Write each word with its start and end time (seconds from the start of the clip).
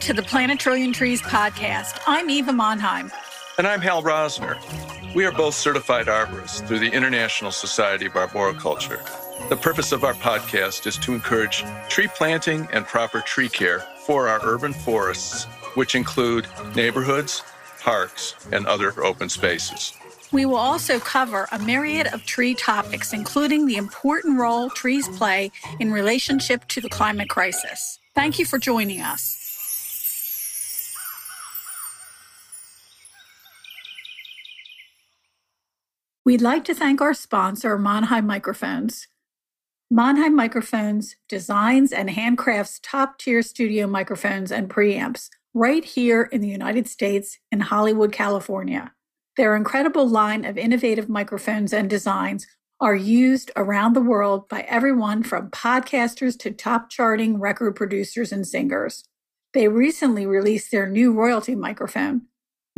Welcome 0.00 0.16
to 0.16 0.22
the 0.22 0.28
Planet 0.28 0.58
Trillion 0.58 0.94
Trees 0.94 1.20
podcast. 1.20 2.00
I'm 2.06 2.30
Eva 2.30 2.52
Monheim. 2.52 3.12
And 3.58 3.66
I'm 3.66 3.82
Hal 3.82 4.02
Rosner. 4.02 4.56
We 5.14 5.26
are 5.26 5.30
both 5.30 5.54
certified 5.54 6.06
arborists 6.06 6.66
through 6.66 6.78
the 6.78 6.90
International 6.90 7.50
Society 7.50 8.06
of 8.06 8.16
Arboriculture. 8.16 9.02
The 9.50 9.58
purpose 9.58 9.92
of 9.92 10.02
our 10.02 10.14
podcast 10.14 10.86
is 10.86 10.96
to 11.00 11.12
encourage 11.12 11.64
tree 11.90 12.08
planting 12.08 12.66
and 12.72 12.86
proper 12.86 13.20
tree 13.20 13.50
care 13.50 13.80
for 14.06 14.26
our 14.26 14.40
urban 14.42 14.72
forests, 14.72 15.44
which 15.74 15.94
include 15.94 16.46
neighborhoods, 16.74 17.42
parks, 17.80 18.36
and 18.52 18.66
other 18.66 19.04
open 19.04 19.28
spaces. 19.28 19.92
We 20.32 20.46
will 20.46 20.56
also 20.56 20.98
cover 20.98 21.46
a 21.52 21.58
myriad 21.58 22.06
of 22.06 22.24
tree 22.24 22.54
topics, 22.54 23.12
including 23.12 23.66
the 23.66 23.76
important 23.76 24.38
role 24.38 24.70
trees 24.70 25.06
play 25.08 25.50
in 25.78 25.92
relationship 25.92 26.66
to 26.68 26.80
the 26.80 26.88
climate 26.88 27.28
crisis. 27.28 27.98
Thank 28.14 28.38
you 28.38 28.46
for 28.46 28.58
joining 28.58 29.02
us. 29.02 29.39
We'd 36.30 36.40
like 36.40 36.62
to 36.66 36.74
thank 36.74 37.00
our 37.00 37.12
sponsor, 37.12 37.76
Monheim 37.76 38.24
Microphones. 38.24 39.08
Monheim 39.92 40.32
Microphones 40.32 41.16
designs 41.28 41.90
and 41.90 42.08
handcrafts 42.08 42.78
top 42.80 43.18
tier 43.18 43.42
studio 43.42 43.88
microphones 43.88 44.52
and 44.52 44.70
preamps 44.70 45.28
right 45.54 45.84
here 45.84 46.22
in 46.22 46.40
the 46.40 46.46
United 46.46 46.86
States 46.86 47.36
in 47.50 47.58
Hollywood, 47.58 48.12
California. 48.12 48.92
Their 49.36 49.56
incredible 49.56 50.08
line 50.08 50.44
of 50.44 50.56
innovative 50.56 51.08
microphones 51.08 51.72
and 51.72 51.90
designs 51.90 52.46
are 52.80 52.94
used 52.94 53.50
around 53.56 53.94
the 53.94 54.00
world 54.00 54.48
by 54.48 54.60
everyone 54.68 55.24
from 55.24 55.50
podcasters 55.50 56.38
to 56.38 56.52
top 56.52 56.90
charting 56.90 57.40
record 57.40 57.74
producers 57.74 58.30
and 58.30 58.46
singers. 58.46 59.02
They 59.52 59.66
recently 59.66 60.26
released 60.26 60.70
their 60.70 60.88
new 60.88 61.12
royalty 61.12 61.56
microphone, 61.56 62.26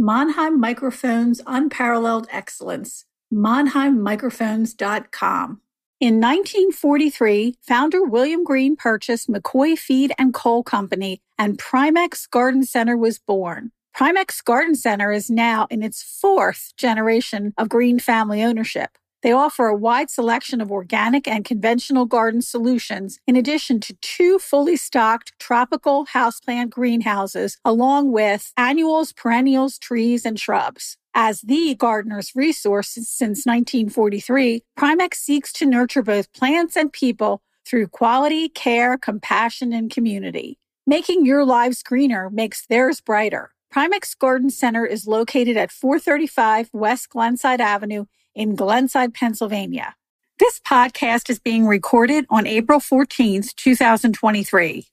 Monheim 0.01 0.59
Microphones 0.59 1.43
Unparalleled 1.47 2.29
Excellence, 2.31 3.05
monheimmicrophones.com. 3.33 5.61
In 6.01 6.21
1943, 6.21 7.55
founder 7.61 8.03
William 8.03 8.43
Green 8.43 8.75
purchased 8.75 9.31
McCoy 9.31 9.79
Feed 9.79 10.13
and 10.19 10.35
Coal 10.35 10.65
Company, 10.65 11.23
and 11.39 11.59
Primex 11.59 12.29
Garden 12.29 12.65
Center 12.65 12.97
was 12.97 13.21
born. 13.21 13.71
Primex 13.97 14.43
Garden 14.43 14.75
Center 14.75 15.13
is 15.13 15.31
now 15.31 15.69
in 15.71 15.83
its 15.83 16.03
fourth 16.03 16.73
generation 16.77 17.55
of 17.57 17.69
Green 17.69 18.01
family 18.01 18.43
ownership. 18.43 18.99
They 19.23 19.31
offer 19.31 19.69
a 19.69 19.77
wide 19.77 20.11
selection 20.11 20.61
of 20.61 20.73
organic 20.73 21.29
and 21.29 21.45
conventional 21.45 22.07
garden 22.07 22.43
solutions, 22.43 23.21
in 23.27 23.37
addition 23.37 23.79
to 23.81 23.95
two 24.01 24.41
fully 24.41 24.77
stocked 24.77 25.33
tropical 25.39 26.07
houseplant 26.07 26.71
greenhouses, 26.71 27.57
along 27.65 28.11
with 28.11 28.53
annuals, 28.57 29.13
perennials, 29.13 29.79
trees, 29.79 30.27
and 30.27 30.41
shrubs. 30.41 30.97
As 31.15 31.43
the 31.43 31.75
gardener's 31.75 32.35
resource 32.35 32.89
since 32.89 33.45
1943, 33.45 34.63
Primex 34.79 35.15
seeks 35.17 35.53
to 35.55 35.67
nurture 35.67 36.03
both 36.03 36.33
plants 36.33 36.75
and 36.77 36.91
people 36.91 37.43
through 37.67 37.89
quality, 37.89 38.49
care, 38.49 38.97
compassion, 38.97 39.73
and 39.73 39.91
community. 39.91 40.59
Making 40.87 41.27
your 41.27 41.45
lives 41.45 41.83
greener 41.83 42.31
makes 42.31 42.67
theirs 42.67 43.01
brighter. 43.01 43.53
Primex 43.73 44.19
Garden 44.19 44.51
Center 44.51 44.87
is 44.87 45.07
located 45.07 45.57
at 45.57 45.71
435 45.71 46.71
West 46.73 47.11
Glenside 47.11 47.61
Avenue 47.61 48.07
in 48.35 48.57
Glenside, 48.57 49.15
Pennsylvania. 49.15 49.95
This 50.39 50.61
podcast 50.61 51.29
is 51.29 51.39
being 51.39 51.67
recorded 51.67 52.27
on 52.31 52.47
April 52.47 52.81
14th, 52.81 53.55
2023. 53.55 54.87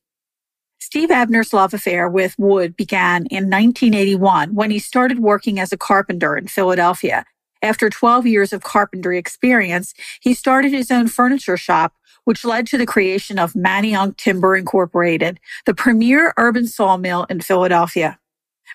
Steve 0.92 1.12
Ebner's 1.12 1.54
love 1.54 1.72
affair 1.76 2.10
with 2.10 2.34
wood 2.40 2.76
began 2.76 3.28
in 3.28 3.44
1981 3.44 4.56
when 4.56 4.72
he 4.72 4.80
started 4.80 5.20
working 5.20 5.60
as 5.60 5.72
a 5.72 5.78
carpenter 5.78 6.36
in 6.36 6.48
Philadelphia. 6.48 7.26
After 7.62 7.92
12 7.92 8.26
years 8.26 8.54
of 8.54 8.64
carpentry 8.64 9.20
experience, 9.20 9.94
he 10.20 10.34
started 10.34 10.72
his 10.72 10.90
own 10.90 11.08
furniture 11.08 11.58
shop, 11.58 11.94
which 12.24 12.44
led 12.44 12.66
to 12.66 12.78
the 12.80 12.88
creation 12.88 13.38
of 13.38 13.54
Manayunk 13.54 14.18
Timber 14.18 14.56
Incorporated, 14.56 15.40
the 15.68 15.76
premier 15.76 16.34
urban 16.38 16.66
sawmill 16.66 17.28
in 17.30 17.42
Philadelphia. 17.42 18.18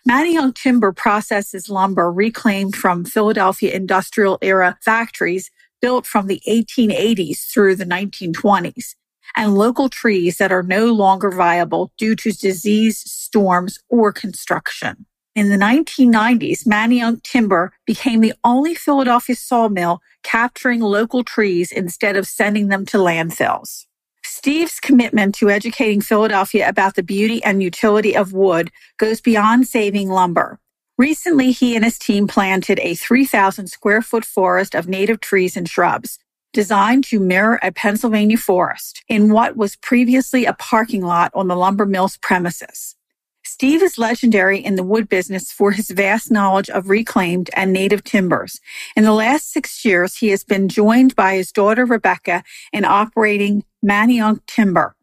Manayunk 0.08 0.54
Timber 0.54 0.92
processes 0.92 1.68
lumber 1.68 2.12
reclaimed 2.12 2.76
from 2.76 3.04
Philadelphia 3.04 3.74
industrial 3.74 4.38
era 4.40 4.78
factories 4.82 5.50
built 5.82 6.06
from 6.06 6.28
the 6.28 6.40
1880s 6.46 7.50
through 7.52 7.74
the 7.74 7.84
1920s 7.84 8.94
and 9.36 9.54
local 9.54 9.88
trees 9.88 10.38
that 10.38 10.52
are 10.52 10.62
no 10.62 10.86
longer 10.92 11.30
viable 11.30 11.92
due 11.98 12.14
to 12.16 12.32
disease, 12.32 12.98
storms, 13.10 13.78
or 13.88 14.12
construction. 14.12 15.06
In 15.34 15.48
the 15.48 15.56
1990s, 15.56 16.64
Manayunk 16.64 17.22
Timber 17.24 17.72
became 17.86 18.20
the 18.20 18.34
only 18.44 18.74
Philadelphia 18.74 19.34
sawmill 19.34 20.00
capturing 20.22 20.80
local 20.80 21.24
trees 21.24 21.72
instead 21.72 22.16
of 22.16 22.28
sending 22.28 22.68
them 22.68 22.86
to 22.86 22.98
landfills. 22.98 23.86
Steve's 24.22 24.78
commitment 24.78 25.34
to 25.34 25.50
educating 25.50 26.00
Philadelphia 26.00 26.68
about 26.68 26.94
the 26.94 27.02
beauty 27.02 27.42
and 27.42 27.62
utility 27.62 28.16
of 28.16 28.32
wood 28.32 28.70
goes 28.96 29.20
beyond 29.20 29.66
saving 29.66 30.08
lumber. 30.08 30.60
Recently, 30.96 31.50
he 31.50 31.74
and 31.74 31.84
his 31.84 31.98
team 31.98 32.28
planted 32.28 32.78
a 32.78 32.94
3,000 32.94 33.66
square 33.66 34.02
foot 34.02 34.24
forest 34.24 34.76
of 34.76 34.86
native 34.86 35.20
trees 35.20 35.56
and 35.56 35.68
shrubs 35.68 36.18
designed 36.54 37.04
to 37.04 37.20
mirror 37.20 37.58
a 37.62 37.72
Pennsylvania 37.72 38.38
forest 38.38 39.02
in 39.08 39.30
what 39.30 39.56
was 39.56 39.76
previously 39.76 40.46
a 40.46 40.54
parking 40.54 41.02
lot 41.02 41.30
on 41.34 41.48
the 41.48 41.56
lumber 41.56 41.84
mill's 41.84 42.16
premises. 42.16 42.96
Steve 43.42 43.82
is 43.82 43.98
legendary 43.98 44.58
in 44.58 44.76
the 44.76 44.82
wood 44.82 45.08
business 45.08 45.52
for 45.52 45.72
his 45.72 45.90
vast 45.90 46.30
knowledge 46.30 46.70
of 46.70 46.88
reclaimed 46.88 47.50
and 47.54 47.72
native 47.72 48.02
timbers. 48.02 48.60
In 48.96 49.04
the 49.04 49.12
last 49.12 49.52
six 49.52 49.84
years, 49.84 50.16
he 50.16 50.28
has 50.28 50.42
been 50.44 50.68
joined 50.68 51.14
by 51.14 51.34
his 51.34 51.52
daughter, 51.52 51.84
Rebecca, 51.84 52.42
in 52.72 52.84
operating 52.84 53.64
Manayunk 53.84 54.40
Timber. 54.46 54.96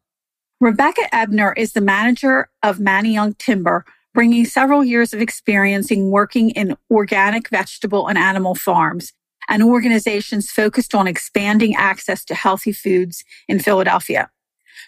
Rebecca 0.59 1.03
Ebner 1.13 1.53
is 1.53 1.73
the 1.73 1.81
manager 1.81 2.49
of 2.63 2.77
Manayunk 2.77 3.37
Timber, 3.37 3.85
bringing 4.13 4.45
several 4.45 4.83
years 4.83 5.13
of 5.13 5.21
experience 5.21 5.91
in 5.91 6.11
working 6.11 6.49
in 6.51 6.75
organic 6.89 7.49
vegetable 7.49 8.07
and 8.07 8.17
animal 8.17 8.55
farms 8.55 9.13
and 9.51 9.61
organizations 9.61 10.49
focused 10.49 10.95
on 10.95 11.07
expanding 11.07 11.75
access 11.75 12.23
to 12.25 12.33
healthy 12.33 12.71
foods 12.71 13.23
in 13.49 13.59
Philadelphia. 13.59 14.31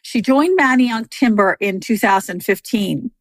She 0.01 0.21
joined 0.21 0.57
Manayunk 0.57 1.09
Timber 1.09 1.57
in 1.59 1.81
2015. 1.81 3.11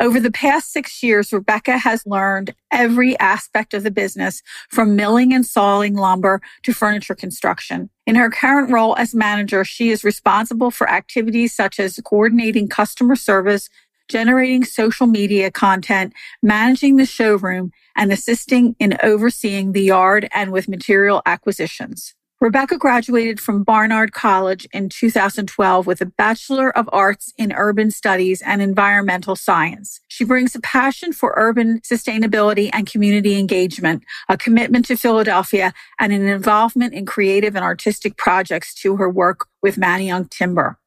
Over 0.00 0.20
the 0.20 0.30
past 0.30 0.70
six 0.70 1.02
years, 1.02 1.32
Rebecca 1.32 1.78
has 1.78 2.06
learned 2.06 2.54
every 2.70 3.18
aspect 3.18 3.74
of 3.74 3.82
the 3.82 3.90
business 3.90 4.42
from 4.70 4.94
milling 4.94 5.32
and 5.32 5.44
sawing 5.44 5.94
lumber 5.94 6.40
to 6.62 6.72
furniture 6.72 7.14
construction. 7.14 7.90
In 8.06 8.14
her 8.14 8.30
current 8.30 8.70
role 8.70 8.96
as 8.96 9.14
manager, 9.14 9.64
she 9.64 9.90
is 9.90 10.04
responsible 10.04 10.70
for 10.70 10.88
activities 10.88 11.54
such 11.54 11.80
as 11.80 11.98
coordinating 12.04 12.68
customer 12.68 13.16
service, 13.16 13.68
generating 14.12 14.62
social 14.62 15.06
media 15.06 15.50
content, 15.50 16.12
managing 16.42 16.96
the 16.96 17.06
showroom, 17.06 17.72
and 17.96 18.12
assisting 18.12 18.76
in 18.78 18.98
overseeing 19.02 19.72
the 19.72 19.80
yard 19.80 20.28
and 20.34 20.52
with 20.52 20.68
material 20.68 21.22
acquisitions. 21.24 22.14
Rebecca 22.38 22.76
graduated 22.76 23.38
from 23.40 23.62
Barnard 23.62 24.12
College 24.12 24.66
in 24.72 24.88
2012 24.88 25.86
with 25.86 26.00
a 26.00 26.06
Bachelor 26.06 26.76
of 26.76 26.90
Arts 26.92 27.32
in 27.38 27.52
Urban 27.52 27.90
Studies 27.90 28.42
and 28.42 28.60
Environmental 28.60 29.36
Science. 29.36 30.00
She 30.08 30.24
brings 30.24 30.54
a 30.54 30.60
passion 30.60 31.12
for 31.12 31.32
urban 31.36 31.80
sustainability 31.80 32.68
and 32.72 32.90
community 32.90 33.38
engagement, 33.38 34.02
a 34.28 34.36
commitment 34.36 34.86
to 34.86 34.96
Philadelphia, 34.96 35.72
and 36.00 36.12
an 36.12 36.28
involvement 36.28 36.92
in 36.92 37.06
creative 37.06 37.54
and 37.54 37.64
artistic 37.64 38.16
projects 38.16 38.74
to 38.82 38.96
her 38.96 39.08
work 39.08 39.46
with 39.62 39.76
Manayunk 39.76 40.28
Timber. 40.30 40.78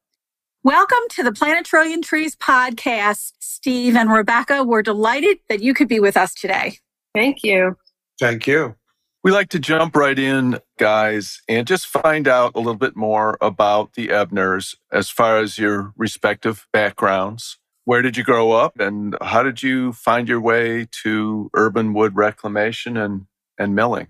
Welcome 0.66 0.98
to 1.10 1.22
the 1.22 1.30
Planet 1.30 1.64
Trillion 1.64 2.02
Trees 2.02 2.34
podcast. 2.34 3.34
Steve 3.38 3.94
and 3.94 4.10
Rebecca, 4.10 4.64
we're 4.64 4.82
delighted 4.82 5.38
that 5.48 5.62
you 5.62 5.72
could 5.72 5.86
be 5.86 6.00
with 6.00 6.16
us 6.16 6.34
today. 6.34 6.78
Thank 7.14 7.44
you. 7.44 7.76
Thank 8.18 8.48
you. 8.48 8.74
We 9.22 9.30
like 9.30 9.48
to 9.50 9.60
jump 9.60 9.94
right 9.94 10.18
in, 10.18 10.58
guys, 10.76 11.40
and 11.48 11.68
just 11.68 11.86
find 11.86 12.26
out 12.26 12.50
a 12.56 12.58
little 12.58 12.74
bit 12.74 12.96
more 12.96 13.38
about 13.40 13.92
the 13.92 14.08
Ebners 14.08 14.74
as 14.90 15.08
far 15.08 15.38
as 15.38 15.56
your 15.56 15.92
respective 15.96 16.66
backgrounds. 16.72 17.58
Where 17.84 18.02
did 18.02 18.16
you 18.16 18.24
grow 18.24 18.50
up 18.50 18.80
and 18.80 19.16
how 19.22 19.44
did 19.44 19.62
you 19.62 19.92
find 19.92 20.28
your 20.28 20.40
way 20.40 20.88
to 21.04 21.48
urban 21.54 21.94
wood 21.94 22.16
reclamation 22.16 22.96
and, 22.96 23.26
and 23.56 23.76
milling? 23.76 24.08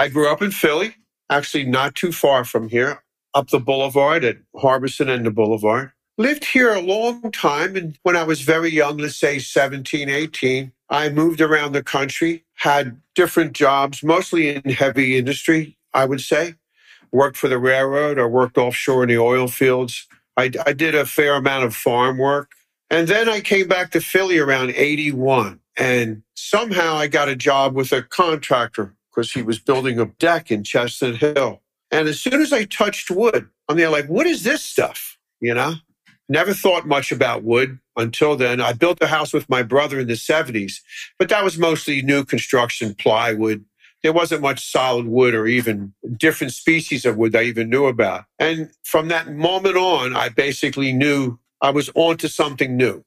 I 0.00 0.08
grew 0.08 0.28
up 0.32 0.42
in 0.42 0.50
Philly, 0.50 0.96
actually 1.30 1.62
not 1.62 1.94
too 1.94 2.10
far 2.10 2.44
from 2.44 2.70
here, 2.70 3.04
up 3.36 3.50
the 3.50 3.60
boulevard 3.60 4.24
at 4.24 4.38
Harbison 4.56 5.10
and 5.10 5.26
the 5.26 5.30
Boulevard. 5.30 5.92
lived 6.18 6.46
here 6.46 6.72
a 6.72 6.80
long 6.80 7.30
time. 7.30 7.76
And 7.76 7.98
when 8.02 8.16
I 8.16 8.24
was 8.24 8.40
very 8.40 8.70
young, 8.70 8.96
let's 8.96 9.16
say 9.16 9.38
17, 9.38 10.08
18, 10.08 10.72
I 10.88 11.10
moved 11.10 11.42
around 11.42 11.72
the 11.72 11.82
country, 11.82 12.44
had 12.54 13.00
different 13.14 13.52
jobs, 13.52 14.02
mostly 14.02 14.48
in 14.48 14.62
heavy 14.70 15.18
industry, 15.18 15.76
I 15.92 16.06
would 16.06 16.22
say. 16.22 16.54
Worked 17.12 17.36
for 17.36 17.48
the 17.48 17.58
railroad 17.58 18.18
or 18.18 18.28
worked 18.28 18.56
offshore 18.56 19.02
in 19.02 19.10
the 19.10 19.18
oil 19.18 19.48
fields. 19.48 20.06
I, 20.38 20.50
I 20.64 20.72
did 20.72 20.94
a 20.94 21.04
fair 21.04 21.34
amount 21.34 21.64
of 21.64 21.74
farm 21.76 22.18
work. 22.18 22.52
And 22.90 23.08
then 23.08 23.28
I 23.28 23.40
came 23.40 23.68
back 23.68 23.90
to 23.92 24.00
Philly 24.00 24.38
around 24.38 24.70
81. 24.70 25.60
And 25.76 26.22
somehow 26.34 26.94
I 26.94 27.08
got 27.08 27.28
a 27.28 27.36
job 27.36 27.74
with 27.74 27.92
a 27.92 28.02
contractor 28.02 28.94
because 29.10 29.32
he 29.32 29.42
was 29.42 29.58
building 29.58 30.00
a 30.00 30.06
deck 30.06 30.50
in 30.50 30.64
Chestnut 30.64 31.16
Hill. 31.16 31.60
And 31.96 32.08
as 32.08 32.20
soon 32.20 32.42
as 32.42 32.52
I 32.52 32.64
touched 32.64 33.10
wood, 33.10 33.48
I'm 33.70 33.78
there 33.78 33.88
like, 33.88 34.04
what 34.06 34.26
is 34.26 34.42
this 34.42 34.62
stuff? 34.62 35.16
You 35.40 35.54
know? 35.54 35.76
Never 36.28 36.52
thought 36.52 36.86
much 36.86 37.10
about 37.10 37.42
wood 37.42 37.78
until 37.96 38.36
then. 38.36 38.60
I 38.60 38.74
built 38.74 39.00
a 39.00 39.06
house 39.06 39.32
with 39.32 39.48
my 39.48 39.62
brother 39.62 40.00
in 40.00 40.06
the 40.06 40.12
70s, 40.12 40.74
but 41.18 41.30
that 41.30 41.42
was 41.42 41.56
mostly 41.56 42.02
new 42.02 42.22
construction 42.22 42.94
plywood. 42.94 43.64
There 44.02 44.12
wasn't 44.12 44.42
much 44.42 44.70
solid 44.70 45.06
wood 45.06 45.34
or 45.34 45.46
even 45.46 45.94
different 46.18 46.52
species 46.52 47.06
of 47.06 47.16
wood 47.16 47.34
I 47.34 47.44
even 47.44 47.70
knew 47.70 47.86
about. 47.86 48.24
And 48.38 48.70
from 48.84 49.08
that 49.08 49.32
moment 49.32 49.78
on, 49.78 50.14
I 50.14 50.28
basically 50.28 50.92
knew 50.92 51.38
I 51.62 51.70
was 51.70 51.88
onto 51.94 52.28
something 52.28 52.76
new, 52.76 53.04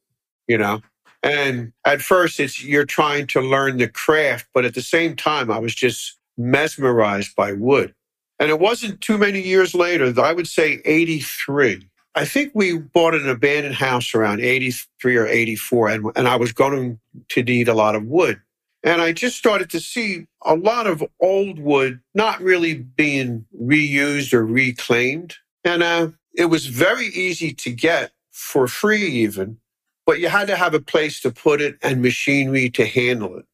you 0.48 0.58
know? 0.58 0.82
And 1.22 1.74
at 1.86 2.02
first 2.02 2.40
it's 2.40 2.64
you're 2.64 2.86
trying 2.86 3.28
to 3.28 3.40
learn 3.40 3.78
the 3.78 3.88
craft, 3.88 4.48
but 4.52 4.66
at 4.66 4.74
the 4.74 4.82
same 4.82 5.16
time, 5.16 5.52
I 5.52 5.60
was 5.60 5.76
just 5.76 6.18
mesmerized 6.40 7.36
by 7.36 7.52
wood. 7.52 7.94
And 8.40 8.50
it 8.50 8.60
wasn't 8.60 9.02
too 9.02 9.18
many 9.18 9.42
years 9.42 9.76
later, 9.76 10.14
I 10.22 10.32
would 10.32 10.48
say 10.48 10.82
83, 10.86 11.90
I 12.16 12.26
think 12.26 12.52
we 12.54 12.78
bought 12.78 13.14
an 13.14 13.30
abandoned 13.30 13.76
house 13.76 14.14
around 14.16 14.42
83 14.42 15.18
or 15.18 15.28
84, 15.28 15.90
and, 15.90 16.12
and 16.16 16.28
I 16.28 16.36
was 16.38 16.52
going 16.52 17.00
to 17.30 17.44
need 17.44 17.68
a 17.68 17.74
lot 17.74 17.96
of 17.96 18.06
wood. 18.06 18.42
And 18.84 19.02
I 19.02 19.12
just 19.12 19.38
started 19.38 19.70
to 19.72 19.80
see 19.80 20.26
a 20.44 20.56
lot 20.56 20.88
of 20.88 21.04
old 21.20 21.60
wood 21.60 22.00
not 22.16 22.42
really 22.42 22.76
being 22.76 23.46
reused 23.62 24.34
or 24.34 24.46
reclaimed. 24.46 25.36
And 25.64 25.84
uh, 25.84 26.10
it 26.34 26.46
was 26.46 26.66
very 26.66 27.08
easy 27.08 27.54
to 27.54 27.72
get 27.72 28.12
for 28.32 28.68
free, 28.68 29.06
even, 29.06 29.58
but 30.06 30.20
you 30.20 30.30
had 30.30 30.48
to 30.48 30.56
have 30.56 30.74
a 30.74 30.80
place 30.80 31.20
to 31.22 31.32
put 31.32 31.62
it 31.62 31.78
and 31.84 32.02
machinery 32.02 32.70
to 32.72 32.86
handle 32.86 33.38
it, 33.38 33.46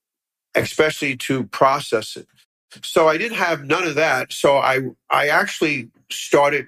especially 0.54 1.18
to 1.18 1.46
process 1.46 2.16
it. 2.16 2.28
So 2.84 3.08
I 3.08 3.18
didn't 3.18 3.38
have 3.38 3.66
none 3.66 3.86
of 3.86 3.96
that. 3.96 4.34
So 4.34 4.58
I, 4.58 4.82
I 5.10 5.28
actually 5.28 5.90
started 6.12 6.68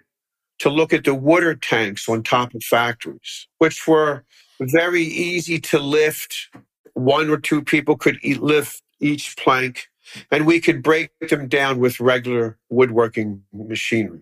to 0.60 0.70
look 0.70 0.94
at 0.94 1.04
the 1.04 1.14
water 1.14 1.56
tanks 1.56 2.10
on 2.10 2.24
top 2.24 2.54
of 2.54 2.64
factories, 2.64 3.48
which 3.60 3.88
were 3.88 4.24
very 4.60 5.04
easy 5.04 5.60
to 5.60 5.80
lift. 5.80 6.50
One 6.94 7.30
or 7.30 7.38
two 7.38 7.64
people 7.64 7.96
could 7.96 8.18
lift 8.24 8.82
each 9.00 9.38
plank, 9.38 9.88
and 10.32 10.48
we 10.48 10.60
could 10.60 10.82
break 10.82 11.12
them 11.30 11.48
down 11.48 11.80
with 11.80 12.00
regular 12.00 12.58
woodworking 12.70 13.44
machinery. 13.54 14.22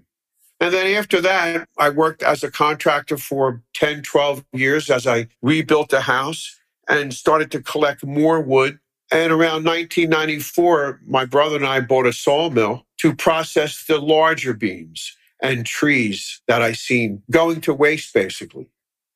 And 0.60 0.74
then 0.74 0.96
after 0.96 1.22
that, 1.22 1.68
I 1.78 1.90
worked 1.90 2.24
as 2.24 2.44
a 2.44 2.52
contractor 2.52 3.18
for 3.18 3.62
10, 3.74 4.04
12 4.04 4.46
years 4.54 4.90
as 4.90 5.06
I 5.06 5.28
rebuilt 5.42 5.90
the 5.90 6.02
house 6.02 6.60
and 6.88 7.14
started 7.14 7.52
to 7.52 7.62
collect 7.62 8.06
more 8.06 8.40
wood. 8.42 8.80
And 9.16 9.32
around 9.32 9.64
1994, 9.64 11.00
my 11.08 11.24
brother 11.24 11.56
and 11.56 11.66
I 11.66 11.80
bought 11.80 12.06
a 12.06 12.12
sawmill 12.12 12.86
to 12.98 13.16
process 13.16 13.86
the 13.86 13.98
larger 13.98 14.54
beams 14.54 15.16
and 15.42 15.66
trees 15.66 16.42
that 16.50 16.62
I 16.62 16.74
seen 16.74 17.24
going 17.32 17.62
to 17.62 17.74
waste 17.74 18.14
basically. 18.14 18.70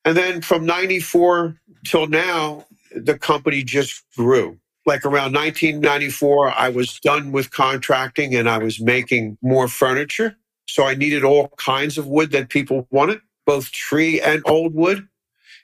And 0.06 0.16
then 0.16 0.40
from 0.40 0.66
94 0.66 1.60
till 1.86 2.08
now, 2.08 2.66
the 2.96 3.20
company 3.20 3.62
just 3.62 4.06
grew. 4.16 4.58
Like 4.86 5.04
around 5.04 5.34
1994, 5.34 6.58
I 6.58 6.70
was 6.70 6.98
done 7.02 7.34
with 7.34 7.52
contracting 7.52 8.34
and 8.34 8.50
I 8.50 8.60
was 8.60 8.80
making 8.80 9.38
more 9.42 9.68
furniture. 9.68 10.38
So 10.70 10.86
I 10.86 10.96
needed 10.96 11.26
all 11.26 11.50
kinds 11.58 11.98
of 11.98 12.08
wood 12.08 12.32
that 12.32 12.48
people 12.48 12.88
wanted, 12.90 13.20
both 13.46 13.74
tree 13.74 14.22
and 14.22 14.42
old 14.46 14.74
wood. 14.74 15.10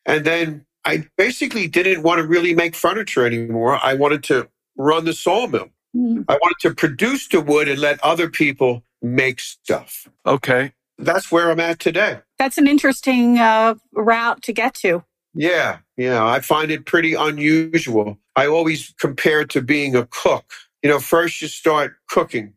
And 0.06 0.26
then 0.26 0.65
I 0.86 1.08
basically 1.18 1.68
didn't 1.68 2.04
want 2.04 2.20
to 2.20 2.28
really 2.28 2.54
make 2.54 2.76
furniture 2.76 3.26
anymore. 3.26 3.80
I 3.84 3.96
wanted 3.96 4.24
to 4.26 4.48
run 4.78 5.06
the 5.06 5.14
sawmill. 5.14 5.70
Mm-hmm. 5.96 6.24
I 6.28 6.34
wanted 6.34 6.60
to 6.62 6.76
produce 6.76 7.28
the 7.28 7.42
wood 7.42 7.68
and 7.68 7.80
let 7.80 8.04
other 8.04 8.30
people 8.30 8.84
make 9.02 9.40
stuff. 9.40 10.08
Okay. 10.26 10.74
That's 10.98 11.32
where 11.32 11.52
I'm 11.52 11.60
at 11.60 11.80
today. 11.80 12.20
That's 12.38 12.58
an 12.58 12.68
interesting 12.68 13.38
uh, 13.38 13.76
route 13.94 14.42
to 14.44 14.54
get 14.54 14.74
to. 14.76 15.04
Yeah, 15.34 15.80
yeah. 15.98 16.26
I 16.26 16.40
find 16.40 16.72
it 16.72 16.86
pretty 16.86 17.14
unusual. 17.14 18.18
I 18.36 18.48
always 18.48 18.94
compare 19.00 19.42
it 19.42 19.50
to 19.50 19.62
being 19.62 19.96
a 19.96 20.06
cook. 20.06 20.54
You 20.81 20.90
know, 20.90 21.00
first 21.00 21.42
you 21.42 21.48
start 21.48 21.96
cooking, 22.10 22.54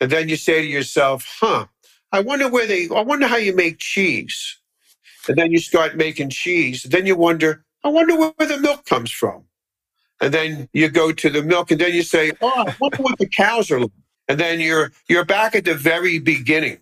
and 0.00 0.10
then 0.10 0.28
you 0.28 0.36
say 0.36 0.62
to 0.62 0.66
yourself, 0.66 1.26
huh, 1.40 1.66
I 2.12 2.20
wonder 2.20 2.48
where 2.48 2.66
they, 2.66 2.88
I 2.94 3.02
wonder 3.02 3.26
how 3.26 3.36
you 3.36 3.54
make 3.54 3.78
cheese. 3.78 4.58
And 5.28 5.36
then 5.38 5.50
you 5.50 5.58
start 5.58 5.96
making 5.96 6.30
cheese. 6.30 6.82
Then 6.84 7.06
you 7.06 7.16
wonder, 7.16 7.64
I 7.82 7.88
wonder 7.88 8.16
where 8.16 8.32
the 8.38 8.58
milk 8.58 8.84
comes 8.84 9.10
from. 9.10 9.44
And 10.20 10.32
then 10.32 10.68
you 10.72 10.88
go 10.88 11.12
to 11.12 11.30
the 11.30 11.42
milk, 11.42 11.70
and 11.70 11.80
then 11.80 11.92
you 11.92 12.02
say, 12.02 12.32
oh, 12.40 12.64
I 12.66 12.74
wonder 12.80 13.02
what 13.02 13.18
the 13.18 13.26
cows 13.26 13.70
are 13.70 13.80
like. 13.80 13.90
And 14.28 14.40
then 14.40 14.60
you're 14.60 14.92
you're 15.08 15.24
back 15.24 15.54
at 15.54 15.64
the 15.64 15.74
very 15.74 16.18
beginning. 16.18 16.78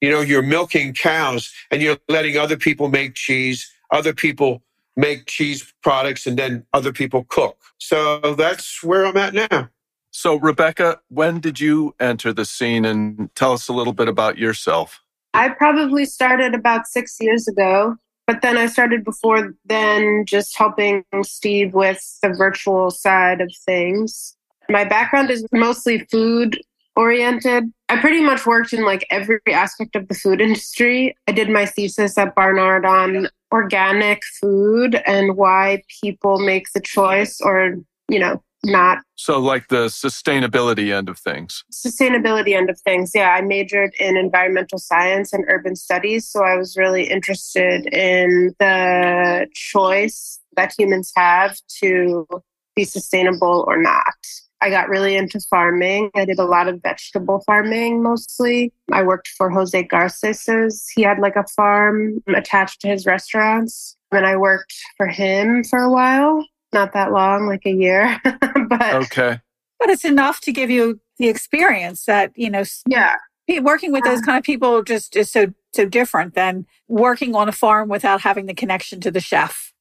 You 0.00 0.10
know, 0.10 0.20
you're 0.20 0.42
milking 0.42 0.94
cows 0.94 1.52
and 1.72 1.82
you're 1.82 1.98
letting 2.08 2.36
other 2.36 2.56
people 2.56 2.88
make 2.88 3.14
cheese, 3.14 3.68
other 3.90 4.12
people 4.12 4.62
make 4.96 5.26
cheese 5.26 5.74
products, 5.82 6.26
and 6.26 6.38
then 6.38 6.64
other 6.72 6.92
people 6.92 7.24
cook. 7.28 7.58
So 7.78 8.34
that's 8.34 8.82
where 8.84 9.06
I'm 9.06 9.16
at 9.16 9.34
now. 9.34 9.70
So, 10.10 10.36
Rebecca, 10.36 11.00
when 11.08 11.40
did 11.40 11.60
you 11.60 11.94
enter 12.00 12.32
the 12.32 12.44
scene 12.44 12.84
and 12.84 13.34
tell 13.34 13.52
us 13.52 13.68
a 13.68 13.72
little 13.72 13.92
bit 13.92 14.08
about 14.08 14.38
yourself? 14.38 15.02
I 15.38 15.50
probably 15.50 16.04
started 16.04 16.52
about 16.52 16.88
six 16.88 17.16
years 17.20 17.46
ago, 17.46 17.94
but 18.26 18.42
then 18.42 18.58
I 18.58 18.66
started 18.66 19.04
before 19.04 19.54
then 19.64 20.24
just 20.26 20.58
helping 20.58 21.04
Steve 21.22 21.74
with 21.74 22.02
the 22.22 22.30
virtual 22.30 22.90
side 22.90 23.40
of 23.40 23.52
things. 23.64 24.36
My 24.68 24.82
background 24.82 25.30
is 25.30 25.46
mostly 25.52 26.00
food 26.10 26.60
oriented. 26.96 27.72
I 27.88 28.00
pretty 28.00 28.20
much 28.20 28.46
worked 28.46 28.72
in 28.72 28.84
like 28.84 29.06
every 29.10 29.38
aspect 29.46 29.94
of 29.94 30.08
the 30.08 30.14
food 30.14 30.40
industry. 30.40 31.16
I 31.28 31.32
did 31.32 31.50
my 31.50 31.66
thesis 31.66 32.18
at 32.18 32.34
Barnard 32.34 32.84
on 32.84 33.28
organic 33.52 34.22
food 34.40 35.00
and 35.06 35.36
why 35.36 35.84
people 36.02 36.40
make 36.40 36.66
the 36.74 36.80
choice 36.80 37.40
or, 37.40 37.76
you 38.08 38.18
know, 38.18 38.42
not. 38.64 38.98
So, 39.14 39.38
like 39.38 39.68
the 39.68 39.86
sustainability 39.86 40.94
end 40.94 41.08
of 41.08 41.18
things. 41.18 41.64
Sustainability 41.72 42.54
end 42.54 42.70
of 42.70 42.80
things. 42.80 43.12
Yeah. 43.14 43.30
I 43.30 43.40
majored 43.40 43.92
in 43.98 44.16
environmental 44.16 44.78
science 44.78 45.32
and 45.32 45.44
urban 45.48 45.76
studies. 45.76 46.28
So, 46.28 46.44
I 46.44 46.56
was 46.56 46.76
really 46.76 47.04
interested 47.04 47.86
in 47.92 48.54
the 48.58 49.46
choice 49.54 50.40
that 50.56 50.74
humans 50.76 51.12
have 51.16 51.56
to 51.80 52.26
be 52.74 52.84
sustainable 52.84 53.64
or 53.66 53.80
not. 53.80 54.14
I 54.60 54.70
got 54.70 54.88
really 54.88 55.16
into 55.16 55.40
farming. 55.48 56.10
I 56.16 56.24
did 56.24 56.38
a 56.38 56.44
lot 56.44 56.68
of 56.68 56.82
vegetable 56.82 57.42
farming 57.46 58.02
mostly. 58.02 58.72
I 58.92 59.02
worked 59.04 59.28
for 59.28 59.50
Jose 59.50 59.80
Garces. 59.84 60.88
He 60.94 61.02
had 61.02 61.20
like 61.20 61.36
a 61.36 61.44
farm 61.56 62.22
attached 62.26 62.80
to 62.80 62.88
his 62.88 63.06
restaurants. 63.06 63.96
And 64.10 64.26
I 64.26 64.36
worked 64.36 64.74
for 64.96 65.06
him 65.06 65.62
for 65.62 65.78
a 65.78 65.92
while. 65.92 66.44
Not 66.72 66.92
that 66.92 67.12
long, 67.12 67.46
like 67.46 67.64
a 67.64 67.72
year. 67.72 68.20
but 68.24 68.94
Okay. 68.94 69.40
But 69.78 69.90
it's 69.90 70.04
enough 70.04 70.40
to 70.40 70.52
give 70.52 70.70
you 70.70 71.00
the 71.18 71.28
experience 71.28 72.04
that, 72.04 72.32
you 72.34 72.50
know, 72.50 72.64
yeah. 72.86 73.14
Working 73.62 73.92
with 73.92 74.04
those 74.04 74.20
kind 74.20 74.36
of 74.36 74.44
people 74.44 74.82
just 74.82 75.16
is 75.16 75.30
so 75.30 75.54
so 75.72 75.86
different 75.86 76.34
than 76.34 76.66
working 76.86 77.34
on 77.34 77.48
a 77.48 77.52
farm 77.52 77.88
without 77.88 78.20
having 78.20 78.46
the 78.46 78.54
connection 78.54 79.00
to 79.00 79.10
the 79.10 79.20
chef 79.20 79.72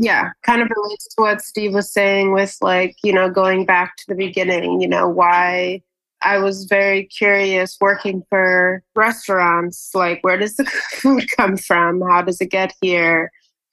yeah 0.00 0.30
kind 0.42 0.62
of 0.62 0.68
relates 0.74 1.06
to 1.14 1.20
what 1.20 1.42
steve 1.42 1.74
was 1.74 1.92
saying 1.92 2.32
with 2.32 2.56
like 2.60 2.96
you 3.02 3.12
know 3.12 3.28
going 3.28 3.66
back 3.66 3.96
to 3.96 4.04
the 4.08 4.14
beginning 4.14 4.80
you 4.80 4.88
know 4.88 5.08
why 5.08 5.80
i 6.22 6.38
was 6.38 6.64
very 6.64 7.04
curious 7.04 7.76
working 7.80 8.22
for 8.30 8.82
restaurants 8.94 9.90
like 9.94 10.22
where 10.22 10.38
does 10.38 10.56
the 10.56 10.64
food 10.92 11.24
come 11.36 11.56
from 11.56 12.00
how 12.00 12.22
does 12.22 12.40
it 12.40 12.50
get 12.50 12.74
here 12.80 13.30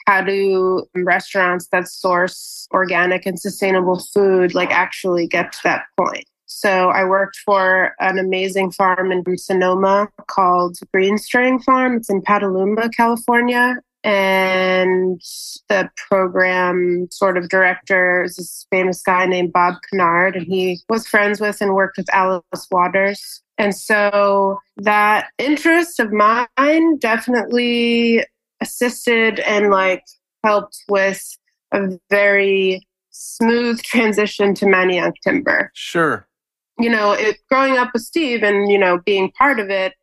how 0.07 0.21
do 0.21 0.85
restaurants 0.95 1.67
that 1.67 1.87
source 1.87 2.67
organic 2.73 3.25
and 3.25 3.39
sustainable 3.39 3.99
food 4.13 4.55
like 4.55 4.71
actually 4.71 5.27
get 5.27 5.51
to 5.51 5.59
that 5.63 5.83
point 5.97 6.25
so 6.49 6.89
I 6.89 7.03
worked 7.03 7.37
for 7.45 7.93
an 7.99 8.17
amazing 8.17 8.71
farm 8.71 9.11
in 9.11 9.21
Sonoma 9.37 10.07
called 10.27 10.77
Green 10.93 11.17
String 11.17 11.59
Farm. 11.59 11.97
It's 11.97 12.09
in 12.09 12.21
Petaluma, 12.21 12.89
California 12.89 13.75
and 14.07 15.19
the 15.67 15.89
program 16.07 17.09
sort 17.11 17.37
of 17.37 17.49
director 17.49 18.23
is 18.23 18.37
this 18.37 18.65
famous 18.71 19.01
guy 19.01 19.25
named 19.25 19.51
Bob 19.51 19.75
Cannard, 19.89 20.37
and 20.37 20.45
he 20.45 20.79
was 20.87 21.05
friends 21.05 21.41
with 21.41 21.59
and 21.59 21.73
worked 21.73 21.97
with 21.97 22.13
Alice 22.13 22.43
Waters. 22.71 23.41
And 23.57 23.75
so 23.75 24.59
that 24.77 25.27
interest 25.37 25.99
of 25.99 26.13
mine 26.13 26.97
definitely 26.99 28.23
assisted 28.61 29.39
and 29.39 29.69
like 29.69 30.03
helped 30.43 30.83
with 30.89 31.21
a 31.71 31.99
very 32.09 32.81
smooth 33.11 33.81
transition 33.81 34.53
to 34.55 34.65
Manayunk 34.65 35.13
timber. 35.23 35.71
Sure. 35.73 36.27
You 36.79 36.89
know, 36.89 37.11
it 37.11 37.37
growing 37.49 37.77
up 37.77 37.89
with 37.93 38.03
Steve 38.03 38.43
and 38.43 38.71
you 38.71 38.77
know 38.77 38.99
being 39.05 39.31
part 39.31 39.59
of 39.59 39.69
it 39.69 39.93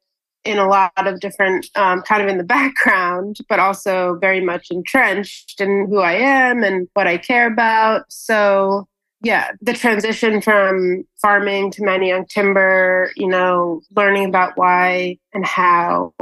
in 0.45 0.59
a 0.59 0.69
lot 0.69 0.93
of 0.97 1.21
different 1.21 1.67
um, 1.75 2.03
kind 2.03 2.23
of 2.23 2.29
in 2.29 2.39
the 2.39 2.45
background, 2.59 3.39
but 3.49 3.59
also 3.59 4.19
very 4.21 4.41
much 4.41 4.69
entrenched 4.71 5.61
in 5.61 5.87
who 5.89 6.01
I 6.01 6.15
am 6.15 6.63
and 6.63 6.89
what 6.95 7.07
I 7.07 7.19
care 7.19 7.47
about. 7.51 8.05
So 8.09 8.87
yeah, 9.23 9.53
the 9.63 9.73
transition 9.73 10.43
from 10.43 11.05
farming 11.23 11.71
to 11.73 11.83
Manayunk 11.83 12.29
timber, 12.29 13.11
you 13.17 13.27
know, 13.27 13.81
learning 13.97 14.27
about 14.27 14.53
why 14.57 15.17
and 15.33 15.47
how 15.47 16.13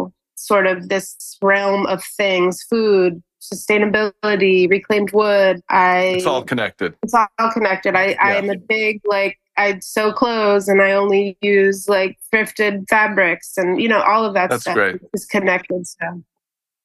sort 0.46 0.66
of 0.66 0.88
this 0.88 1.38
realm 1.40 1.86
of 1.86 2.02
things, 2.16 2.62
food, 2.64 3.22
sustainability, 3.40 4.68
reclaimed 4.70 5.12
wood. 5.12 5.60
I 5.68 6.14
It's 6.16 6.26
all 6.26 6.42
connected. 6.44 6.94
It's 7.02 7.14
all 7.14 7.50
connected. 7.52 7.94
I, 7.96 8.16
I 8.20 8.34
am 8.34 8.50
a 8.50 8.56
big 8.56 9.00
like 9.04 9.38
I 9.56 9.78
sew 9.80 10.12
clothes 10.12 10.68
and 10.68 10.80
I 10.80 10.92
only 10.92 11.36
use 11.40 11.88
like 11.88 12.18
thrifted 12.32 12.88
fabrics 12.88 13.56
and 13.56 13.80
you 13.80 13.88
know 13.88 14.00
all 14.02 14.24
of 14.24 14.34
that 14.34 14.50
That's 14.50 14.62
stuff 14.62 14.74
great. 14.74 15.00
is 15.14 15.26
connected. 15.26 15.86
So 15.86 16.22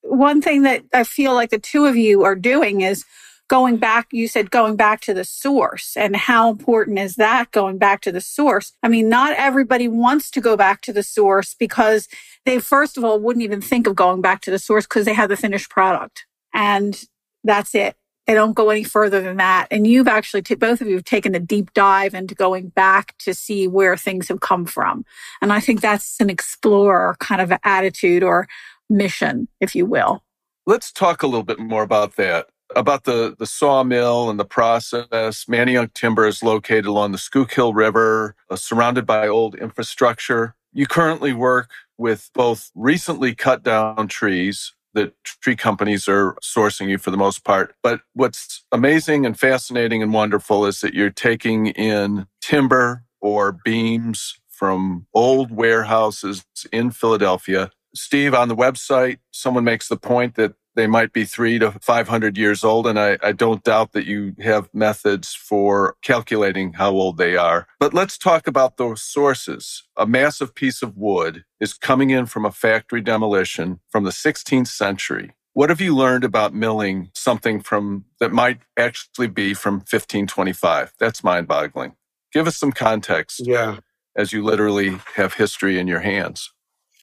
One 0.01 0.41
thing 0.41 0.63
that 0.63 0.83
I 0.93 1.03
feel 1.03 1.33
like 1.33 1.49
the 1.49 1.59
two 1.59 1.85
of 1.85 1.95
you 1.95 2.23
are 2.23 2.35
doing 2.35 2.81
is 2.81 3.05
going 3.47 3.77
back. 3.77 4.07
You 4.11 4.27
said 4.27 4.51
going 4.51 4.75
back 4.75 5.01
to 5.01 5.13
the 5.13 5.23
source, 5.23 5.95
and 5.95 6.15
how 6.15 6.49
important 6.49 6.99
is 6.99 7.15
that 7.15 7.51
going 7.51 7.77
back 7.77 8.01
to 8.01 8.11
the 8.11 8.21
source? 8.21 8.73
I 8.83 8.87
mean, 8.87 9.09
not 9.09 9.33
everybody 9.33 9.87
wants 9.87 10.29
to 10.31 10.41
go 10.41 10.57
back 10.57 10.81
to 10.81 10.93
the 10.93 11.03
source 11.03 11.53
because 11.53 12.07
they, 12.45 12.59
first 12.59 12.97
of 12.97 13.03
all, 13.03 13.19
wouldn't 13.19 13.43
even 13.43 13.61
think 13.61 13.87
of 13.87 13.95
going 13.95 14.21
back 14.21 14.41
to 14.41 14.51
the 14.51 14.59
source 14.59 14.85
because 14.85 15.05
they 15.05 15.13
have 15.13 15.29
the 15.29 15.37
finished 15.37 15.69
product 15.69 16.25
and 16.53 17.03
that's 17.43 17.75
it. 17.75 17.95
They 18.25 18.33
don't 18.33 18.53
go 18.53 18.69
any 18.69 18.83
further 18.83 19.21
than 19.21 19.37
that. 19.37 19.67
And 19.71 19.87
you've 19.87 20.07
actually, 20.07 20.41
t- 20.41 20.55
both 20.55 20.81
of 20.81 20.87
you 20.87 20.95
have 20.95 21.05
taken 21.05 21.33
a 21.33 21.39
deep 21.39 21.73
dive 21.73 22.13
into 22.13 22.35
going 22.35 22.69
back 22.69 23.15
to 23.19 23.33
see 23.33 23.69
where 23.69 23.95
things 23.95 24.27
have 24.27 24.41
come 24.41 24.65
from. 24.65 25.05
And 25.41 25.53
I 25.53 25.61
think 25.61 25.79
that's 25.79 26.19
an 26.19 26.29
explorer 26.29 27.15
kind 27.19 27.39
of 27.39 27.53
attitude 27.63 28.23
or 28.23 28.47
mission, 28.89 29.47
if 29.61 29.75
you 29.75 29.85
will. 29.85 30.23
Let's 30.65 30.91
talk 30.91 31.23
a 31.23 31.27
little 31.27 31.43
bit 31.43 31.59
more 31.59 31.83
about 31.83 32.17
that. 32.17 32.47
About 32.75 33.05
the, 33.05 33.35
the 33.37 33.45
sawmill 33.45 34.29
and 34.29 34.39
the 34.39 34.45
process. 34.45 35.45
Manayunk 35.45 35.93
Timber 35.93 36.27
is 36.27 36.43
located 36.43 36.85
along 36.85 37.13
the 37.13 37.17
Schuylkill 37.17 37.73
River, 37.73 38.35
uh, 38.49 38.55
surrounded 38.55 39.05
by 39.05 39.27
old 39.27 39.55
infrastructure. 39.55 40.55
You 40.73 40.85
currently 40.85 41.33
work 41.33 41.69
with 41.97 42.29
both 42.33 42.69
recently 42.75 43.33
cut 43.33 43.63
down 43.63 44.07
trees 44.07 44.73
that 44.93 45.13
tree 45.23 45.55
companies 45.55 46.07
are 46.07 46.35
sourcing 46.43 46.89
you 46.89 46.97
for 46.97 47.11
the 47.11 47.17
most 47.17 47.43
part. 47.43 47.75
But 47.83 48.01
what's 48.13 48.65
amazing 48.71 49.25
and 49.25 49.39
fascinating 49.39 50.01
and 50.01 50.13
wonderful 50.13 50.65
is 50.65 50.81
that 50.81 50.93
you're 50.93 51.09
taking 51.09 51.67
in 51.67 52.25
timber 52.41 53.03
or 53.21 53.51
beams 53.51 54.39
from 54.49 55.05
old 55.13 55.51
warehouses 55.51 56.43
in 56.71 56.89
Philadelphia. 56.91 57.69
Steve, 57.93 58.33
on 58.33 58.47
the 58.47 58.55
website, 58.55 59.19
someone 59.31 59.63
makes 59.63 59.87
the 59.87 59.97
point 59.97 60.35
that 60.35 60.53
they 60.77 60.87
might 60.87 61.11
be 61.11 61.25
three 61.25 61.57
to 61.57 61.71
500 61.81 62.37
years 62.37 62.63
old. 62.63 62.87
And 62.87 62.99
I, 62.99 63.17
I, 63.23 63.31
don't 63.31 63.63
doubt 63.63 63.93
that 63.93 64.05
you 64.05 64.35
have 64.39 64.69
methods 64.73 65.33
for 65.33 65.95
calculating 66.03 66.73
how 66.73 66.91
old 66.91 67.17
they 67.17 67.35
are. 67.35 67.67
But 67.79 67.95
let's 67.95 68.17
talk 68.17 68.45
about 68.47 68.77
those 68.77 69.01
sources. 69.01 69.83
A 69.97 70.05
massive 70.05 70.53
piece 70.53 70.83
of 70.83 70.95
wood 70.95 71.43
is 71.59 71.73
coming 71.73 72.11
in 72.11 72.27
from 72.27 72.45
a 72.45 72.51
factory 72.51 73.01
demolition 73.01 73.79
from 73.89 74.03
the 74.03 74.11
16th 74.11 74.67
century. 74.67 75.31
What 75.53 75.71
have 75.71 75.81
you 75.81 75.95
learned 75.95 76.23
about 76.23 76.53
milling 76.53 77.09
something 77.15 77.59
from 77.61 78.05
that 78.19 78.31
might 78.31 78.59
actually 78.77 79.27
be 79.27 79.55
from 79.55 79.77
1525? 79.77 80.93
That's 80.99 81.23
mind 81.23 81.47
boggling. 81.47 81.95
Give 82.31 82.45
us 82.45 82.55
some 82.55 82.71
context. 82.71 83.41
Yeah. 83.43 83.79
As 84.15 84.31
you 84.31 84.43
literally 84.43 84.99
have 85.15 85.33
history 85.33 85.79
in 85.79 85.87
your 85.87 86.01
hands. 86.01 86.51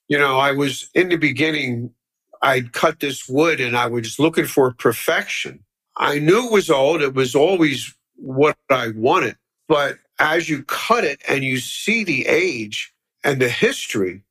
You 0.07 0.19
know, 0.19 0.37
I 0.37 0.51
was 0.51 0.89
in 0.93 1.09
the 1.09 1.15
beginning 1.17 1.94
I'd 2.41 2.73
cut 2.73 2.99
this 2.99 3.27
wood 3.27 3.59
and 3.59 3.75
I 3.77 3.87
was 3.87 4.19
looking 4.19 4.45
for 4.45 4.71
perfection. 4.71 5.63
I 5.97 6.19
knew 6.19 6.47
it 6.47 6.51
was 6.51 6.69
old. 6.69 7.01
It 7.01 7.13
was 7.13 7.35
always 7.35 7.95
what 8.15 8.57
I 8.69 8.89
wanted. 8.95 9.37
But 9.67 9.97
as 10.19 10.49
you 10.49 10.63
cut 10.63 11.03
it 11.03 11.21
and 11.27 11.43
you 11.43 11.57
see 11.57 12.03
the 12.03 12.27
age 12.27 12.93
and 13.23 13.41
the 13.41 13.49
history, 13.49 14.21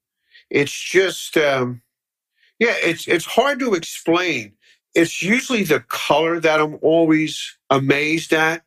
it's 0.50 0.78
just, 0.78 1.36
um, 1.36 1.82
yeah, 2.58 2.74
it's, 2.82 3.08
it's 3.08 3.24
hard 3.24 3.58
to 3.60 3.74
explain. 3.74 4.52
It's 4.94 5.22
usually 5.22 5.64
the 5.64 5.80
color 5.80 6.38
that 6.40 6.60
I'm 6.60 6.78
always 6.82 7.56
amazed 7.70 8.32
at. 8.32 8.62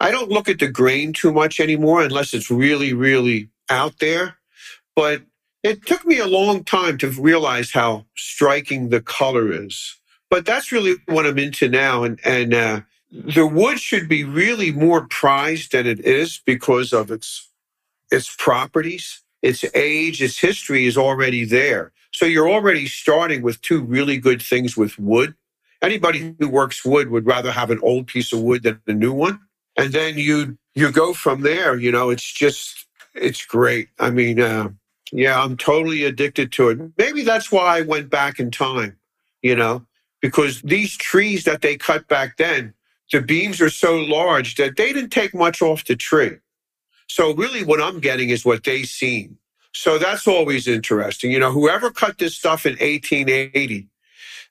I 0.00 0.10
don't 0.10 0.30
look 0.30 0.48
at 0.48 0.58
the 0.58 0.68
grain 0.68 1.12
too 1.12 1.32
much 1.32 1.60
anymore 1.60 2.02
unless 2.02 2.34
it's 2.34 2.50
really, 2.50 2.92
really 2.92 3.48
out 3.70 3.98
there. 4.00 4.36
But 4.94 5.22
it 5.62 5.86
took 5.86 6.04
me 6.04 6.18
a 6.18 6.26
long 6.26 6.64
time 6.64 6.98
to 6.98 7.08
realize 7.08 7.70
how 7.72 8.06
striking 8.16 8.88
the 8.88 9.00
color 9.00 9.52
is. 9.52 9.98
But 10.28 10.44
that's 10.46 10.72
really 10.72 10.96
what 11.06 11.26
I'm 11.26 11.38
into 11.38 11.68
now. 11.68 12.04
And, 12.04 12.18
and 12.24 12.54
uh, 12.54 12.80
the 13.10 13.46
wood 13.46 13.78
should 13.78 14.08
be 14.08 14.24
really 14.24 14.72
more 14.72 15.06
prized 15.08 15.72
than 15.72 15.86
it 15.86 16.00
is 16.00 16.40
because 16.44 16.92
of 16.92 17.10
its, 17.10 17.48
its 18.10 18.34
properties, 18.36 19.22
its 19.42 19.64
age, 19.74 20.22
its 20.22 20.38
history 20.38 20.86
is 20.86 20.96
already 20.96 21.44
there. 21.44 21.92
So 22.12 22.26
you're 22.26 22.50
already 22.50 22.86
starting 22.86 23.42
with 23.42 23.60
two 23.62 23.82
really 23.82 24.18
good 24.18 24.42
things 24.42 24.76
with 24.76 24.98
wood. 24.98 25.34
Anybody 25.80 26.34
who 26.38 26.48
works 26.48 26.84
wood 26.84 27.10
would 27.10 27.26
rather 27.26 27.52
have 27.52 27.70
an 27.70 27.80
old 27.82 28.06
piece 28.06 28.32
of 28.32 28.40
wood 28.40 28.62
than 28.62 28.80
a 28.86 28.92
new 28.92 29.12
one. 29.12 29.40
And 29.76 29.92
then 29.92 30.18
you, 30.18 30.58
you 30.74 30.90
go 30.92 31.12
from 31.12 31.42
there, 31.42 31.76
you 31.76 31.90
know, 31.90 32.10
it's 32.10 32.30
just, 32.30 32.86
it's 33.14 33.44
great. 33.44 33.88
I 33.98 34.10
mean, 34.10 34.40
uh, 34.40 34.70
yeah, 35.12 35.40
I'm 35.40 35.56
totally 35.56 36.04
addicted 36.04 36.50
to 36.52 36.70
it. 36.70 36.78
Mm-hmm. 36.78 36.86
Maybe 36.96 37.22
that's 37.22 37.52
why 37.52 37.78
I 37.78 37.82
went 37.82 38.10
back 38.10 38.40
in 38.40 38.50
time, 38.50 38.96
you 39.42 39.54
know, 39.54 39.86
because 40.20 40.62
these 40.62 40.96
trees 40.96 41.44
that 41.44 41.60
they 41.60 41.76
cut 41.76 42.08
back 42.08 42.38
then, 42.38 42.74
the 43.12 43.20
beams 43.20 43.60
are 43.60 43.70
so 43.70 43.96
large 43.96 44.54
that 44.54 44.76
they 44.76 44.92
didn't 44.92 45.10
take 45.10 45.34
much 45.34 45.60
off 45.60 45.84
the 45.84 45.96
tree. 45.96 46.38
So 47.08 47.34
really 47.34 47.62
what 47.62 47.82
I'm 47.82 48.00
getting 48.00 48.30
is 48.30 48.44
what 48.44 48.64
they 48.64 48.84
seen. 48.84 49.36
So 49.74 49.98
that's 49.98 50.26
always 50.26 50.66
interesting. 50.66 51.30
You 51.30 51.38
know, 51.38 51.52
whoever 51.52 51.90
cut 51.90 52.16
this 52.18 52.34
stuff 52.34 52.64
in 52.64 52.72
1880, 52.72 53.88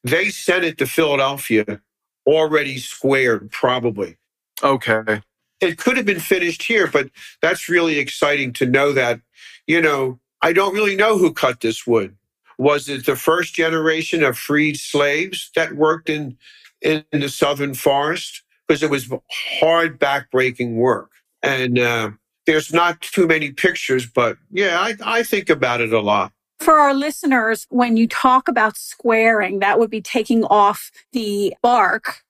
they 0.03 0.29
sent 0.29 0.63
it 0.63 0.77
to 0.77 0.85
Philadelphia 0.85 1.81
already 2.27 2.77
squared, 2.77 3.49
probably. 3.51 4.17
Okay. 4.63 5.21
It 5.59 5.77
could 5.77 5.97
have 5.97 6.05
been 6.05 6.19
finished 6.19 6.63
here, 6.63 6.87
but 6.87 7.09
that's 7.41 7.69
really 7.69 7.97
exciting 7.97 8.53
to 8.53 8.65
know 8.65 8.93
that, 8.93 9.21
you 9.65 9.81
know, 9.81 10.19
I 10.41 10.53
don't 10.53 10.73
really 10.73 10.95
know 10.95 11.17
who 11.17 11.33
cut 11.33 11.61
this 11.61 11.85
wood. 11.85 12.15
Was 12.57 12.89
it 12.89 13.05
the 13.05 13.15
first 13.15 13.55
generation 13.55 14.23
of 14.23 14.37
freed 14.37 14.77
slaves 14.77 15.49
that 15.55 15.73
worked 15.73 16.09
in, 16.09 16.37
in 16.81 17.03
the 17.11 17.29
southern 17.29 17.73
forest? 17.73 18.43
Because 18.67 18.83
it 18.83 18.89
was 18.89 19.11
hard 19.59 19.99
backbreaking 19.99 20.75
work. 20.75 21.11
And 21.43 21.79
uh, 21.79 22.11
there's 22.45 22.73
not 22.73 23.01
too 23.01 23.27
many 23.27 23.51
pictures, 23.51 24.05
but 24.05 24.37
yeah, 24.51 24.79
I, 24.79 24.95
I 25.03 25.23
think 25.23 25.49
about 25.49 25.81
it 25.81 25.91
a 25.91 25.99
lot. 25.99 26.31
For 26.59 26.79
our 26.79 26.93
listeners, 26.93 27.65
when 27.69 27.97
you 27.97 28.07
talk 28.07 28.47
about 28.47 28.77
squaring, 28.77 29.59
that 29.59 29.79
would 29.79 29.89
be 29.89 30.01
taking 30.01 30.43
off 30.45 30.91
the 31.11 31.55
bark 31.61 32.23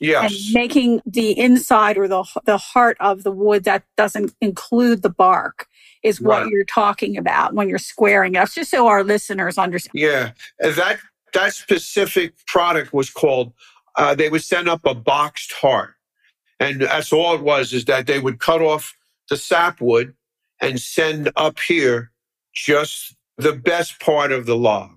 Yes. 0.00 0.32
and 0.32 0.54
making 0.54 1.00
the 1.06 1.38
inside 1.38 1.96
or 1.96 2.08
the 2.08 2.24
the 2.44 2.58
heart 2.58 2.96
of 2.98 3.22
the 3.22 3.30
wood 3.30 3.62
that 3.64 3.84
doesn't 3.96 4.34
include 4.40 5.02
the 5.02 5.10
bark 5.10 5.68
is 6.02 6.20
what 6.20 6.42
Right. 6.42 6.50
you're 6.50 6.64
talking 6.64 7.16
about 7.16 7.54
when 7.54 7.68
you're 7.68 7.78
squaring 7.78 8.34
it. 8.34 8.50
Just 8.50 8.70
so 8.70 8.86
our 8.88 9.04
listeners 9.04 9.58
understand. 9.58 9.92
Yeah, 9.94 10.32
that 10.58 10.98
that 11.34 11.54
specific 11.54 12.34
product 12.46 12.92
was 12.92 13.10
called. 13.10 13.52
Uh, 13.96 14.14
they 14.14 14.28
would 14.28 14.42
send 14.42 14.68
up 14.68 14.80
a 14.84 14.94
boxed 14.94 15.52
heart, 15.52 15.94
and 16.60 16.82
that's 16.82 17.12
all 17.12 17.34
it 17.34 17.42
was. 17.42 17.72
Is 17.72 17.84
that 17.86 18.06
they 18.06 18.18
would 18.20 18.38
cut 18.38 18.60
off 18.62 18.94
the 19.28 19.36
sapwood 19.36 20.14
and 20.60 20.80
send 20.80 21.30
up 21.36 21.58
here 21.58 22.10
just 22.54 23.14
the 23.38 23.52
best 23.52 23.98
part 24.00 24.30
of 24.32 24.46
the 24.46 24.56
log, 24.56 24.90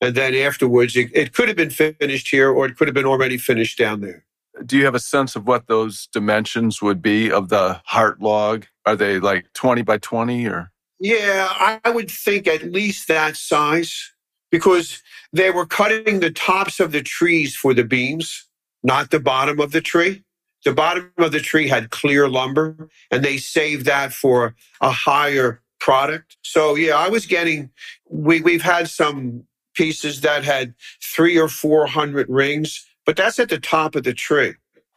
and 0.00 0.14
then 0.14 0.34
afterwards 0.34 0.96
it, 0.96 1.10
it 1.14 1.32
could 1.34 1.48
have 1.48 1.56
been 1.56 1.70
finished 1.70 2.28
here, 2.28 2.50
or 2.50 2.66
it 2.66 2.76
could 2.76 2.88
have 2.88 2.94
been 2.94 3.04
already 3.04 3.36
finished 3.38 3.78
down 3.78 4.00
there. 4.00 4.24
Do 4.66 4.76
you 4.76 4.84
have 4.86 4.94
a 4.94 5.00
sense 5.00 5.36
of 5.36 5.46
what 5.46 5.68
those 5.68 6.08
dimensions 6.12 6.82
would 6.82 7.00
be 7.00 7.30
of 7.30 7.48
the 7.48 7.80
heart 7.84 8.20
log? 8.20 8.64
Are 8.88 8.96
they 8.96 9.20
like 9.20 9.52
20 9.52 9.82
by 9.82 9.98
20 9.98 10.46
or? 10.46 10.70
Yeah, 10.98 11.78
I 11.84 11.90
would 11.90 12.10
think 12.10 12.46
at 12.46 12.72
least 12.72 13.06
that 13.08 13.36
size 13.36 14.12
because 14.50 15.02
they 15.30 15.50
were 15.50 15.66
cutting 15.66 16.20
the 16.20 16.30
tops 16.30 16.80
of 16.80 16.92
the 16.92 17.02
trees 17.02 17.54
for 17.54 17.74
the 17.74 17.84
beams, 17.84 18.48
not 18.82 19.10
the 19.10 19.20
bottom 19.20 19.60
of 19.60 19.72
the 19.72 19.82
tree. 19.82 20.24
The 20.64 20.72
bottom 20.72 21.12
of 21.18 21.32
the 21.32 21.40
tree 21.40 21.68
had 21.68 21.90
clear 21.90 22.30
lumber 22.30 22.88
and 23.10 23.22
they 23.22 23.36
saved 23.36 23.84
that 23.84 24.14
for 24.14 24.56
a 24.80 24.90
higher 24.90 25.60
product. 25.78 26.38
So 26.40 26.74
yeah, 26.74 26.96
I 26.96 27.10
was 27.10 27.26
getting, 27.26 27.70
we, 28.08 28.40
we've 28.40 28.62
had 28.62 28.88
some 28.88 29.44
pieces 29.74 30.22
that 30.22 30.44
had 30.44 30.74
three 31.02 31.38
or 31.38 31.48
400 31.48 32.26
rings, 32.30 32.86
but 33.04 33.16
that's 33.16 33.38
at 33.38 33.50
the 33.50 33.60
top 33.60 33.94
of 33.94 34.04
the 34.04 34.14
tree. 34.14 34.54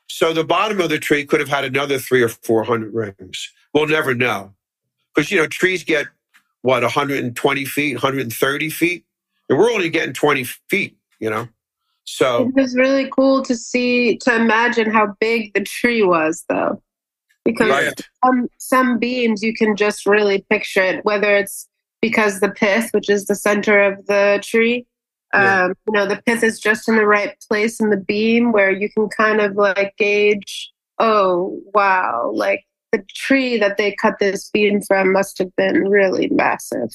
So 0.07 0.33
the 0.33 0.45
bottom 0.45 0.79
of 0.79 0.89
the 0.89 0.97
tree 0.97 1.25
could 1.25 1.41
have 1.41 1.49
had 1.49 1.65
another 1.65 1.99
three 1.99 2.21
or 2.21 2.29
400 2.29 2.93
rings. 2.93 3.51
We'll 3.73 3.87
never 3.87 4.13
know. 4.13 4.53
Because, 5.13 5.31
you 5.31 5.37
know, 5.37 5.47
trees 5.47 5.83
get 5.83 6.07
what, 6.61 6.83
120 6.83 7.65
feet, 7.65 7.95
130 7.95 8.69
feet? 8.69 9.05
And 9.49 9.57
we're 9.57 9.71
only 9.71 9.89
getting 9.89 10.13
20 10.13 10.43
feet, 10.69 10.97
you 11.19 11.29
know? 11.29 11.47
So 12.03 12.47
it 12.47 12.55
was 12.55 12.75
really 12.75 13.09
cool 13.09 13.41
to 13.43 13.55
see, 13.55 14.17
to 14.17 14.35
imagine 14.35 14.91
how 14.91 15.15
big 15.19 15.53
the 15.53 15.61
tree 15.63 16.03
was, 16.03 16.43
though. 16.49 16.81
Because 17.43 17.69
Right. 17.69 18.01
some, 18.23 18.47
some 18.57 18.99
beams 18.99 19.41
you 19.41 19.53
can 19.53 19.75
just 19.75 20.05
really 20.05 20.45
picture 20.49 20.81
it, 20.81 21.03
whether 21.05 21.35
it's 21.35 21.67
because 22.01 22.39
the 22.39 22.49
pith, 22.49 22.89
which 22.91 23.09
is 23.09 23.25
the 23.25 23.35
center 23.35 23.81
of 23.81 24.05
the 24.07 24.39
tree, 24.43 24.85
Yeah. 25.33 25.65
um, 25.65 25.73
you 25.87 25.93
know, 25.93 26.05
the 26.05 26.21
pith 26.25 26.43
is 26.43 26.59
just 26.59 26.87
in 26.87 26.95
the 26.97 27.05
right 27.05 27.35
place 27.47 27.79
in 27.79 27.89
the 27.89 27.97
beam 27.97 28.51
where 28.51 28.71
you 28.71 28.89
can 28.89 29.09
kind 29.09 29.41
of 29.41 29.55
like 29.55 29.95
gauge, 29.97 30.71
oh, 30.99 31.59
wow, 31.73 32.31
like 32.33 32.65
the 32.91 33.03
tree 33.15 33.57
that 33.57 33.77
they 33.77 33.95
cut 33.95 34.15
this 34.19 34.49
beam 34.49 34.81
from 34.81 35.11
must 35.11 35.37
have 35.37 35.55
been 35.55 35.87
really 35.87 36.27
massive. 36.29 36.89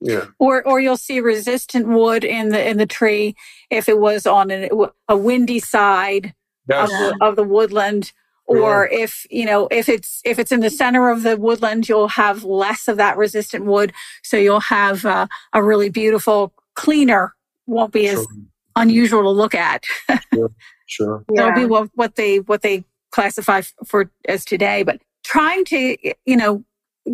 yeah. 0.00 0.26
or 0.38 0.66
or 0.66 0.80
you'll 0.80 0.96
see 0.96 1.20
resistant 1.20 1.86
wood 1.88 2.24
in 2.24 2.48
the 2.50 2.68
in 2.68 2.76
the 2.78 2.86
tree 2.86 3.34
if 3.70 3.88
it 3.88 3.98
was 3.98 4.26
on 4.26 4.50
an, 4.50 4.68
a 5.08 5.16
windy 5.16 5.60
side 5.60 6.34
of 6.70 6.88
the, 6.88 7.16
of 7.20 7.36
the 7.36 7.44
woodland 7.44 8.12
or 8.46 8.88
if 8.88 9.26
you 9.30 9.44
know 9.44 9.68
if 9.70 9.88
it's 9.88 10.20
if 10.24 10.38
it's 10.38 10.50
in 10.52 10.60
the 10.60 10.70
center 10.70 11.10
of 11.10 11.22
the 11.22 11.36
woodland 11.36 11.88
you'll 11.88 12.08
have 12.08 12.42
less 12.44 12.88
of 12.88 12.96
that 12.96 13.16
resistant 13.16 13.64
wood 13.64 13.92
so 14.22 14.36
you'll 14.36 14.60
have 14.60 15.04
uh, 15.04 15.26
a 15.52 15.62
really 15.62 15.88
beautiful 15.90 16.52
cleaner 16.74 17.34
won't 17.66 17.92
be 17.92 18.08
as 18.08 18.14
Sure. 18.18 18.26
unusual 18.76 19.22
to 19.22 19.28
look 19.30 19.54
at 19.54 19.84
Sure. 20.86 21.24
that'll 21.28 21.54
be 21.54 21.64
what, 21.66 21.90
what 21.94 22.16
they 22.16 22.38
what 22.40 22.62
they 22.62 22.84
classify 23.12 23.60
for 23.86 24.10
as 24.28 24.44
today 24.44 24.82
but 24.82 25.00
trying 25.22 25.64
to 25.66 25.96
you 26.24 26.36
know 26.36 26.64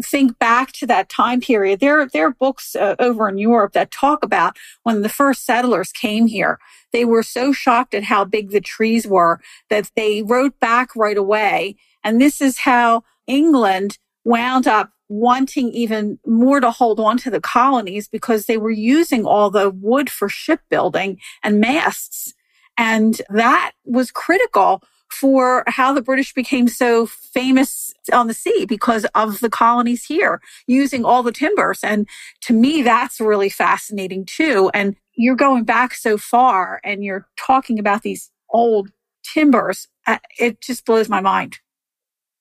think 0.04 0.38
back 0.38 0.70
to 0.72 0.86
that 0.86 1.08
time 1.08 1.40
period 1.40 1.80
there 1.80 2.06
there 2.06 2.26
are 2.26 2.34
books 2.34 2.76
uh, 2.76 2.94
over 2.98 3.28
in 3.28 3.38
Europe 3.38 3.72
that 3.72 3.90
talk 3.90 4.22
about 4.22 4.56
when 4.82 5.00
the 5.02 5.08
first 5.08 5.46
settlers 5.46 5.92
came 5.92 6.26
here 6.26 6.58
they 6.92 7.04
were 7.04 7.22
so 7.22 7.52
shocked 7.52 7.94
at 7.94 8.04
how 8.04 8.24
big 8.24 8.50
the 8.50 8.60
trees 8.60 9.06
were 9.06 9.40
that 9.70 9.90
they 9.96 10.22
wrote 10.22 10.58
back 10.60 10.94
right 10.96 11.16
away. 11.16 11.76
And 12.02 12.20
this 12.20 12.40
is 12.40 12.58
how 12.58 13.02
England 13.26 13.98
wound 14.24 14.66
up 14.66 14.90
wanting 15.08 15.72
even 15.72 16.18
more 16.26 16.60
to 16.60 16.70
hold 16.70 17.00
on 17.00 17.16
to 17.18 17.30
the 17.30 17.40
colonies 17.40 18.08
because 18.08 18.46
they 18.46 18.58
were 18.58 18.70
using 18.70 19.24
all 19.24 19.50
the 19.50 19.70
wood 19.70 20.10
for 20.10 20.28
shipbuilding 20.28 21.18
and 21.42 21.60
masts. 21.60 22.34
And 22.76 23.20
that 23.30 23.72
was 23.84 24.10
critical 24.10 24.82
for 25.10 25.64
how 25.66 25.92
the 25.92 26.02
British 26.02 26.34
became 26.34 26.68
so 26.68 27.06
famous 27.06 27.94
on 28.12 28.28
the 28.28 28.34
sea 28.34 28.66
because 28.66 29.06
of 29.14 29.40
the 29.40 29.50
colonies 29.50 30.04
here 30.04 30.40
using 30.66 31.04
all 31.04 31.22
the 31.22 31.32
timbers. 31.32 31.80
And 31.82 32.08
to 32.42 32.52
me, 32.52 32.82
that's 32.82 33.20
really 33.20 33.48
fascinating 33.48 34.24
too. 34.24 34.70
And 34.74 34.96
you're 35.14 35.36
going 35.36 35.64
back 35.64 35.94
so 35.94 36.16
far 36.18 36.80
and 36.84 37.02
you're 37.02 37.26
talking 37.36 37.78
about 37.78 38.02
these 38.02 38.30
old 38.50 38.90
timbers. 39.24 39.88
Uh, 40.06 40.18
It 40.38 40.60
just 40.60 40.84
blows 40.84 41.08
my 41.08 41.20
mind. 41.20 41.58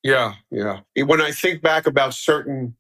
Yeah, 0.04 0.36
yeah. 0.52 0.82
When 0.96 1.22
I 1.22 1.32
think 1.32 1.62
back 1.62 1.88
about 1.88 2.14
certain 2.14 2.76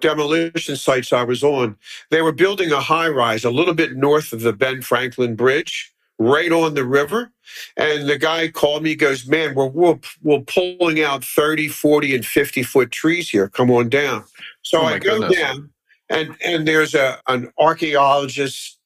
demolition 0.00 0.76
sites 0.76 1.12
I 1.12 1.24
was 1.24 1.42
on, 1.42 1.76
they 2.10 2.22
were 2.22 2.32
building 2.32 2.70
a 2.70 2.80
high 2.80 3.08
rise 3.08 3.44
a 3.44 3.50
little 3.50 3.74
bit 3.74 3.96
north 3.96 4.32
of 4.32 4.42
the 4.42 4.52
Ben 4.52 4.82
Franklin 4.82 5.34
Bridge, 5.34 5.92
right 6.18 6.52
on 6.52 6.74
the 6.74 6.84
river. 6.84 7.32
And 7.76 8.08
the 8.08 8.18
guy 8.18 8.48
called 8.48 8.82
me, 8.82 8.94
goes, 8.94 9.26
Man, 9.26 9.54
we're, 9.54 9.66
we're, 9.66 9.98
we're 10.22 10.40
pulling 10.40 11.02
out 11.02 11.24
30, 11.24 11.68
40, 11.68 12.14
and 12.16 12.26
50 12.26 12.62
foot 12.62 12.90
trees 12.90 13.30
here. 13.30 13.48
Come 13.48 13.70
on 13.70 13.88
down. 13.88 14.24
So 14.62 14.80
Oh, 14.80 14.86
I 14.86 14.98
go 14.98 15.18
goodness. 15.20 15.38
down, 15.38 15.70
and, 16.10 16.36
and 16.44 16.66
there's 16.68 16.94
a, 16.94 17.20
an 17.28 17.52
archaeologist 17.58 18.78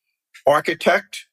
architect 0.47 1.27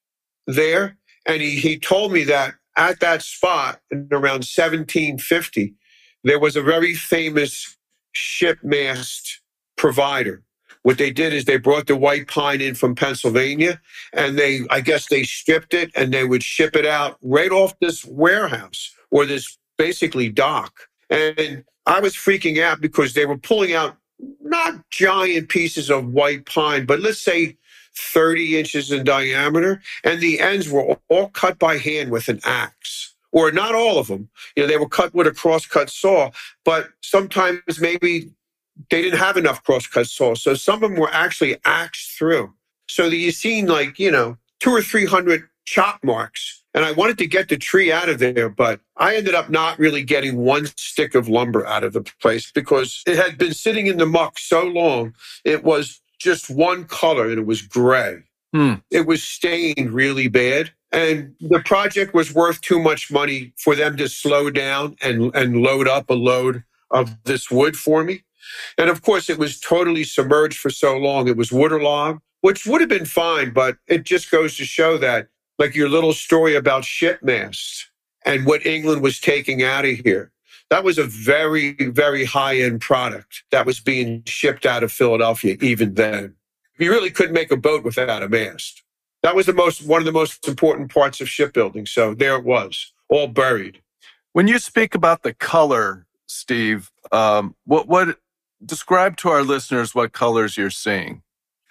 there. 0.47 0.97
And 1.25 1.41
he, 1.41 1.57
he 1.57 1.77
told 1.77 2.11
me 2.11 2.23
that 2.25 2.55
at 2.77 2.99
that 3.01 3.21
spot 3.21 3.81
in 3.91 4.07
around 4.11 4.45
1750, 4.45 5.75
there 6.23 6.39
was 6.39 6.55
a 6.55 6.61
very 6.61 6.95
famous 6.95 7.77
ship 8.13 8.59
mast 8.63 9.41
provider. 9.77 10.43
What 10.83 10.97
they 10.97 11.11
did 11.11 11.33
is 11.33 11.45
they 11.45 11.57
brought 11.57 11.87
the 11.87 11.95
white 11.95 12.27
pine 12.27 12.61
in 12.61 12.75
from 12.75 12.95
Pennsylvania 12.95 13.81
and 14.13 14.37
they, 14.37 14.61
I 14.69 14.81
guess 14.81 15.07
they 15.07 15.23
stripped 15.23 15.73
it 15.73 15.91
and 15.95 16.13
they 16.13 16.23
would 16.23 16.43
ship 16.43 16.75
it 16.75 16.85
out 16.85 17.17
right 17.21 17.51
off 17.51 17.77
this 17.79 18.05
warehouse 18.05 18.93
or 19.11 19.25
this 19.25 19.57
basically 19.77 20.29
dock. 20.29 20.87
And 21.09 21.63
I 21.85 21.99
was 21.99 22.15
freaking 22.15 22.61
out 22.61 22.81
because 22.81 23.13
they 23.13 23.25
were 23.25 23.37
pulling 23.37 23.73
out 23.73 23.97
not 24.41 24.89
giant 24.89 25.49
pieces 25.49 25.89
of 25.89 26.07
white 26.13 26.45
pine, 26.45 26.85
but 26.85 26.99
let's 26.99 27.21
say 27.21 27.57
30 27.95 28.59
inches 28.59 28.91
in 28.91 29.03
diameter. 29.03 29.81
And 30.03 30.21
the 30.21 30.39
ends 30.39 30.69
were 30.69 30.97
all 31.09 31.29
cut 31.29 31.59
by 31.59 31.77
hand 31.77 32.11
with 32.11 32.29
an 32.29 32.39
axe, 32.43 33.15
or 33.31 33.51
not 33.51 33.75
all 33.75 33.97
of 33.97 34.07
them. 34.07 34.29
You 34.55 34.63
know, 34.63 34.67
they 34.67 34.77
were 34.77 34.89
cut 34.89 35.13
with 35.13 35.27
a 35.27 35.31
crosscut 35.31 35.89
saw, 35.89 36.31
but 36.63 36.89
sometimes 37.01 37.79
maybe 37.79 38.31
they 38.89 39.01
didn't 39.01 39.19
have 39.19 39.37
enough 39.37 39.63
crosscut 39.63 40.07
saw. 40.07 40.35
So 40.35 40.53
some 40.53 40.83
of 40.83 40.89
them 40.89 40.99
were 40.99 41.13
actually 41.13 41.57
axed 41.65 42.17
through. 42.17 42.53
So 42.87 43.09
that 43.09 43.15
you 43.15 43.31
seen 43.31 43.67
like, 43.67 43.99
you 43.99 44.11
know, 44.11 44.37
two 44.59 44.71
or 44.71 44.81
300 44.81 45.47
chop 45.65 46.03
marks. 46.03 46.63
And 46.73 46.85
I 46.85 46.91
wanted 46.91 47.17
to 47.19 47.27
get 47.27 47.49
the 47.49 47.57
tree 47.57 47.91
out 47.91 48.09
of 48.09 48.19
there, 48.19 48.49
but 48.49 48.79
I 48.97 49.15
ended 49.15 49.33
up 49.33 49.49
not 49.49 49.79
really 49.79 50.03
getting 50.03 50.37
one 50.37 50.67
stick 50.75 51.15
of 51.15 51.27
lumber 51.27 51.65
out 51.65 51.83
of 51.83 51.93
the 51.93 52.01
place 52.21 52.51
because 52.51 53.03
it 53.07 53.15
had 53.15 53.37
been 53.37 53.53
sitting 53.53 53.87
in 53.87 53.97
the 53.97 54.05
muck 54.05 54.37
so 54.37 54.63
long. 54.63 55.13
It 55.43 55.63
was 55.63 56.01
just 56.19 56.49
one 56.49 56.85
color 56.85 57.29
and 57.29 57.39
it 57.39 57.45
was 57.45 57.61
gray. 57.61 58.19
Hmm. 58.53 58.75
It 58.91 59.07
was 59.07 59.23
stained 59.23 59.91
really 59.91 60.27
bad. 60.27 60.71
And 60.91 61.35
the 61.39 61.59
project 61.59 62.13
was 62.13 62.33
worth 62.33 62.61
too 62.61 62.79
much 62.79 63.11
money 63.11 63.53
for 63.57 63.75
them 63.75 63.95
to 63.97 64.09
slow 64.09 64.49
down 64.49 64.95
and, 65.01 65.35
and 65.35 65.61
load 65.61 65.87
up 65.87 66.09
a 66.09 66.15
load 66.15 66.63
of 66.91 67.15
this 67.23 67.51
wood 67.51 67.77
for 67.77 68.03
me. 68.03 68.23
And 68.77 68.89
of 68.89 69.01
course, 69.01 69.29
it 69.29 69.37
was 69.37 69.59
totally 69.59 70.03
submerged 70.03 70.59
for 70.59 70.69
so 70.69 70.97
long. 70.97 71.27
It 71.27 71.37
was 71.37 71.51
waterlogged, 71.51 72.21
which 72.41 72.65
would 72.65 72.81
have 72.81 72.89
been 72.89 73.05
fine, 73.05 73.51
but 73.51 73.77
it 73.87 74.03
just 74.03 74.31
goes 74.31 74.55
to 74.57 74.65
show 74.65 74.97
that, 74.97 75.27
like 75.57 75.75
your 75.75 75.89
little 75.89 76.13
story 76.13 76.55
about 76.55 76.85
ship 76.85 77.21
masts 77.21 77.89
and 78.25 78.45
what 78.45 78.65
England 78.65 79.01
was 79.01 79.19
taking 79.19 79.63
out 79.63 79.85
of 79.85 79.97
here. 79.97 80.31
That 80.69 80.83
was 80.83 80.97
a 80.97 81.03
very, 81.03 81.73
very 81.73 82.25
high 82.25 82.59
end 82.59 82.81
product 82.81 83.43
that 83.51 83.65
was 83.65 83.79
being 83.79 84.23
shipped 84.25 84.65
out 84.65 84.83
of 84.83 84.91
Philadelphia 84.91 85.57
even 85.61 85.95
then. 85.95 86.35
You 86.77 86.91
really 86.91 87.11
couldn't 87.11 87.33
make 87.33 87.51
a 87.51 87.57
boat 87.57 87.83
without 87.83 88.23
a 88.23 88.29
mast. 88.29 88.83
That 89.21 89.35
was 89.35 89.47
the 89.47 89.53
most, 89.53 89.85
one 89.85 89.99
of 89.99 90.05
the 90.05 90.11
most 90.11 90.47
important 90.47 90.93
parts 90.93 91.19
of 91.19 91.27
shipbuilding. 91.27 91.87
So 91.87 92.13
there 92.13 92.35
it 92.37 92.45
was, 92.45 92.93
all 93.09 93.27
buried. 93.27 93.81
When 94.33 94.47
you 94.47 94.59
speak 94.59 94.95
about 94.95 95.23
the 95.23 95.33
color, 95.33 96.05
Steve, 96.27 96.91
um, 97.11 97.55
what 97.65 97.87
what 97.87 98.17
describe 98.65 99.17
to 99.17 99.29
our 99.29 99.43
listeners 99.43 99.95
what 99.95 100.13
colors 100.13 100.57
you're 100.57 100.69
seeing? 100.69 101.21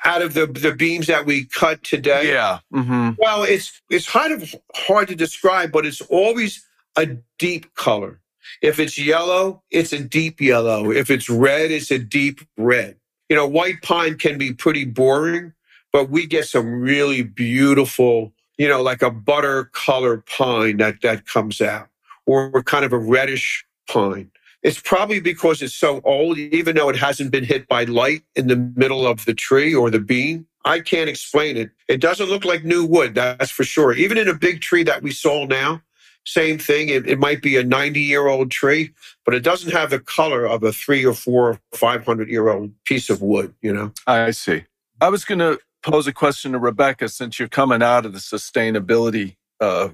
Out 0.05 0.23
of 0.23 0.35
the, 0.35 0.47
the 0.47 0.73
beams 0.75 1.09
that 1.09 1.27
we 1.27 1.45
cut 1.47 1.83
today, 1.83 2.33
Yeah. 2.33 2.61
hmm 2.73 3.11
Well, 3.19 3.43
it's 3.43 3.81
it's 3.91 4.09
kind 4.09 4.33
of 4.33 4.55
hard 4.75 5.09
to 5.09 5.17
describe, 5.17 5.73
but 5.73 5.85
it's 5.85 6.01
always 6.03 6.65
a 6.97 7.17
deep 7.39 7.75
color. 7.75 8.21
If 8.63 8.79
it's 8.79 8.97
yellow, 8.99 9.63
it's 9.71 9.93
a 9.93 9.99
deep 10.03 10.41
yellow. 10.41 10.91
If 10.91 11.11
it's 11.11 11.29
red, 11.29 11.71
it's 11.71 11.91
a 11.91 11.99
deep 11.99 12.41
red. 12.57 12.97
You 13.29 13.37
know, 13.37 13.47
white 13.47 13.83
pine 13.83 14.17
can 14.17 14.39
be 14.39 14.53
pretty 14.55 14.85
boring, 14.85 15.53
but 15.93 16.09
we 16.11 16.27
get 16.27 16.47
some 16.47 16.81
really 16.81 17.23
beautiful, 17.23 18.33
you 18.57 18.69
know, 18.69 18.81
like 18.83 19.03
a 19.03 19.11
butter 19.11 19.65
color 19.75 20.25
pine 20.39 20.79
that 20.79 21.03
that 21.03 21.27
comes 21.27 21.61
out, 21.61 21.89
or 22.25 22.63
kind 22.63 22.85
of 22.85 22.93
a 22.93 22.99
reddish 22.99 23.67
pine. 23.89 24.31
It's 24.69 24.79
probably 24.79 25.19
because 25.19 25.63
it's 25.63 25.75
so 25.75 26.03
old, 26.05 26.37
even 26.37 26.77
though 26.77 26.91
it 26.91 26.97
hasn't 26.97 27.31
been 27.31 27.45
hit 27.45 27.67
by 27.69 27.85
light 27.85 28.23
in 28.37 28.49
the 28.49 28.57
middle 28.57 29.07
of 29.07 29.25
the 29.25 29.33
tree 29.33 29.75
or 29.75 29.89
the 29.89 29.99
beam. 29.99 30.47
I 30.67 30.81
can't 30.81 31.09
explain 31.09 31.57
it. 31.57 31.71
It 31.89 32.03
doesn't 32.03 32.29
look 32.29 32.45
like 32.45 32.65
new 32.65 32.85
wood, 32.85 33.15
that's 33.15 33.51
for 33.51 33.65
sure. 33.65 33.95
Even 33.95 34.19
in 34.19 34.29
a 34.29 34.35
big 34.35 34.61
tree 34.61 34.83
that 34.83 35.03
we 35.03 35.11
saw 35.11 35.47
now, 35.47 35.81
same 36.27 36.59
thing. 36.59 36.91
It, 36.91 37.09
it 37.09 37.19
might 37.19 37.41
be 37.41 37.57
a 37.57 37.65
90 37.65 37.99
year 37.99 38.29
old 38.29 38.51
tree, 38.51 38.93
but 39.25 39.33
it 39.33 39.41
doesn't 39.41 39.73
have 39.73 39.89
the 39.89 40.01
color 40.01 40.45
of 40.45 40.63
a 40.63 40.71
three 40.71 41.03
or 41.03 41.15
four 41.15 41.53
or 41.53 41.61
500 41.73 42.29
year 42.29 42.51
old 42.51 42.71
piece 42.85 43.09
of 43.09 43.23
wood, 43.23 43.55
you 43.63 43.73
know? 43.73 43.91
I 44.07 44.33
see. 44.33 44.65
I 45.01 45.09
was 45.09 45.25
going 45.25 45.39
to 45.39 45.59
pose 45.83 46.07
a 46.07 46.13
question 46.13 46.53
to 46.53 46.59
Rebecca 46.59 47.09
since 47.09 47.39
you're 47.39 47.49
coming 47.49 47.83
out 47.83 48.05
of 48.05 48.13
the 48.13 48.19
sustainability 48.19 49.37
uh, 49.63 49.89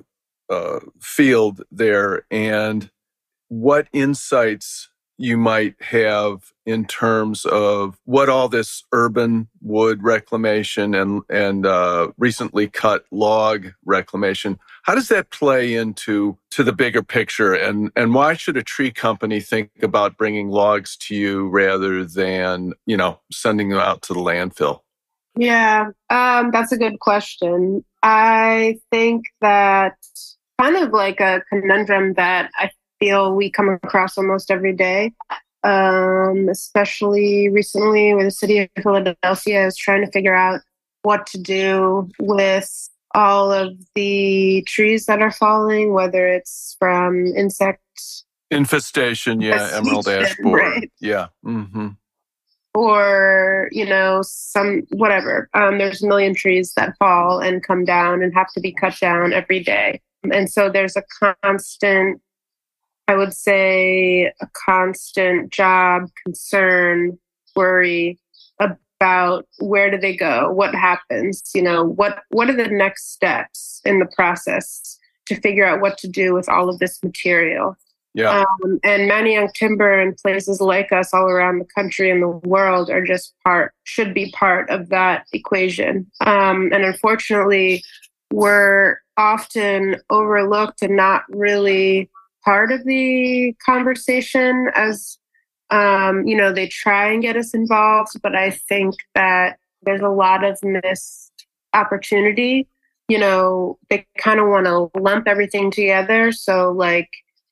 uh, 0.50 0.80
field 1.00 1.62
there, 1.70 2.26
and 2.30 2.90
what 3.60 3.88
insights 3.92 4.88
you 5.16 5.36
might 5.36 5.80
have 5.80 6.52
in 6.66 6.84
terms 6.84 7.44
of 7.44 7.96
what 8.04 8.28
all 8.28 8.48
this 8.48 8.82
urban 8.92 9.48
wood 9.60 10.02
reclamation 10.02 10.94
and 10.94 11.22
and 11.28 11.66
uh, 11.66 12.08
recently 12.18 12.68
cut 12.68 13.04
log 13.10 13.68
reclamation 13.84 14.58
how 14.84 14.94
does 14.94 15.08
that 15.08 15.30
play 15.30 15.74
into 15.74 16.36
to 16.50 16.62
the 16.62 16.72
bigger 16.72 17.02
picture? 17.02 17.54
And 17.54 17.90
and 17.96 18.14
why 18.14 18.34
should 18.34 18.58
a 18.58 18.62
tree 18.62 18.90
company 18.90 19.40
think 19.40 19.70
about 19.82 20.18
bringing 20.18 20.50
logs 20.50 20.94
to 20.98 21.14
you 21.14 21.48
rather 21.48 22.04
than 22.04 22.74
you 22.86 22.96
know 22.96 23.18
sending 23.32 23.70
them 23.70 23.80
out 23.80 24.02
to 24.02 24.14
the 24.14 24.20
landfill? 24.20 24.80
Yeah 25.36 25.88
um, 26.10 26.50
that's 26.50 26.70
a 26.70 26.76
good 26.76 27.00
question. 27.00 27.82
I 28.02 28.78
think 28.90 29.24
that 29.40 29.96
kind 30.60 30.76
of 30.76 30.92
like 30.92 31.18
a 31.20 31.42
conundrum 31.48 32.14
that 32.14 32.50
i 32.56 32.70
feel 33.04 33.34
we 33.34 33.50
come 33.50 33.68
across 33.68 34.16
almost 34.16 34.50
every 34.50 34.72
day 34.72 35.12
um, 35.64 36.48
especially 36.50 37.48
recently 37.48 38.14
where 38.14 38.24
the 38.24 38.30
city 38.30 38.58
of 38.58 38.68
Philadelphia 38.80 39.66
is 39.66 39.76
trying 39.76 40.04
to 40.04 40.12
figure 40.12 40.34
out 40.34 40.60
what 41.02 41.26
to 41.28 41.38
do 41.38 42.08
with 42.18 42.90
all 43.14 43.50
of 43.50 43.72
the 43.94 44.62
trees 44.66 45.06
that 45.06 45.22
are 45.22 45.32
falling, 45.32 45.92
whether 45.92 46.26
it's 46.26 46.76
from 46.78 47.26
insects. 47.28 48.24
Infestation, 48.50 49.40
yeah, 49.40 49.70
emerald 49.72 50.06
ash 50.06 50.36
borer. 50.42 50.70
Right. 50.70 50.92
Yeah. 51.00 51.28
Mm-hmm. 51.44 51.88
Or, 52.74 53.68
you 53.72 53.86
know, 53.86 54.20
some 54.22 54.82
whatever. 54.90 55.48
Um, 55.54 55.78
there's 55.78 56.02
a 56.02 56.08
million 56.08 56.34
trees 56.34 56.74
that 56.76 56.94
fall 56.98 57.38
and 57.38 57.62
come 57.62 57.84
down 57.84 58.22
and 58.22 58.34
have 58.34 58.52
to 58.52 58.60
be 58.60 58.72
cut 58.72 58.98
down 59.00 59.32
every 59.32 59.62
day. 59.62 60.02
And 60.30 60.50
so 60.50 60.68
there's 60.68 60.96
a 60.96 61.02
constant 61.42 62.20
I 63.06 63.16
would 63.16 63.34
say 63.34 64.32
a 64.40 64.48
constant 64.66 65.52
job, 65.52 66.08
concern, 66.24 67.18
worry 67.54 68.18
about 69.04 69.46
where 69.58 69.90
do 69.90 69.98
they 69.98 70.16
go, 70.16 70.50
what 70.50 70.74
happens, 70.74 71.42
you 71.54 71.62
know, 71.62 71.84
what 71.84 72.22
what 72.30 72.48
are 72.48 72.56
the 72.56 72.68
next 72.68 73.12
steps 73.12 73.80
in 73.84 73.98
the 73.98 74.06
process 74.06 74.98
to 75.26 75.40
figure 75.40 75.66
out 75.66 75.80
what 75.80 75.98
to 75.98 76.08
do 76.08 76.34
with 76.34 76.48
all 76.48 76.68
of 76.68 76.78
this 76.78 77.02
material. 77.02 77.76
Yeah. 78.14 78.44
Um, 78.62 78.78
and 78.84 79.10
Manayunk 79.10 79.54
Timber 79.54 80.00
and 80.00 80.16
places 80.16 80.60
like 80.60 80.92
us 80.92 81.12
all 81.12 81.26
around 81.26 81.58
the 81.58 81.66
country 81.74 82.10
and 82.10 82.22
the 82.22 82.28
world 82.28 82.88
are 82.88 83.04
just 83.04 83.34
part, 83.44 83.72
should 83.82 84.14
be 84.14 84.30
part 84.30 84.70
of 84.70 84.88
that 84.90 85.26
equation. 85.32 86.10
Um, 86.20 86.70
and 86.72 86.84
unfortunately, 86.84 87.82
we're 88.32 88.98
often 89.16 89.96
overlooked 90.10 90.82
and 90.82 90.96
not 90.96 91.24
really 91.28 92.08
part 92.44 92.72
of 92.72 92.84
the 92.84 93.54
conversation 93.64 94.70
as 94.74 95.18
um, 95.70 96.26
you 96.26 96.36
know 96.36 96.52
they 96.52 96.68
try 96.68 97.10
and 97.10 97.22
get 97.22 97.36
us 97.36 97.54
involved 97.54 98.12
but 98.22 98.34
i 98.34 98.50
think 98.50 98.94
that 99.14 99.58
there's 99.82 100.02
a 100.02 100.08
lot 100.08 100.44
of 100.44 100.58
missed 100.62 101.46
opportunity 101.72 102.68
you 103.08 103.18
know 103.18 103.78
they 103.90 104.06
kind 104.18 104.40
of 104.40 104.48
want 104.48 104.66
to 104.66 104.90
lump 104.98 105.26
everything 105.26 105.70
together 105.70 106.32
so 106.32 106.70
like 106.70 107.08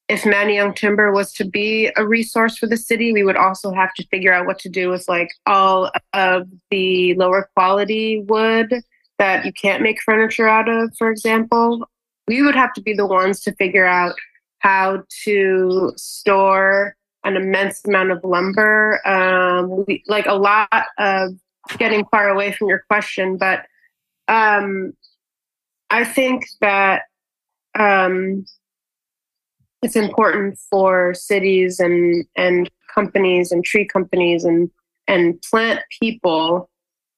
if 0.09 0.25
Manayunk 0.25 0.77
Timber 0.77 1.11
was 1.11 1.33
to 1.35 1.45
be 1.45 1.91
a 1.97 2.07
resource 2.07 2.59
for 2.59 2.67
the 2.67 2.77
city, 2.77 3.15
we 3.15 3.23
would 3.23 3.37
also 3.37 3.73
have 3.73 3.95
to 3.95 4.07
figure 4.09 4.33
out 4.33 4.47
what 4.47 4.59
to 4.59 4.69
do 4.69 4.91
with 4.91 5.09
like 5.09 5.31
all 5.47 5.91
of 6.13 6.49
the 6.71 7.15
lower 7.15 7.49
quality 7.55 8.23
wood 8.27 8.83
that 9.19 9.47
you 9.47 9.53
can't 9.55 9.83
make 9.83 10.03
furniture 10.03 10.47
out 10.47 10.69
of, 10.69 10.95
for 10.99 11.11
example. 11.11 11.89
We 12.29 12.43
would 12.43 12.55
have 12.55 12.75
to 12.75 12.83
be 12.83 12.93
the 12.93 13.07
ones 13.07 13.41
to 13.43 13.55
figure 13.55 13.87
out 13.87 14.15
how 14.63 15.03
to 15.25 15.93
store 15.97 16.97
an 17.25 17.37
immense 17.37 17.85
amount 17.85 18.13
of 18.13 18.25
lumber. 18.25 19.01
Um, 19.07 19.85
we, 19.87 20.03
like 20.07 20.27
a 20.27 20.35
lot 20.35 20.69
of 20.99 21.33
getting 21.79 22.05
far 22.11 22.29
away 22.29 22.53
from 22.53 22.69
your 22.69 22.85
question, 22.89 23.37
but 23.37 23.65
um, 24.29 24.93
I 25.91 26.05
think 26.05 26.45
that 26.61 27.03
um, 27.79 28.45
it's 29.83 29.97
important 29.97 30.59
for 30.71 31.13
cities 31.15 31.81
and 31.81 32.25
and 32.37 32.71
companies 32.95 33.51
and 33.51 33.65
tree 33.65 33.87
companies 33.87 34.45
and 34.45 34.71
and 35.09 35.43
plant 35.43 35.81
people, 36.01 36.71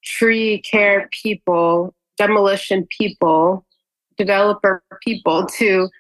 tree 0.03 0.63
care 0.63 1.09
people, 1.13 1.95
demolition 2.17 2.87
people, 2.99 3.67
developer 4.17 4.83
people 5.03 5.45
to 5.47 5.91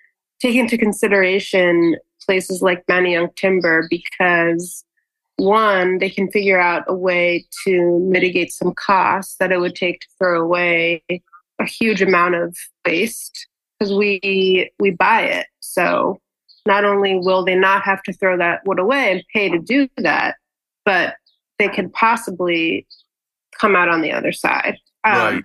take 0.44 0.56
into 0.56 0.76
consideration 0.76 1.96
places 2.24 2.60
like 2.60 2.86
Manayunk 2.86 3.34
Timber 3.36 3.86
because 3.88 4.84
one, 5.36 5.98
they 5.98 6.10
can 6.10 6.30
figure 6.30 6.60
out 6.60 6.84
a 6.86 6.94
way 6.94 7.46
to 7.64 7.98
mitigate 8.00 8.52
some 8.52 8.74
costs 8.74 9.36
that 9.40 9.50
it 9.50 9.58
would 9.58 9.74
take 9.74 10.00
to 10.00 10.06
throw 10.18 10.42
away 10.42 11.02
a 11.10 11.64
huge 11.64 12.02
amount 12.02 12.34
of 12.34 12.56
waste 12.86 13.48
because 13.78 13.92
we 13.94 14.70
we 14.78 14.90
buy 14.90 15.22
it. 15.22 15.46
So 15.60 16.20
not 16.66 16.84
only 16.84 17.18
will 17.18 17.44
they 17.44 17.56
not 17.56 17.82
have 17.82 18.02
to 18.02 18.12
throw 18.12 18.36
that 18.36 18.60
wood 18.66 18.78
away 18.78 19.12
and 19.12 19.22
pay 19.32 19.48
to 19.48 19.58
do 19.58 19.88
that, 19.96 20.36
but 20.84 21.14
they 21.58 21.68
could 21.68 21.92
possibly 21.92 22.86
come 23.58 23.74
out 23.74 23.88
on 23.88 24.02
the 24.02 24.12
other 24.12 24.32
side. 24.32 24.76
Um, 25.04 25.12
right. 25.12 25.44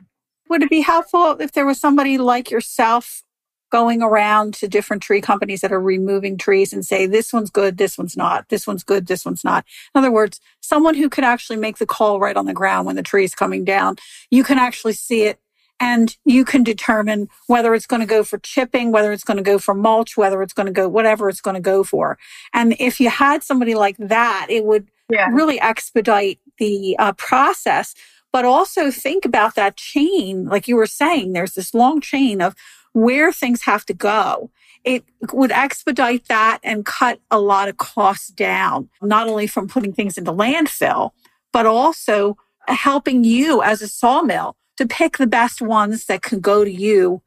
Would 0.49 0.63
it 0.63 0.69
be 0.69 0.81
helpful 0.81 1.37
if 1.39 1.53
there 1.53 1.65
was 1.65 1.79
somebody 1.79 2.17
like 2.17 2.51
yourself 2.51 3.23
going 3.69 4.01
around 4.01 4.53
to 4.55 4.67
different 4.67 5.03
tree 5.03 5.21
companies 5.21 5.61
that 5.61 5.71
are 5.71 5.81
removing 5.81 6.37
trees 6.37 6.73
and 6.73 6.85
say, 6.85 7.05
this 7.05 7.31
one's 7.31 7.49
good, 7.49 7.77
this 7.77 7.97
one's 7.97 8.17
not, 8.17 8.49
this 8.49 8.65
one's 8.65 8.83
good, 8.83 9.07
this 9.07 9.25
one's 9.25 9.43
not. 9.43 9.65
In 9.93 9.99
other 9.99 10.11
words, 10.11 10.39
someone 10.61 10.95
who 10.95 11.09
could 11.09 11.23
actually 11.23 11.57
make 11.57 11.77
the 11.77 11.85
call 11.85 12.19
right 12.19 12.37
on 12.37 12.45
the 12.45 12.53
ground 12.53 12.85
when 12.85 12.95
the 12.95 13.03
tree 13.03 13.23
is 13.23 13.35
coming 13.35 13.63
down. 13.63 13.97
You 14.31 14.43
can 14.43 14.57
actually 14.57 14.93
see 14.93 15.23
it 15.23 15.39
and 15.79 16.17
you 16.25 16.43
can 16.43 16.63
determine 16.63 17.29
whether 17.47 17.73
it's 17.73 17.87
going 17.87 18.01
to 18.01 18.05
go 18.05 18.23
for 18.23 18.37
chipping, 18.39 18.91
whether 18.91 19.13
it's 19.13 19.23
going 19.23 19.37
to 19.37 19.43
go 19.43 19.57
for 19.57 19.73
mulch, 19.73 20.17
whether 20.17 20.41
it's 20.41 20.53
going 20.53 20.65
to 20.65 20.73
go, 20.73 20.89
whatever 20.89 21.29
it's 21.29 21.41
going 21.41 21.55
to 21.55 21.61
go 21.61 21.83
for. 21.83 22.17
And 22.53 22.75
if 22.79 22.99
you 22.99 23.09
had 23.09 23.43
somebody 23.43 23.75
like 23.75 23.95
that, 23.97 24.47
it 24.49 24.65
would 24.65 24.89
yeah. 25.09 25.29
really 25.31 25.59
expedite 25.59 26.39
the 26.57 26.97
uh, 26.99 27.13
process. 27.13 27.95
But 28.31 28.45
also 28.45 28.91
think 28.91 29.25
about 29.25 29.55
that 29.55 29.75
chain, 29.75 30.45
like 30.45 30.67
you 30.67 30.75
were 30.75 30.85
saying, 30.85 31.33
there's 31.33 31.53
this 31.53 31.73
long 31.73 31.99
chain 31.99 32.41
of 32.41 32.55
where 32.93 33.31
things 33.31 33.61
have 33.63 33.85
to 33.85 33.93
go. 33.93 34.49
It 34.83 35.03
would 35.33 35.51
expedite 35.51 36.27
that 36.27 36.59
and 36.63 36.85
cut 36.85 37.19
a 37.29 37.39
lot 37.39 37.67
of 37.67 37.77
costs 37.77 38.29
down, 38.29 38.89
not 39.01 39.27
only 39.27 39.47
from 39.47 39.67
putting 39.67 39.93
things 39.93 40.17
into 40.17 40.31
landfill, 40.31 41.11
but 41.51 41.65
also 41.65 42.37
helping 42.67 43.23
you 43.23 43.61
as 43.61 43.81
a 43.81 43.87
sawmill 43.87 44.55
to 44.77 44.87
pick 44.87 45.17
the 45.17 45.27
best 45.27 45.61
ones 45.61 46.05
that 46.05 46.21
can 46.21 46.39
go 46.39 46.63
to 46.63 46.71
you 46.71 47.21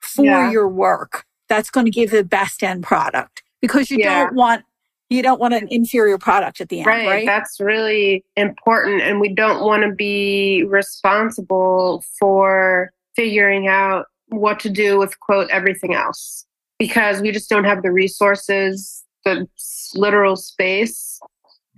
for 0.00 0.24
yeah. 0.24 0.50
your 0.50 0.68
work. 0.68 1.24
That's 1.48 1.70
going 1.70 1.84
to 1.84 1.90
give 1.90 2.10
the 2.10 2.24
best 2.24 2.62
end 2.62 2.82
product 2.82 3.42
because 3.60 3.90
you 3.90 3.98
yeah. 3.98 4.24
don't 4.24 4.34
want 4.34 4.64
you 5.10 5.22
don't 5.22 5.38
want 5.38 5.54
an 5.54 5.68
inferior 5.70 6.18
product 6.18 6.60
at 6.60 6.70
the 6.70 6.78
end, 6.78 6.86
right? 6.86 7.06
right? 7.06 7.26
That's 7.26 7.60
really 7.60 8.24
important. 8.36 9.02
And 9.02 9.20
we 9.20 9.32
don't 9.32 9.64
want 9.64 9.82
to 9.82 9.92
be 9.92 10.64
responsible 10.64 12.02
for 12.18 12.90
figuring 13.14 13.68
out 13.68 14.06
what 14.34 14.60
to 14.60 14.70
do 14.70 14.98
with 14.98 15.18
quote 15.20 15.50
everything 15.50 15.94
else 15.94 16.46
because 16.78 17.20
we 17.20 17.30
just 17.30 17.48
don't 17.48 17.64
have 17.64 17.82
the 17.82 17.92
resources, 17.92 19.04
the 19.24 19.46
literal 19.94 20.36
space, 20.36 21.20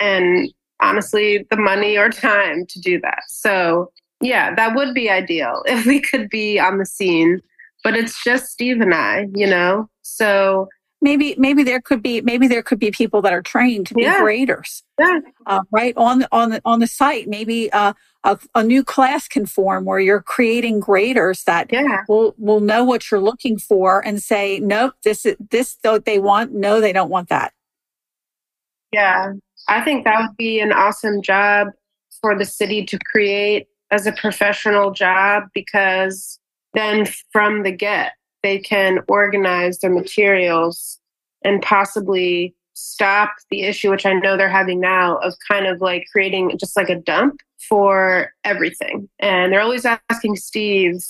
and 0.01 0.53
honestly, 0.81 1.47
the 1.51 1.57
money 1.57 1.97
or 1.97 2.11
time 2.11 2.67
to 2.67 2.81
do 2.81 3.01
that. 3.01 3.23
So, 3.29 3.91
yeah, 4.21 4.55
that 4.55 4.75
would 4.75 4.95
be 4.95 5.11
ideal 5.11 5.63
if 5.67 5.87
we 5.87 6.01
could 6.01 6.29
be 6.29 6.59
on 6.59 6.79
the 6.79 6.87
scene, 6.87 7.41
but 7.85 7.97
it's 7.97 8.23
just 8.25 8.47
Steve 8.47 8.81
and 8.81 8.95
I, 8.95 9.29
you 9.35 9.47
know? 9.47 9.89
So, 10.03 10.69
maybe 11.03 11.35
maybe 11.39 11.63
there 11.63 11.81
could 11.81 12.03
be 12.03 12.21
maybe 12.23 12.49
there 12.49 12.63
could 12.63 12.79
be 12.79 12.91
people 12.91 13.21
that 13.23 13.33
are 13.33 13.43
trained 13.43 13.87
to 13.87 13.95
be 13.95 14.03
yeah. 14.03 14.19
graders 14.19 14.83
yeah. 14.99 15.21
Uh, 15.47 15.61
right 15.71 15.95
on 15.97 16.27
on 16.33 16.51
the 16.51 16.61
on 16.65 16.81
the 16.81 16.87
site 16.87 17.29
maybe 17.29 17.71
uh, 17.73 17.93
a, 18.27 18.39
a 18.57 18.63
new 18.65 18.83
class 18.83 19.29
can 19.29 19.47
form 19.47 19.85
where 19.85 20.01
you're 20.01 20.21
creating 20.21 20.81
graders 20.81 21.45
that 21.45 21.73
yeah. 21.73 22.03
will 22.09 22.35
will 22.37 22.61
know 22.61 22.85
what 22.85 23.11
you're 23.11 23.21
looking 23.21 23.57
for 23.57 24.05
and 24.05 24.23
say 24.23 24.59
nope 24.59 24.95
this 25.05 25.25
is 25.25 25.37
this 25.51 25.79
what 25.83 26.05
they 26.05 26.19
want 26.19 26.53
no 26.53 26.81
they 26.81 26.93
don't 26.93 27.11
want 27.11 27.29
that. 27.29 27.53
Yeah. 28.93 29.33
I 29.69 29.81
think 29.81 30.05
that 30.05 30.21
would 30.21 30.37
be 30.37 30.61
an 30.61 30.73
awesome 30.73 31.23
job 31.23 31.69
for 32.21 32.37
the 32.37 32.45
city 32.45 32.85
to 32.87 32.99
create 33.11 33.69
as 33.91 34.07
a 34.07 34.13
professional 34.13 34.91
job 34.91 35.45
because 35.55 36.39
then 36.75 37.07
from 37.33 37.63
the 37.63 37.73
get 37.73 38.13
they 38.43 38.59
can 38.59 39.01
organize 39.09 39.79
their 39.79 39.93
materials 39.93 40.99
and 41.45 41.63
possibly 41.63 42.55
stop 42.75 43.35
the 43.51 43.63
issue, 43.63 43.91
which 43.91 44.07
I 44.07 44.13
know 44.13 44.37
they're 44.37 44.49
having 44.49 44.81
now, 44.81 45.17
of 45.19 45.35
kind 45.49 45.67
of 45.67 45.81
like 45.81 46.07
creating 46.13 46.57
just 46.59 46.77
like 46.77 46.91
a 46.91 46.97
dump 46.97 47.41
for 47.69 48.33
everything. 48.45 49.09
And 49.19 49.53
they're 49.53 49.61
always 49.61 49.85
asking 49.85 50.37
Steve 50.37 51.03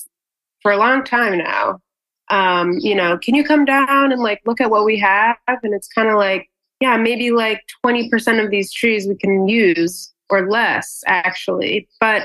for 0.63 0.73
a 0.73 0.77
long 0.77 1.05
time 1.05 1.39
now, 1.39 1.81
um, 2.29 2.79
you 2.81 2.95
know, 2.95 3.19
can 3.19 3.35
you 3.35 3.45
come 3.45 3.65
down 3.65 4.13
and 4.13 4.21
like 4.21 4.41
look 4.47 4.61
at 4.61 4.71
what 4.71 4.85
we 4.85 4.99
have? 4.99 5.37
And 5.47 5.75
it's 5.75 5.89
kind 5.89 6.09
of 6.09 6.17
like, 6.17 6.51
yeah, 6.81 6.97
maybe 6.97 7.31
like 7.31 7.63
20% 7.85 8.45
of 8.45 8.51
these 8.51 8.73
trees 8.73 9.07
we 9.07 9.17
can 9.17 9.49
use 9.49 10.13
or 10.29 10.51
less 10.51 11.03
actually. 11.07 11.89
But 12.01 12.23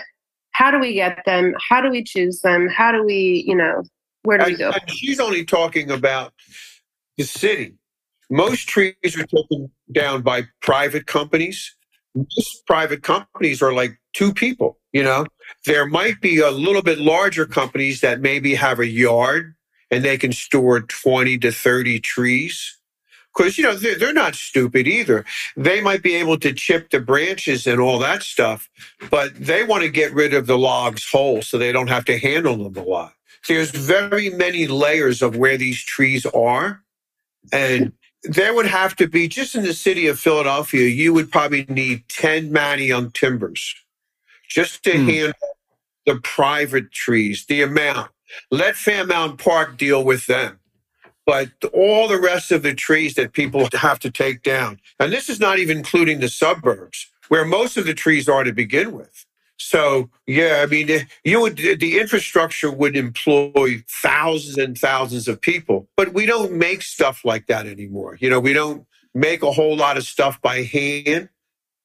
how 0.54 0.72
do 0.72 0.80
we 0.80 0.94
get 0.94 1.20
them? 1.26 1.54
How 1.70 1.82
do 1.82 1.90
we 1.90 2.04
choose 2.04 2.42
them? 2.42 2.68
How 2.68 2.92
do 2.92 3.04
we, 3.04 3.44
you 3.48 3.56
know, 3.56 3.84
where 4.24 4.38
do 4.38 4.46
we 4.46 4.56
go? 4.56 4.72
She's 4.88 5.20
only 5.20 5.46
talking 5.46 5.90
about 5.92 6.34
the 7.18 7.24
city. 7.24 7.76
Most 8.30 8.68
trees 8.68 8.96
are 9.04 9.26
taken 9.26 9.72
down 9.92 10.22
by 10.22 10.44
private 10.62 11.06
companies. 11.06 11.76
Most 12.16 12.66
private 12.66 13.04
companies 13.04 13.62
are 13.62 13.74
like 13.74 14.01
two 14.14 14.34
people, 14.34 14.78
you 14.92 15.04
know. 15.04 15.26
There 15.66 15.86
might 15.86 16.22
be 16.22 16.40
a 16.40 16.52
little 16.52 16.82
bit 16.82 17.00
larger 17.00 17.46
companies 17.46 18.02
that 18.02 18.22
maybe 18.22 18.56
have 18.56 18.80
a 18.80 18.88
yard 18.88 19.56
and 19.92 20.04
they 20.04 20.18
can 20.18 20.32
store 20.32 20.82
20 20.82 21.38
to 21.40 21.52
30 21.52 22.00
trees. 22.00 22.78
Because, 23.36 23.58
you 23.58 23.64
know, 23.64 23.76
they're, 23.76 23.98
they're 23.98 24.14
not 24.14 24.36
stupid 24.36 24.88
either. 24.88 25.24
They 25.56 25.82
might 25.82 26.04
be 26.04 26.16
able 26.16 26.38
to 26.40 26.54
chip 26.54 26.90
the 26.90 27.00
branches 27.00 27.66
and 27.66 27.80
all 27.80 28.00
that 28.00 28.24
stuff, 28.24 28.70
but 29.10 29.34
they 29.36 29.64
want 29.64 29.84
to 29.84 29.90
get 29.90 30.14
rid 30.14 30.34
of 30.34 30.48
the 30.48 30.58
logs 30.58 31.10
whole 31.10 31.42
so 31.42 31.58
they 31.58 31.72
don't 31.72 31.88
have 31.88 32.06
to 32.06 32.20
handle 32.20 32.58
them 32.58 32.84
a 32.84 32.88
lot. 32.88 33.14
There's 33.48 33.72
very 33.72 34.30
many 34.30 34.68
layers 34.68 35.22
of 35.22 35.38
where 35.38 35.58
these 35.58 35.82
trees 35.82 36.26
are. 36.26 36.84
And 37.54 37.94
there 38.24 38.54
would 38.54 38.68
have 38.68 38.96
to 38.98 39.08
be, 39.08 39.28
just 39.28 39.56
in 39.56 39.64
the 39.64 39.74
city 39.74 40.08
of 40.08 40.20
Philadelphia, 40.20 40.88
you 40.88 41.14
would 41.14 41.32
probably 41.32 41.66
need 41.70 42.04
10 42.10 42.52
Manayunk 42.52 43.14
timbers 43.14 43.76
just 44.52 44.84
to 44.84 44.92
hmm. 44.92 45.08
handle 45.08 45.40
the 46.06 46.20
private 46.24 46.92
trees, 46.92 47.46
the 47.46 47.62
amount. 47.62 48.12
Let 48.50 48.76
Fairmount 48.76 49.40
Park 49.40 49.78
deal 49.78 50.04
with 50.04 50.26
them. 50.26 50.60
But 51.26 51.50
all 51.74 52.08
the 52.08 52.20
rest 52.20 52.52
of 52.52 52.64
the 52.64 52.74
trees 52.74 53.14
that 53.16 53.34
people 53.34 53.68
have 53.74 54.00
to 54.00 54.12
take 54.12 54.42
down, 54.42 54.80
and 55.00 55.14
this 55.14 55.30
is 55.30 55.40
not 55.40 55.60
even 55.60 55.78
including 55.78 56.20
the 56.20 56.30
suburbs 56.30 57.08
where 57.30 57.46
most 57.46 57.78
of 57.78 57.86
the 57.86 57.94
trees 57.94 58.28
are 58.28 58.44
to 58.44 58.52
begin 58.52 58.92
with. 58.92 59.26
So 59.58 60.10
yeah, 60.26 60.62
I 60.64 60.66
mean, 60.66 60.90
you 61.24 61.42
would 61.42 61.58
the 61.58 62.00
infrastructure 62.00 62.72
would 62.72 62.98
employ 62.98 63.84
thousands 63.88 64.58
and 64.58 64.78
thousands 64.78 65.28
of 65.28 65.40
people, 65.40 65.88
but 65.96 66.14
we 66.14 66.26
don't 66.26 66.54
make 66.54 66.82
stuff 66.82 67.24
like 67.24 67.46
that 67.48 67.68
anymore. 67.68 68.18
You 68.20 68.32
know, 68.32 68.40
we 68.40 68.54
don't 68.54 68.86
make 69.14 69.44
a 69.44 69.52
whole 69.52 69.78
lot 69.78 69.98
of 69.98 70.04
stuff 70.04 70.42
by 70.42 70.64
hand, 70.64 71.30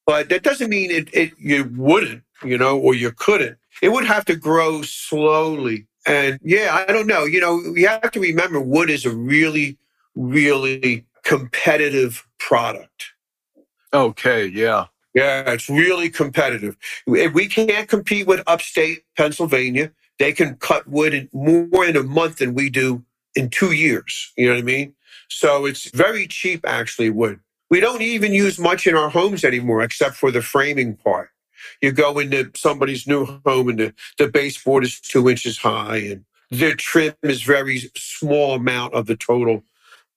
but 0.07 0.31
that 0.31 0.43
doesn't 0.43 0.71
mean 0.71 0.91
it, 0.91 1.09
it 1.13 1.33
you 1.39 1.71
wouldn't, 1.77 2.23
you 2.45 2.59
know, 2.59 2.79
or 2.79 2.95
you 2.95 3.11
couldn't. 3.13 3.59
It 3.83 3.91
would 3.91 4.07
have 4.07 4.25
to 4.27 4.37
grow 4.37 4.83
slowly 4.83 5.87
and 6.07 6.39
yeah, 6.43 6.85
I 6.89 6.93
don't 6.93 7.09
know. 7.09 7.25
You 7.25 7.41
know, 7.41 7.61
you 7.75 7.89
have 7.89 8.13
to 8.13 8.21
remember 8.21 8.61
wood 8.61 8.89
is 8.89 9.05
a 9.05 9.11
really, 9.11 9.77
really 10.15 11.05
competitive 11.25 12.27
product. 12.39 13.13
Okay, 13.93 14.47
yeah. 14.47 14.87
Yeah, 15.15 15.51
it's 15.51 15.69
really 15.69 16.11
competitive. 16.11 16.77
We 17.07 17.49
can't 17.49 17.89
compete 17.89 18.27
with 18.27 18.43
upstate 18.47 19.05
Pennsylvania. 19.17 19.91
They 20.19 20.33
can 20.33 20.57
cut 20.57 20.87
wood 20.87 21.15
in 21.15 21.29
more 21.33 21.85
in 21.85 21.97
a 21.97 22.03
month 22.03 22.39
than 22.39 22.55
we 22.55 22.71
do 22.71 23.03
in 23.35 23.49
two 23.49 23.73
years. 23.73 24.33
You 24.37 24.49
know 24.49 24.55
what 24.55 24.61
I 24.61 24.63
mean? 24.63 24.95
So 25.29 25.65
it's 25.65 25.91
very 25.91 26.27
cheap, 26.27 26.65
actually, 26.67 27.11
wood. 27.11 27.41
We 27.71 27.81
don't 27.81 28.03
even 28.03 28.33
use 28.33 28.59
much 28.59 28.87
in 28.87 28.95
our 28.95 29.09
homes 29.09 29.43
anymore, 29.43 29.83
except 29.83 30.17
for 30.17 30.31
the 30.31 30.43
framing 30.43 30.97
part. 30.97 31.31
You 31.81 31.93
go 31.93 32.19
into 32.19 32.51
somebody's 32.55 33.07
new 33.07 33.25
home 33.25 33.69
and 33.69 33.79
the, 33.79 33.95
the 34.19 34.29
baseboard 34.29 34.85
is 34.85 35.01
two 35.01 35.29
inches 35.29 35.59
high 35.59 35.97
and 35.97 36.25
the 36.51 36.75
trim 36.75 37.15
is 37.23 37.43
very 37.43 37.91
small 37.97 38.55
amount 38.55 38.95
of 38.95 39.07
the 39.07 39.17
total. 39.17 39.63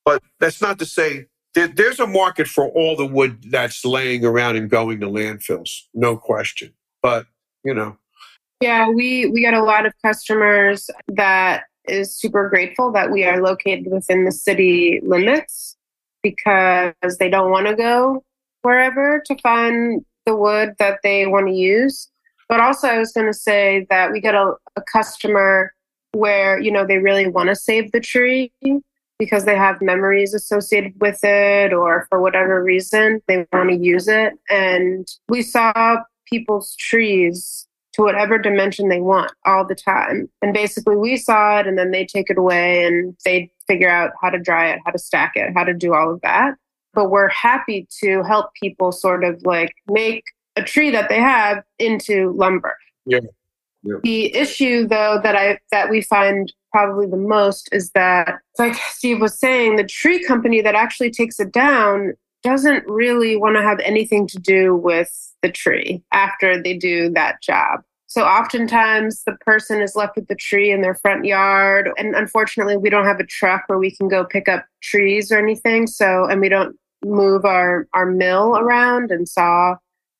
But 0.05 0.23
that's 0.39 0.61
not 0.61 0.79
to 0.79 0.85
say 0.85 1.27
there's 1.53 1.99
a 1.99 2.07
market 2.07 2.47
for 2.47 2.69
all 2.69 2.95
the 2.95 3.05
wood 3.05 3.43
that's 3.49 3.83
laying 3.83 4.23
around 4.23 4.55
and 4.55 4.69
going 4.69 4.99
to 4.99 5.07
landfills, 5.07 5.81
no 5.93 6.17
question. 6.17 6.73
But, 7.01 7.25
you 7.63 7.73
know. 7.73 7.97
Yeah, 8.61 8.89
we, 8.89 9.27
we 9.27 9.41
got 9.41 9.53
a 9.53 9.63
lot 9.63 9.85
of 9.85 9.93
customers 10.03 10.89
that 11.07 11.63
is 11.87 12.15
super 12.15 12.49
grateful 12.49 12.91
that 12.91 13.11
we 13.11 13.23
are 13.23 13.41
located 13.41 13.87
within 13.89 14.25
the 14.25 14.31
city 14.31 14.99
limits 15.03 15.75
because 16.21 16.93
they 17.19 17.29
don't 17.29 17.51
want 17.51 17.67
to 17.67 17.75
go 17.75 18.23
wherever 18.61 19.21
to 19.25 19.37
find 19.37 20.05
the 20.25 20.35
wood 20.35 20.75
that 20.79 20.99
they 21.03 21.25
want 21.27 21.47
to 21.47 21.53
use. 21.53 22.09
But 22.47 22.59
also, 22.59 22.87
I 22.87 22.97
was 22.97 23.11
going 23.11 23.27
to 23.27 23.33
say 23.33 23.85
that 23.89 24.11
we 24.11 24.19
get 24.19 24.35
a, 24.35 24.53
a 24.75 24.81
customer 24.81 25.73
where, 26.13 26.59
you 26.59 26.71
know, 26.71 26.85
they 26.85 26.97
really 26.97 27.27
want 27.27 27.49
to 27.49 27.55
save 27.55 27.91
the 27.91 27.99
tree 27.99 28.51
because 29.19 29.45
they 29.45 29.55
have 29.55 29.81
memories 29.81 30.33
associated 30.33 30.93
with 30.99 31.19
it 31.23 31.73
or 31.73 32.07
for 32.09 32.19
whatever 32.19 32.63
reason 32.63 33.21
they 33.27 33.45
want 33.53 33.69
to 33.69 33.75
use 33.75 34.07
it. 34.07 34.33
And 34.49 35.07
we 35.27 35.43
saw 35.43 35.97
people's 36.25 36.75
trees 36.77 37.67
to 37.93 38.01
whatever 38.01 38.37
dimension 38.37 38.89
they 38.89 39.01
want 39.01 39.31
all 39.45 39.65
the 39.65 39.75
time. 39.75 40.29
And 40.41 40.53
basically, 40.53 40.95
we 40.95 41.17
saw 41.17 41.59
it 41.59 41.67
and 41.67 41.77
then 41.77 41.91
they 41.91 42.05
take 42.05 42.29
it 42.31 42.37
away 42.37 42.85
and 42.85 43.15
they 43.25 43.51
figure 43.67 43.89
out 43.89 44.11
how 44.21 44.29
to 44.29 44.39
dry 44.39 44.71
it, 44.71 44.79
how 44.85 44.91
to 44.91 44.99
stack 44.99 45.33
it, 45.35 45.53
how 45.53 45.63
to 45.63 45.73
do 45.73 45.93
all 45.93 46.11
of 46.11 46.21
that 46.21 46.55
but 46.93 47.09
we're 47.09 47.29
happy 47.29 47.87
to 48.01 48.23
help 48.23 48.53
people 48.53 48.91
sort 48.91 49.23
of 49.23 49.41
like 49.43 49.73
make 49.89 50.23
a 50.55 50.63
tree 50.63 50.89
that 50.91 51.09
they 51.09 51.19
have 51.19 51.63
into 51.77 52.31
lumber. 52.33 52.75
Yeah. 53.05 53.19
yeah. 53.83 53.95
The 54.03 54.35
issue 54.35 54.87
though 54.87 55.19
that 55.23 55.35
I 55.35 55.59
that 55.71 55.89
we 55.89 56.01
find 56.01 56.51
probably 56.71 57.07
the 57.07 57.17
most 57.17 57.69
is 57.71 57.91
that 57.91 58.39
like 58.57 58.75
Steve 58.75 59.21
was 59.21 59.39
saying, 59.39 59.75
the 59.75 59.83
tree 59.83 60.23
company 60.23 60.61
that 60.61 60.75
actually 60.75 61.11
takes 61.11 61.39
it 61.39 61.51
down 61.51 62.13
doesn't 62.43 62.85
really 62.87 63.35
want 63.35 63.55
to 63.55 63.61
have 63.61 63.79
anything 63.79 64.27
to 64.27 64.39
do 64.39 64.75
with 64.75 65.33
the 65.41 65.51
tree 65.51 66.01
after 66.11 66.61
they 66.61 66.77
do 66.77 67.09
that 67.09 67.41
job. 67.41 67.81
So 68.09 68.23
oftentimes 68.25 69.21
the 69.23 69.37
person 69.45 69.81
is 69.81 69.95
left 69.95 70.15
with 70.15 70.27
the 70.27 70.35
tree 70.35 70.71
in 70.71 70.81
their 70.81 70.95
front 70.95 71.25
yard. 71.25 71.91
And 71.95 72.15
unfortunately, 72.15 72.75
we 72.75 72.89
don't 72.89 73.05
have 73.05 73.19
a 73.19 73.25
truck 73.25 73.65
where 73.67 73.77
we 73.77 73.95
can 73.95 74.07
go 74.07 74.25
pick 74.25 74.49
up 74.49 74.65
trees 74.81 75.31
or 75.31 75.37
anything. 75.37 75.85
So, 75.85 76.25
and 76.25 76.41
we 76.41 76.49
don't 76.49 76.75
move 77.05 77.45
our, 77.45 77.87
our 77.93 78.07
mill 78.07 78.57
around 78.57 79.11
and 79.11 79.29
saw 79.29 79.75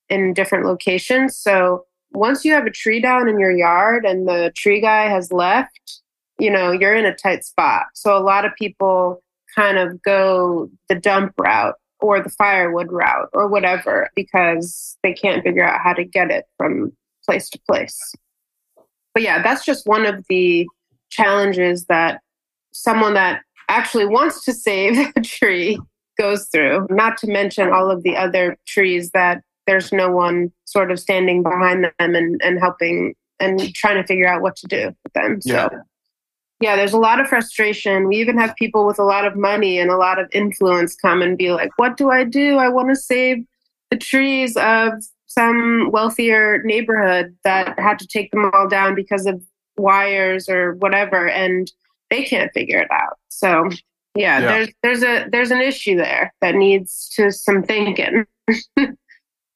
in 0.08 0.36
different 0.36 0.66
locations. 0.66 1.36
So 1.36 1.86
once 2.12 2.46
you 2.46 2.54
have 2.54 2.68
a 2.68 2.72
tree 2.72 3.02
down 3.02 3.28
in 3.28 3.40
your 3.40 3.52
yard 3.52 4.06
and 4.06 4.28
the 4.28 4.52
tree 4.56 4.82
guy 4.82 5.06
has 5.06 5.32
left, 5.32 6.02
you 6.38 6.52
know, 6.52 6.72
you're 6.72 6.96
in 6.96 7.08
a 7.08 7.16
tight 7.16 7.44
spot. 7.44 7.88
So 7.96 8.16
a 8.16 8.22
lot 8.22 8.46
of 8.46 8.52
people 8.56 9.24
kind 9.56 9.80
of 9.80 10.00
go 10.04 10.70
the 10.90 10.96
dump 10.96 11.34
route 11.40 11.76
or 12.00 12.22
the 12.22 12.30
firewood 12.30 12.92
route 12.92 13.30
or 13.34 13.48
whatever 13.48 14.12
because 14.16 14.96
they 15.02 15.14
can't 15.14 15.44
figure 15.44 15.68
out 15.68 15.82
how 15.82 15.94
to 15.94 16.04
get 16.04 16.30
it 16.30 16.46
from 16.56 16.94
place 17.30 17.50
to 17.52 17.60
place. 17.68 18.16
But 19.14 19.22
yeah, 19.22 19.44
that's 19.44 19.64
just 19.64 19.86
one 19.86 20.06
of 20.06 20.26
the 20.30 20.68
challenges 21.12 21.86
that 21.86 22.22
someone 22.72 23.14
that 23.14 23.42
actually 23.68 24.06
wants 24.06 24.44
to 24.46 24.54
save 24.54 24.96
the 25.16 25.22
tree 25.22 25.80
goes 26.18 26.48
through, 26.52 26.88
not 26.90 27.18
to 27.20 27.28
mention 27.28 27.72
all 27.72 27.92
of 27.92 28.02
the 28.04 28.18
other 28.18 28.58
trees 28.66 29.12
that 29.12 29.44
there's 29.68 29.94
no 29.94 30.12
one 30.12 30.52
sort 30.66 30.92
of 30.92 31.00
standing 31.00 31.44
behind 31.44 31.84
them 31.84 31.94
and, 32.00 32.42
and 32.44 32.60
helping 32.60 33.14
and 33.40 33.74
trying 33.76 33.96
to 33.96 34.06
figure 34.06 34.28
out 34.28 34.42
what 34.42 34.56
to 34.56 34.68
do 34.68 34.88
with 35.04 35.14
them. 35.14 35.40
So 35.42 35.54
yeah. 35.54 35.70
yeah, 36.60 36.76
there's 36.76 36.94
a 36.94 36.98
lot 36.98 37.22
of 37.22 37.28
frustration. 37.28 38.08
We 38.08 38.18
even 38.18 38.38
have 38.40 38.56
people 38.56 38.86
with 38.88 38.98
a 38.98 39.04
lot 39.04 39.26
of 39.26 39.36
money 39.36 39.80
and 39.80 39.92
a 39.92 39.98
lot 39.98 40.20
of 40.20 40.28
influence 40.34 40.96
come 40.96 41.22
and 41.22 41.38
be 41.38 41.52
like, 41.52 41.70
what 41.78 41.96
do 41.96 42.10
I 42.10 42.24
do? 42.24 42.58
I 42.58 42.70
want 42.70 42.90
to 42.90 42.96
save 42.96 43.46
the 43.92 43.98
trees 43.98 44.58
of 44.58 44.94
some 45.40 45.90
wealthier 45.92 46.62
neighborhood 46.64 47.34
that 47.46 47.80
had 47.80 47.98
to 47.98 48.06
take 48.06 48.30
them 48.32 48.52
all 48.54 48.68
down 48.68 48.94
because 48.94 49.26
of 49.26 49.42
wires 49.78 50.50
or 50.50 50.74
whatever 50.76 51.30
and 51.30 51.72
they 52.10 52.24
can't 52.24 52.52
figure 52.54 52.80
it 52.80 52.92
out. 52.92 53.18
So 53.30 53.70
yeah, 54.16 54.40
yeah, 54.40 54.48
there's 54.48 54.70
there's 54.84 55.04
a 55.04 55.30
there's 55.30 55.52
an 55.52 55.62
issue 55.62 55.96
there 55.96 56.34
that 56.42 56.56
needs 56.56 57.10
to 57.16 57.32
some 57.32 57.64
thinking. 57.64 58.26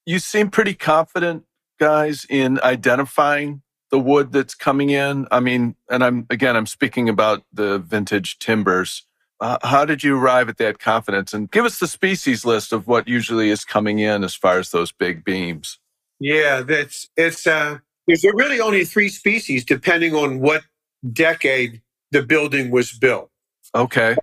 You 0.05 0.19
seem 0.19 0.49
pretty 0.49 0.73
confident 0.73 1.45
guys 1.79 2.25
in 2.29 2.59
identifying 2.59 3.61
the 3.89 3.97
wood 3.97 4.33
that's 4.33 4.53
coming 4.53 4.89
in. 4.89 5.29
I 5.31 5.39
mean 5.39 5.77
and 5.89 6.03
i'm 6.03 6.25
again 6.29 6.57
i'm 6.57 6.65
speaking 6.65 7.07
about 7.07 7.43
the 7.53 7.79
vintage 7.79 8.37
timbers 8.39 9.05
uh, 9.43 9.57
how 9.61 9.83
did 9.83 10.05
you 10.05 10.17
arrive 10.17 10.47
at 10.47 10.57
that 10.57 10.79
confidence? 10.79 11.33
And 11.33 11.51
give 11.51 11.65
us 11.65 11.77
the 11.79 11.87
species 11.87 12.45
list 12.45 12.71
of 12.71 12.87
what 12.87 13.09
usually 13.09 13.49
is 13.49 13.65
coming 13.65 13.99
in 13.99 14.23
as 14.23 14.33
far 14.33 14.57
as 14.57 14.71
those 14.71 14.93
big 14.93 15.25
beams. 15.25 15.79
Yeah, 16.19 16.61
that's 16.61 17.09
it's 17.17 17.45
uh 17.45 17.79
there's 18.07 18.23
really 18.23 18.61
only 18.61 18.85
three 18.85 19.09
species 19.09 19.65
depending 19.65 20.15
on 20.15 20.39
what 20.39 20.63
decade 21.11 21.81
the 22.11 22.23
building 22.23 22.71
was 22.71 22.93
built. 22.93 23.29
Okay. 23.75 24.15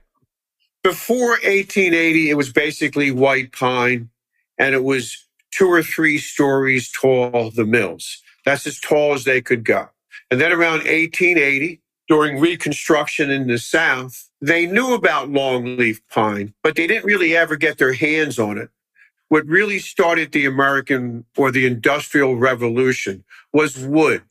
Before 0.83 1.33
1880, 1.33 2.30
it 2.30 2.35
was 2.35 2.50
basically 2.50 3.11
white 3.11 3.52
pine 3.52 4.09
and 4.59 4.74
it 4.74 4.85
was 4.85 5.26
two 5.50 5.68
or 5.68 5.83
three 5.83 6.16
stories 6.16 6.90
tall, 6.90 7.50
the 7.50 7.66
mills. 7.66 8.22
That's 8.46 8.66
as 8.66 8.80
tall 8.80 9.12
as 9.12 9.24
they 9.24 9.42
could 9.42 9.64
go. 9.64 9.90
And 10.30 10.40
then 10.40 10.52
around 10.52 10.85
1880, 10.85 11.83
during 12.10 12.40
Reconstruction 12.40 13.30
in 13.30 13.46
the 13.46 13.56
South, 13.56 14.28
they 14.40 14.66
knew 14.66 14.94
about 14.94 15.30
longleaf 15.30 16.00
pine, 16.10 16.52
but 16.60 16.74
they 16.74 16.88
didn't 16.88 17.06
really 17.06 17.36
ever 17.36 17.54
get 17.54 17.78
their 17.78 17.92
hands 17.92 18.36
on 18.36 18.58
it. 18.58 18.68
What 19.28 19.46
really 19.46 19.78
started 19.78 20.32
the 20.32 20.44
American 20.44 21.24
or 21.36 21.52
the 21.52 21.66
Industrial 21.66 22.34
Revolution 22.34 23.22
was 23.52 23.78
wood, 23.78 24.22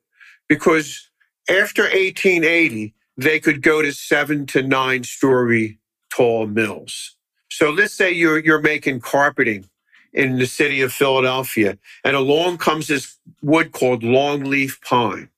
because 0.49 1.09
after 1.49 1.83
1880, 1.83 2.93
they 3.15 3.39
could 3.39 3.61
go 3.61 3.81
to 3.81 3.93
seven 3.93 4.45
to 4.47 4.61
nine 4.61 5.05
story 5.05 5.79
tall 6.11 6.47
mills. 6.47 7.15
So 7.49 7.69
let's 7.69 7.93
say 7.93 8.11
you're, 8.11 8.39
you're 8.39 8.59
making 8.59 8.99
carpeting 8.99 9.69
in 10.11 10.37
the 10.37 10.47
city 10.47 10.81
of 10.81 10.91
Philadelphia, 10.91 11.77
and 12.03 12.17
along 12.17 12.57
comes 12.57 12.87
this 12.87 13.17
wood 13.41 13.71
called 13.71 14.03
longleaf 14.03 14.81
pine 14.81 15.29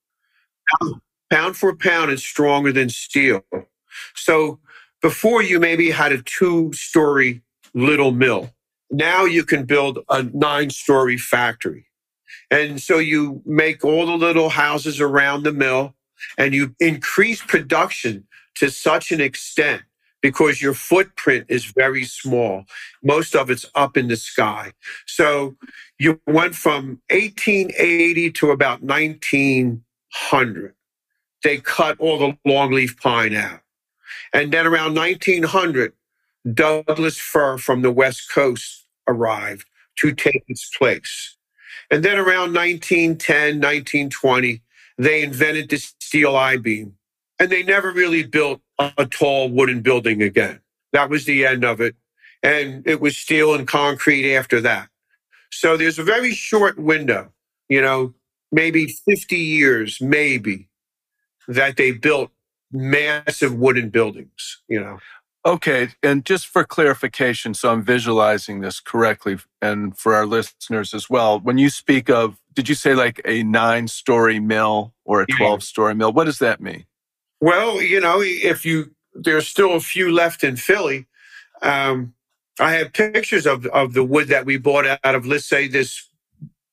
pound 1.31 1.57
for 1.57 1.75
pound, 1.75 2.11
it's 2.11 2.23
stronger 2.23 2.71
than 2.73 2.89
steel. 2.89 3.43
So 4.15 4.59
before 5.01 5.41
you 5.41 5.59
maybe 5.59 5.91
had 5.91 6.11
a 6.11 6.21
two 6.21 6.71
story 6.73 7.41
little 7.73 8.11
mill. 8.11 8.51
Now 8.89 9.25
you 9.25 9.43
can 9.43 9.65
build 9.65 9.99
a 10.09 10.23
nine 10.23 10.69
story 10.69 11.17
factory. 11.17 11.85
And 12.49 12.81
so 12.81 12.99
you 12.99 13.41
make 13.45 13.83
all 13.85 14.05
the 14.05 14.17
little 14.17 14.49
houses 14.49 15.01
around 15.01 15.43
the 15.43 15.53
mill 15.53 15.95
and 16.37 16.53
you 16.53 16.75
increase 16.79 17.41
production 17.41 18.27
to 18.55 18.69
such 18.69 19.11
an 19.11 19.21
extent 19.21 19.83
because 20.21 20.61
your 20.61 20.73
footprint 20.73 21.45
is 21.49 21.65
very 21.65 22.03
small. 22.03 22.65
Most 23.03 23.35
of 23.35 23.49
it's 23.49 23.65
up 23.73 23.97
in 23.97 24.07
the 24.07 24.17
sky. 24.17 24.73
So 25.07 25.55
you 25.97 26.21
went 26.27 26.55
from 26.55 27.01
1880 27.09 28.31
to 28.31 28.51
about 28.51 28.83
1900 28.83 30.75
they 31.43 31.57
cut 31.57 31.99
all 31.99 32.19
the 32.19 32.37
longleaf 32.47 32.99
pine 32.99 33.35
out. 33.35 33.61
And 34.33 34.51
then 34.51 34.65
around 34.65 34.95
1900, 34.95 35.93
Douglas 36.53 37.17
fir 37.17 37.57
from 37.57 37.81
the 37.81 37.91
West 37.91 38.31
Coast 38.31 38.85
arrived 39.07 39.67
to 39.97 40.13
take 40.13 40.43
its 40.47 40.69
place. 40.77 41.37
And 41.89 42.03
then 42.03 42.17
around 42.17 42.53
1910, 42.53 43.59
1920, 43.59 44.61
they 44.97 45.23
invented 45.23 45.69
the 45.69 45.77
steel 45.77 46.35
I 46.35 46.57
beam. 46.57 46.95
And 47.39 47.49
they 47.49 47.63
never 47.63 47.91
really 47.91 48.23
built 48.23 48.61
a 48.79 49.05
tall 49.05 49.49
wooden 49.49 49.81
building 49.81 50.21
again. 50.21 50.61
That 50.93 51.09
was 51.09 51.25
the 51.25 51.45
end 51.45 51.63
of 51.63 51.81
it. 51.81 51.95
And 52.43 52.85
it 52.87 53.01
was 53.01 53.17
steel 53.17 53.53
and 53.53 53.67
concrete 53.67 54.33
after 54.35 54.61
that. 54.61 54.89
So 55.51 55.75
there's 55.75 55.99
a 55.99 56.03
very 56.03 56.33
short 56.33 56.79
window, 56.79 57.31
you 57.67 57.81
know, 57.81 58.13
maybe 58.51 58.87
50 58.87 59.37
years, 59.37 59.99
maybe, 60.01 60.67
that 61.47 61.77
they 61.77 61.91
built 61.91 62.31
massive 62.71 63.53
wooden 63.53 63.89
buildings, 63.89 64.61
you 64.67 64.79
know. 64.79 64.99
Okay. 65.45 65.89
And 66.03 66.23
just 66.23 66.47
for 66.47 66.63
clarification, 66.63 67.53
so 67.53 67.71
I'm 67.71 67.83
visualizing 67.83 68.61
this 68.61 68.79
correctly 68.79 69.37
and 69.61 69.97
for 69.97 70.13
our 70.13 70.25
listeners 70.25 70.93
as 70.93 71.09
well. 71.09 71.39
When 71.39 71.57
you 71.57 71.69
speak 71.69 72.09
of, 72.09 72.37
did 72.53 72.69
you 72.69 72.75
say 72.75 72.93
like 72.93 73.21
a 73.25 73.43
nine 73.43 73.87
story 73.87 74.39
mill 74.39 74.93
or 75.03 75.21
a 75.21 75.25
12 75.25 75.63
story 75.63 75.95
mill? 75.95 76.13
What 76.13 76.25
does 76.25 76.39
that 76.39 76.61
mean? 76.61 76.85
Well, 77.39 77.81
you 77.81 77.99
know, 77.99 78.21
if 78.21 78.65
you, 78.65 78.91
there's 79.13 79.47
still 79.47 79.73
a 79.73 79.79
few 79.79 80.11
left 80.11 80.43
in 80.43 80.57
Philly. 80.57 81.07
Um, 81.63 82.13
I 82.59 82.73
have 82.73 82.93
pictures 82.93 83.47
of, 83.47 83.65
of 83.67 83.93
the 83.93 84.03
wood 84.03 84.27
that 84.27 84.45
we 84.45 84.57
bought 84.57 84.85
out 84.85 85.15
of, 85.15 85.25
let's 85.25 85.45
say, 85.45 85.67
this 85.67 86.07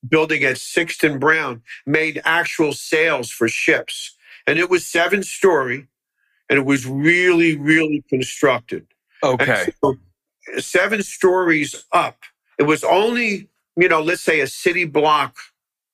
building 0.07 0.45
at 0.45 0.59
Sixton 0.59 1.19
Brown, 1.19 1.63
made 1.87 2.21
actual 2.25 2.73
sails 2.73 3.31
for 3.31 3.49
ships 3.49 4.15
and 4.49 4.59
it 4.59 4.71
was 4.71 4.87
seven 4.87 5.23
story 5.23 5.87
and 6.49 6.59
it 6.59 6.65
was 6.65 6.87
really, 6.87 7.55
really 7.59 8.03
constructed. 8.09 8.87
Okay. 9.23 9.71
So 9.85 9.97
seven 10.57 11.03
stories 11.03 11.85
up. 11.93 12.17
It 12.59 12.63
was 12.63 12.83
only, 12.83 13.51
you 13.77 13.89
know, 13.91 14.01
let's 14.01 14.23
say 14.23 14.41
a 14.41 14.47
city 14.47 14.87
block 14.87 15.37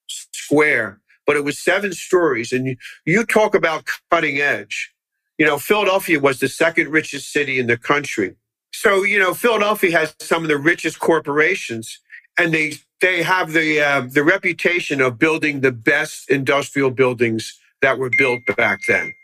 square, 0.07 1.01
but 1.27 1.35
it 1.35 1.43
was 1.43 1.59
seven 1.59 1.93
stories. 1.93 2.53
And 2.53 2.69
you, 2.69 2.77
you 3.05 3.25
talk 3.25 3.57
about 3.57 3.89
cutting 4.09 4.39
edge. 4.39 4.95
You 5.37 5.47
know, 5.47 5.59
Philadelphia 5.59 6.21
was 6.21 6.39
the 6.39 6.49
second 6.49 6.91
richest 6.91 7.33
city 7.33 7.59
in 7.59 7.67
the 7.67 7.77
country. 7.77 8.37
So, 8.73 9.03
you 9.03 9.19
know, 9.19 9.35
Philadelphia 9.35 9.99
has 9.99 10.15
some 10.21 10.43
of 10.43 10.49
the 10.49 10.59
richest 10.59 11.01
corporations 11.01 11.99
and 12.39 12.55
they, 12.55 12.75
they 13.01 13.25
have 13.25 13.53
the, 13.53 13.81
uh, 13.81 14.03
the 14.03 14.23
reputation 14.23 15.01
of 15.01 15.19
building 15.19 15.61
the 15.61 15.73
best 15.73 16.31
industrial 16.31 16.93
buildings 16.93 17.59
that 17.85 17.99
were 17.99 18.11
built 18.17 18.41
back 18.57 18.81
then. 18.89 19.15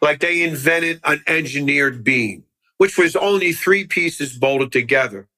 Like 0.00 0.18
they 0.18 0.42
invented 0.42 1.00
an 1.04 1.22
engineered 1.28 2.02
beam, 2.02 2.42
which 2.78 2.98
was 2.98 3.14
only 3.14 3.52
three 3.52 3.86
pieces 3.86 4.36
bolted 4.36 4.72
together. 4.72 5.28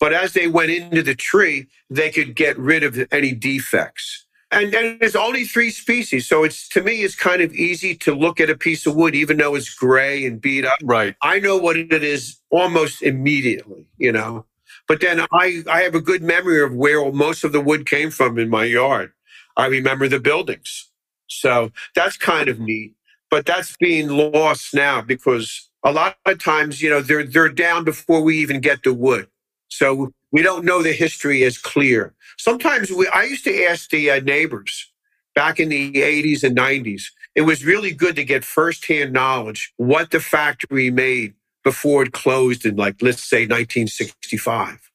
But 0.00 0.14
as 0.14 0.32
they 0.32 0.46
went 0.48 0.70
into 0.70 1.02
the 1.02 1.14
tree, 1.14 1.66
they 1.90 2.10
could 2.10 2.34
get 2.34 2.58
rid 2.58 2.82
of 2.82 2.98
any 3.12 3.32
defects. 3.32 4.24
And 4.50 4.72
then 4.72 4.96
there's 4.98 5.16
only 5.16 5.44
three 5.44 5.70
species. 5.70 6.26
So 6.26 6.44
it's 6.44 6.66
to 6.70 6.82
me, 6.82 7.02
it's 7.02 7.14
kind 7.14 7.42
of 7.42 7.52
easy 7.52 7.94
to 7.96 8.14
look 8.14 8.40
at 8.40 8.48
a 8.48 8.56
piece 8.56 8.86
of 8.86 8.96
wood, 8.96 9.14
even 9.14 9.36
though 9.36 9.54
it's 9.54 9.74
gray 9.74 10.24
and 10.24 10.40
beat 10.40 10.64
up. 10.64 10.78
Right. 10.82 11.14
I 11.20 11.40
know 11.40 11.58
what 11.58 11.76
it 11.76 11.92
is 12.02 12.40
almost 12.48 13.02
immediately, 13.02 13.84
you 13.98 14.12
know. 14.12 14.46
But 14.86 15.02
then 15.02 15.20
I, 15.30 15.62
I 15.70 15.82
have 15.82 15.94
a 15.94 16.00
good 16.00 16.22
memory 16.22 16.62
of 16.62 16.74
where 16.74 17.12
most 17.12 17.44
of 17.44 17.52
the 17.52 17.60
wood 17.60 17.84
came 17.84 18.10
from 18.10 18.38
in 18.38 18.48
my 18.48 18.64
yard. 18.64 19.12
I 19.58 19.66
remember 19.66 20.08
the 20.08 20.20
buildings. 20.20 20.87
So 21.28 21.70
that's 21.94 22.16
kind 22.16 22.48
of 22.48 22.58
neat. 22.58 22.94
But 23.30 23.46
that's 23.46 23.76
being 23.76 24.08
lost 24.08 24.74
now 24.74 25.02
because 25.02 25.70
a 25.84 25.92
lot 25.92 26.16
of 26.26 26.42
times, 26.42 26.82
you 26.82 26.90
know, 26.90 27.00
they're 27.00 27.24
they're 27.24 27.48
down 27.48 27.84
before 27.84 28.22
we 28.22 28.38
even 28.38 28.60
get 28.60 28.82
the 28.82 28.94
wood. 28.94 29.28
So 29.68 30.12
we 30.32 30.42
don't 30.42 30.64
know 30.64 30.82
the 30.82 30.92
history 30.92 31.44
as 31.44 31.58
clear. 31.58 32.14
Sometimes 32.38 32.90
we, 32.90 33.06
I 33.08 33.24
used 33.24 33.44
to 33.44 33.64
ask 33.64 33.90
the 33.90 34.10
uh, 34.10 34.20
neighbors 34.20 34.90
back 35.34 35.60
in 35.60 35.68
the 35.68 35.92
80s 35.92 36.42
and 36.42 36.56
90s. 36.56 37.04
It 37.34 37.42
was 37.42 37.64
really 37.64 37.92
good 37.92 38.16
to 38.16 38.24
get 38.24 38.44
firsthand 38.44 39.12
knowledge 39.12 39.72
what 39.76 40.10
the 40.10 40.20
factory 40.20 40.90
made 40.90 41.34
before 41.64 42.02
it 42.02 42.12
closed 42.12 42.64
in 42.64 42.76
like 42.76 42.96
let's 43.02 43.22
say 43.22 43.42
1965. 43.42 44.90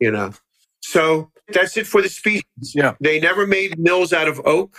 You 0.00 0.10
know. 0.10 0.32
So 0.80 1.30
that's 1.48 1.76
it 1.76 1.86
for 1.86 2.02
the 2.02 2.08
species. 2.08 2.72
Yeah. 2.74 2.94
They 3.00 3.20
never 3.20 3.46
made 3.46 3.78
mills 3.78 4.12
out 4.12 4.28
of 4.28 4.40
oak 4.46 4.76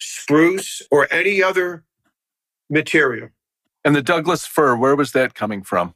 spruce, 0.00 0.82
or 0.90 1.06
any 1.10 1.42
other 1.42 1.84
material. 2.68 3.28
And 3.84 3.94
the 3.94 4.02
Douglas 4.02 4.46
fir, 4.46 4.76
where 4.76 4.96
was 4.96 5.12
that 5.12 5.34
coming 5.34 5.62
from? 5.62 5.94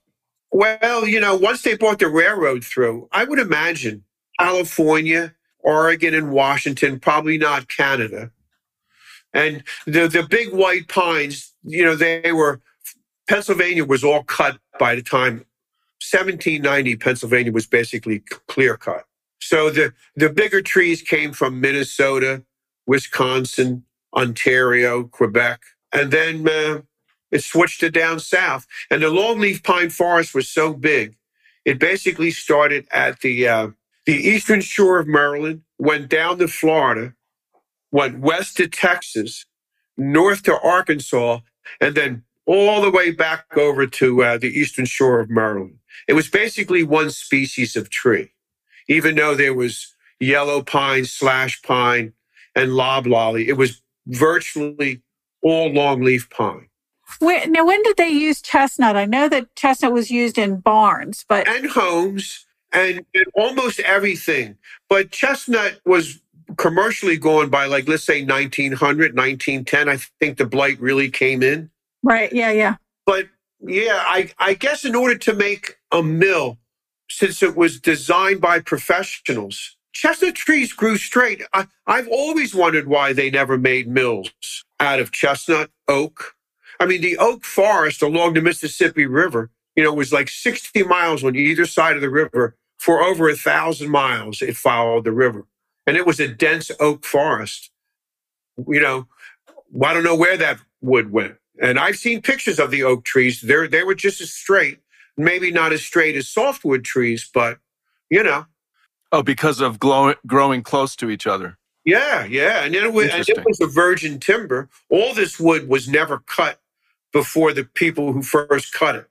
Well, 0.51 1.07
you 1.07 1.21
know, 1.21 1.35
once 1.35 1.63
they 1.63 1.77
brought 1.77 1.99
the 1.99 2.09
railroad 2.09 2.65
through, 2.65 3.09
I 3.13 3.25
would 3.25 3.39
imagine 3.39 4.05
California, 4.39 5.35
Oregon, 5.59 6.15
and 6.15 6.31
Washington, 6.31 7.01
probably 7.01 7.39
not 7.39 7.69
Canada. 7.69 8.31
And 9.33 9.65
the, 9.85 10.07
the 10.07 10.23
big 10.23 10.53
white 10.53 10.89
pines, 10.89 11.53
you 11.65 11.85
know, 11.85 11.97
they 11.97 12.33
were, 12.33 12.61
Pennsylvania 13.29 13.85
was 13.85 14.05
all 14.05 14.23
cut 14.23 14.59
by 14.79 14.95
the 14.95 15.03
time 15.03 15.45
1790, 16.13 16.97
Pennsylvania 16.97 17.51
was 17.51 17.67
basically 17.67 18.23
clear 18.47 18.77
cut. 18.77 19.05
So 19.41 19.71
the, 19.71 19.93
the 20.17 20.31
bigger 20.31 20.63
trees 20.63 21.03
came 21.03 21.33
from 21.33 21.61
Minnesota, 21.61 22.45
Wisconsin, 22.87 23.85
Ontario, 24.17 25.05
Quebec, 25.05 25.61
and 25.93 26.11
then 26.11 26.49
uh, 26.49 26.83
it 27.31 27.43
switched 27.43 27.81
to 27.81 27.91
down 27.91 28.21
south. 28.21 28.67
And 28.91 29.03
the 29.03 29.09
longleaf 29.09 29.63
pine 29.65 29.91
forest 29.91 30.35
was 30.35 30.49
so 30.49 30.73
big, 30.73 31.17
it 31.65 31.79
basically 31.79 32.31
started 32.31 32.87
at 32.93 33.21
the 33.21 33.49
uh, 33.49 33.69
the 34.07 34.15
eastern 34.15 34.61
shore 34.61 34.99
of 34.99 35.07
Maryland, 35.07 35.63
went 35.79 36.09
down 36.09 36.39
to 36.39 36.49
Florida, 36.49 37.15
went 37.91 38.21
west 38.21 38.57
to 38.59 38.69
Texas, 38.69 39.47
north 39.97 40.43
to 40.45 40.59
Arkansas, 40.61 41.41
and 41.81 41.95
then 41.95 42.25
all 42.47 42.83
the 42.83 42.91
way 42.91 43.11
back 43.11 43.47
over 43.57 43.87
to 43.87 44.23
uh, 44.23 44.39
the 44.39 44.49
eastern 44.49 44.85
shore 44.85 45.21
of 45.21 45.31
Maryland. 45.31 45.79
It 46.09 46.15
was 46.15 46.29
basically 46.29 46.83
one 46.83 47.11
species 47.11 47.77
of 47.77 47.91
tree, 47.91 48.33
even 48.89 49.15
though 49.17 49.35
there 49.35 49.55
was 49.55 49.95
yellow 50.21 50.63
pine, 50.63 51.07
slash 51.07 51.63
pine, 51.63 52.13
and 52.55 52.75
loblolly. 52.75 53.49
It 53.49 53.57
was 53.57 53.83
virtually 54.07 55.03
all 55.43 55.71
longleaf 55.71 56.31
pine. 56.31 56.69
Where, 57.19 57.47
now, 57.47 57.67
when 57.67 57.83
did 57.83 57.97
they 57.97 58.09
use 58.09 58.41
chestnut? 58.41 58.97
I 58.97 59.05
know 59.05 59.29
that 59.29 59.55
chestnut 59.57 59.93
was 59.93 60.11
used 60.11 60.39
in 60.39 60.61
barns, 60.61 61.25
but 61.29 61.47
and 61.47 61.67
homes 61.67 62.47
and, 62.73 63.05
and 63.15 63.27
almost 63.35 63.79
everything. 63.81 64.57
But 64.89 65.11
chestnut 65.11 65.81
was 65.85 66.21
commercially 66.57 67.17
going 67.17 67.49
by 67.49 67.67
like 67.67 67.89
let's 67.89 68.05
say 68.05 68.25
1900 68.25 69.17
1910 69.17 69.89
i 69.89 69.97
think 70.21 70.37
the 70.37 70.45
blight 70.45 70.79
really 70.81 71.11
came 71.11 71.43
in 71.43 71.71
right 72.03 72.33
yeah 72.33 72.51
yeah 72.51 72.77
but 73.07 73.27
yeah 73.61 74.03
i 74.07 74.31
i 74.39 74.55
guess 74.55 74.85
in 74.85 74.95
order 74.95 75.17
to 75.17 75.33
make 75.33 75.79
a 75.91 76.03
mill 76.03 76.59
since 77.09 77.43
it 77.43 77.57
was 77.57 77.81
designed 77.81 78.41
by 78.41 78.61
professionals 78.61 79.77
chestnut 79.95 80.35
trees 80.35 80.73
grew 80.73 80.99
straight. 80.99 81.43
I, 81.53 81.67
I've 81.87 82.09
always 82.09 82.55
wondered 82.55 82.89
why 82.89 83.13
they 83.13 83.31
never 83.31 83.57
made 83.57 83.89
mills 83.89 84.31
out 84.79 85.01
of 85.01 85.13
chestnut, 85.13 85.71
oak, 85.89 86.35
I 86.81 86.87
mean, 86.87 87.01
the 87.01 87.19
oak 87.19 87.45
forest 87.45 88.03
along 88.03 88.35
the 88.35 88.43
Mississippi 88.43 89.07
River, 89.07 89.51
you 89.77 89.83
know, 89.83 89.93
was 89.93 90.13
like 90.13 90.29
60 90.29 90.83
miles 90.85 91.25
on 91.25 91.37
either 91.37 91.67
side 91.67 91.97
of 91.97 92.03
the 92.03 92.11
river 92.11 92.57
for 92.79 93.03
over 93.03 93.29
a 93.29 93.37
thousand 93.37 93.91
miles. 93.91 94.43
It 94.43 94.57
followed 94.57 95.05
the 95.05 95.13
river. 95.13 95.47
And 95.87 95.97
it 95.97 96.07
was 96.07 96.21
a 96.21 96.29
dense 96.29 96.71
oak 96.81 97.05
forest. 97.05 97.71
You 98.69 98.81
know, 98.81 99.09
I 99.83 99.95
don't 99.95 100.05
know 100.05 100.17
where 100.17 100.37
that 100.37 100.59
wood 100.81 101.13
went. 101.13 101.37
And 101.61 101.79
I've 101.79 101.97
seen 101.97 102.23
pictures 102.23 102.59
of 102.59 102.71
the 102.71 102.83
oak 102.83 103.05
trees. 103.05 103.41
They're, 103.41 103.69
they 103.69 103.85
were 103.85 103.95
just 103.95 104.21
as 104.21 104.33
straight, 104.33 104.81
maybe 105.17 105.51
not 105.51 105.73
as 105.73 105.83
straight 105.83 106.17
as 106.17 106.29
softwood 106.29 106.85
trees, 106.85 107.31
but, 107.33 107.59
you 108.11 108.23
know. 108.23 108.47
Oh, 109.15 109.23
because 109.23 109.61
of 109.61 109.79
glow- 109.79 110.17
growing 110.27 110.65
close 110.65 110.97
to 110.97 111.09
each 111.09 111.25
other. 111.25 111.57
Yeah, 111.85 112.25
yeah. 112.25 112.65
And 112.65 112.75
it, 112.75 112.93
was, 112.93 113.11
and 113.11 113.29
it 113.29 113.45
was 113.45 113.61
a 113.61 113.69
virgin 113.69 114.19
timber. 114.19 114.69
All 114.89 115.15
this 115.15 115.39
wood 115.39 115.69
was 115.69 115.89
never 115.89 116.19
cut 116.19 116.59
before 117.13 117.53
the 117.53 117.63
people 117.63 118.13
who 118.13 118.23
first 118.23 118.73
cut 118.73 118.97
it. 118.97 119.09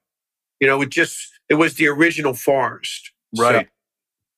You 0.60 0.68
know, 0.68 0.82
it 0.82 0.90
just, 0.90 1.30
it 1.48 1.54
was 1.54 1.76
the 1.76 1.88
original 1.88 2.34
forest. 2.34 3.14
Right. 3.38 3.70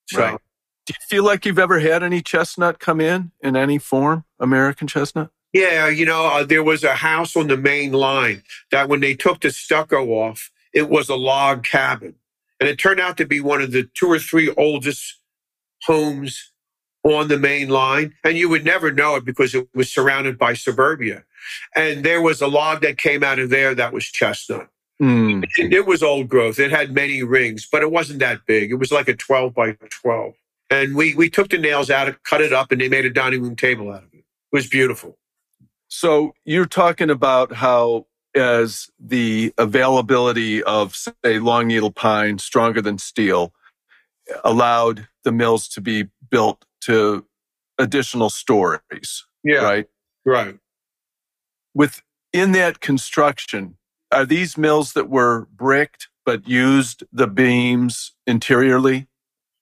So, 0.08 0.22
right. 0.22 0.40
Do 0.86 0.94
you 0.94 1.08
feel 1.08 1.24
like 1.24 1.48
you've 1.48 1.58
ever 1.58 1.80
had 1.80 2.04
any 2.04 2.22
chestnut 2.22 2.78
come 2.78 3.02
in 3.02 3.32
in 3.42 3.56
any 3.56 3.80
form, 3.80 4.24
American 4.40 4.86
chestnut? 4.86 5.32
Yeah, 5.52 5.88
you 5.88 6.06
know, 6.06 6.28
uh, 6.28 6.44
there 6.44 6.64
was 6.64 6.84
a 6.84 6.94
house 6.94 7.36
on 7.36 7.48
the 7.48 7.58
main 7.58 7.92
line 7.92 8.44
that 8.70 8.88
when 8.88 9.00
they 9.00 9.16
took 9.16 9.42
the 9.42 9.50
stucco 9.50 10.06
off, 10.10 10.52
it 10.74 10.90
was 10.92 11.10
a 11.10 11.16
log 11.16 11.64
cabin. 11.64 12.14
And 12.60 12.70
it 12.70 12.78
turned 12.78 13.00
out 13.00 13.18
to 13.18 13.26
be 13.26 13.40
one 13.42 13.62
of 13.62 13.72
the 13.72 13.90
two 13.96 14.12
or 14.12 14.20
three 14.20 14.54
oldest 14.58 15.22
homes 15.86 16.52
on 17.04 17.28
the 17.28 17.38
main 17.38 17.70
line. 17.70 18.14
And 18.24 18.38
you 18.38 18.50
would 18.50 18.66
never 18.66 18.92
know 18.92 19.16
it 19.16 19.26
because 19.26 19.54
it 19.54 19.68
was 19.74 19.92
surrounded 19.92 20.38
by 20.38 20.54
suburbia. 20.54 21.24
And 21.76 22.04
there 22.04 22.22
was 22.22 22.42
a 22.42 22.48
log 22.48 22.82
that 22.82 22.98
came 22.98 23.24
out 23.24 23.40
of 23.40 23.50
there 23.50 23.76
that 23.76 23.94
was 23.94 24.06
chestnut. 24.06 24.70
Mm. 25.02 25.44
It, 25.58 25.74
it 25.74 25.86
was 25.86 26.02
old 26.02 26.30
growth. 26.30 26.58
It 26.58 26.72
had 26.72 26.94
many 26.94 27.22
rings, 27.22 27.68
but 27.70 27.82
it 27.82 27.92
wasn't 27.92 28.20
that 28.20 28.46
big. 28.48 28.72
It 28.72 28.76
was 28.76 28.92
like 28.92 29.08
a 29.08 29.16
12 29.16 29.54
by 29.54 29.78
12. 29.90 30.34
And 30.72 30.96
we, 30.96 31.14
we 31.14 31.30
took 31.30 31.50
the 31.50 31.58
nails 31.58 31.92
out, 31.92 32.16
cut 32.24 32.42
it 32.42 32.54
up, 32.54 32.72
and 32.72 32.82
they 32.82 32.90
made 32.90 33.06
a 33.06 33.10
dining 33.10 33.44
room 33.44 33.56
table 33.56 33.92
out 33.92 34.04
of 34.04 34.14
it. 34.14 34.20
It 34.20 34.26
was 34.52 34.68
beautiful. 34.68 35.18
So 35.88 36.34
you're 36.44 36.66
talking 36.66 37.10
about 37.10 37.54
how 37.54 38.08
as 38.36 38.90
the 39.00 39.54
availability 39.58 40.62
of 40.64 40.96
say 40.96 41.40
long 41.40 41.68
needle 41.68 41.92
pine 41.92 42.38
stronger 42.38 42.82
than 42.82 42.98
steel 42.98 43.54
allowed 44.44 45.08
the 45.26 45.34
mills 45.34 45.68
to 45.70 45.82
be 45.82 46.06
built 46.32 46.66
to 46.82 47.26
additional 47.78 48.30
stories. 48.30 49.26
Yeah. 49.44 49.64
Right. 49.64 49.88
Right. 50.26 50.58
Within 51.74 52.54
that 52.54 52.80
construction, 52.80 53.78
are 54.12 54.26
these 54.26 54.58
mills 54.58 54.94
that 54.94 55.10
were 55.10 55.48
bricked 55.54 56.08
but 56.26 56.48
used 56.48 57.04
the 57.12 57.28
beams 57.28 58.14
interiorly? 58.26 59.08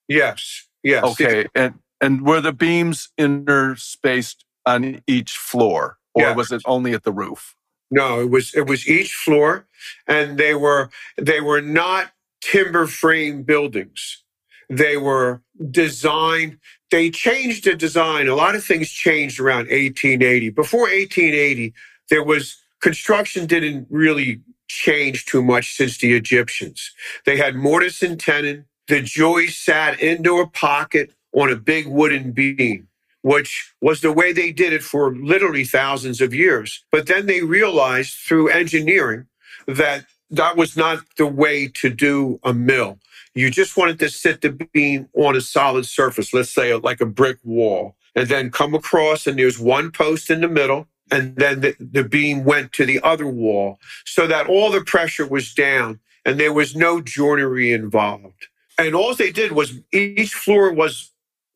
Yes. 0.07 0.67
Yes. 0.83 1.03
Okay. 1.03 1.47
And 1.55 1.79
and 1.99 2.25
were 2.25 2.41
the 2.41 2.53
beams 2.53 3.09
interspaced 3.17 4.43
on 4.65 5.01
each 5.07 5.31
floor? 5.31 5.97
or 6.13 6.23
yeah. 6.23 6.35
was 6.35 6.51
it 6.51 6.61
only 6.65 6.93
at 6.93 7.03
the 7.03 7.11
roof? 7.11 7.55
No, 7.91 8.21
it 8.21 8.29
was 8.29 8.53
it 8.55 8.67
was 8.67 8.87
each 8.87 9.13
floor, 9.13 9.67
and 10.07 10.37
they 10.37 10.55
were 10.55 10.89
they 11.17 11.41
were 11.41 11.61
not 11.61 12.11
timber 12.41 12.87
frame 12.87 13.43
buildings. 13.43 14.23
They 14.69 14.97
were 14.97 15.41
designed. 15.71 16.59
They 16.91 17.09
changed 17.09 17.65
the 17.65 17.75
design. 17.75 18.27
A 18.27 18.35
lot 18.35 18.55
of 18.55 18.63
things 18.63 18.89
changed 18.89 19.39
around 19.39 19.69
1880. 19.69 20.51
Before 20.51 20.83
1880, 20.83 21.73
there 22.09 22.23
was 22.23 22.57
construction 22.81 23.47
didn't 23.47 23.87
really 23.89 24.41
change 24.67 25.25
too 25.25 25.43
much 25.43 25.75
since 25.75 25.97
the 25.99 26.13
Egyptians. 26.15 26.91
They 27.25 27.37
had 27.37 27.55
mortise 27.55 28.03
and 28.03 28.19
tenon. 28.19 28.65
The 28.87 29.01
joist 29.01 29.63
sat 29.63 29.99
into 30.01 30.39
a 30.39 30.47
pocket 30.47 31.11
on 31.33 31.51
a 31.51 31.55
big 31.57 31.87
wooden 31.87 32.31
beam 32.33 32.87
which 33.23 33.73
was 33.81 34.01
the 34.01 34.11
way 34.11 34.33
they 34.33 34.51
did 34.51 34.73
it 34.73 34.83
for 34.83 35.15
literally 35.15 35.65
thousands 35.65 36.21
of 36.21 36.33
years. 36.33 36.85
But 36.91 37.07
then 37.07 37.25
they 37.25 37.41
realized 37.41 38.15
through 38.15 38.49
engineering 38.49 39.27
that 39.67 40.05
that 40.31 40.57
was 40.57 40.77
not 40.77 40.99
the 41.17 41.27
way 41.27 41.67
to 41.67 41.89
do 41.89 42.39
a 42.43 42.53
mill. 42.53 42.99
You 43.35 43.49
just 43.49 43.77
wanted 43.77 43.99
to 43.99 44.09
sit 44.09 44.41
the 44.41 44.51
beam 44.51 45.09
on 45.15 45.35
a 45.35 45.41
solid 45.41 45.85
surface, 45.85 46.33
let's 46.33 46.51
say 46.51 46.73
like 46.75 47.01
a 47.01 47.05
brick 47.05 47.39
wall, 47.43 47.95
and 48.15 48.27
then 48.27 48.51
come 48.51 48.73
across, 48.75 49.25
and 49.25 49.39
there's 49.39 49.57
one 49.57 49.91
post 49.91 50.29
in 50.29 50.41
the 50.41 50.47
middle, 50.47 50.87
and 51.11 51.35
then 51.35 51.61
the, 51.61 51.75
the 51.79 52.03
beam 52.03 52.43
went 52.43 52.73
to 52.73 52.85
the 52.85 52.99
other 53.01 53.27
wall 53.27 53.79
so 54.05 54.27
that 54.27 54.47
all 54.47 54.71
the 54.71 54.81
pressure 54.81 55.27
was 55.27 55.53
down 55.53 55.99
and 56.25 56.39
there 56.39 56.53
was 56.53 56.75
no 56.75 57.01
joinery 57.01 57.73
involved. 57.73 58.47
And 58.77 58.95
all 58.95 59.13
they 59.13 59.31
did 59.31 59.51
was 59.51 59.79
each 59.91 60.33
floor 60.33 60.71
was 60.71 61.11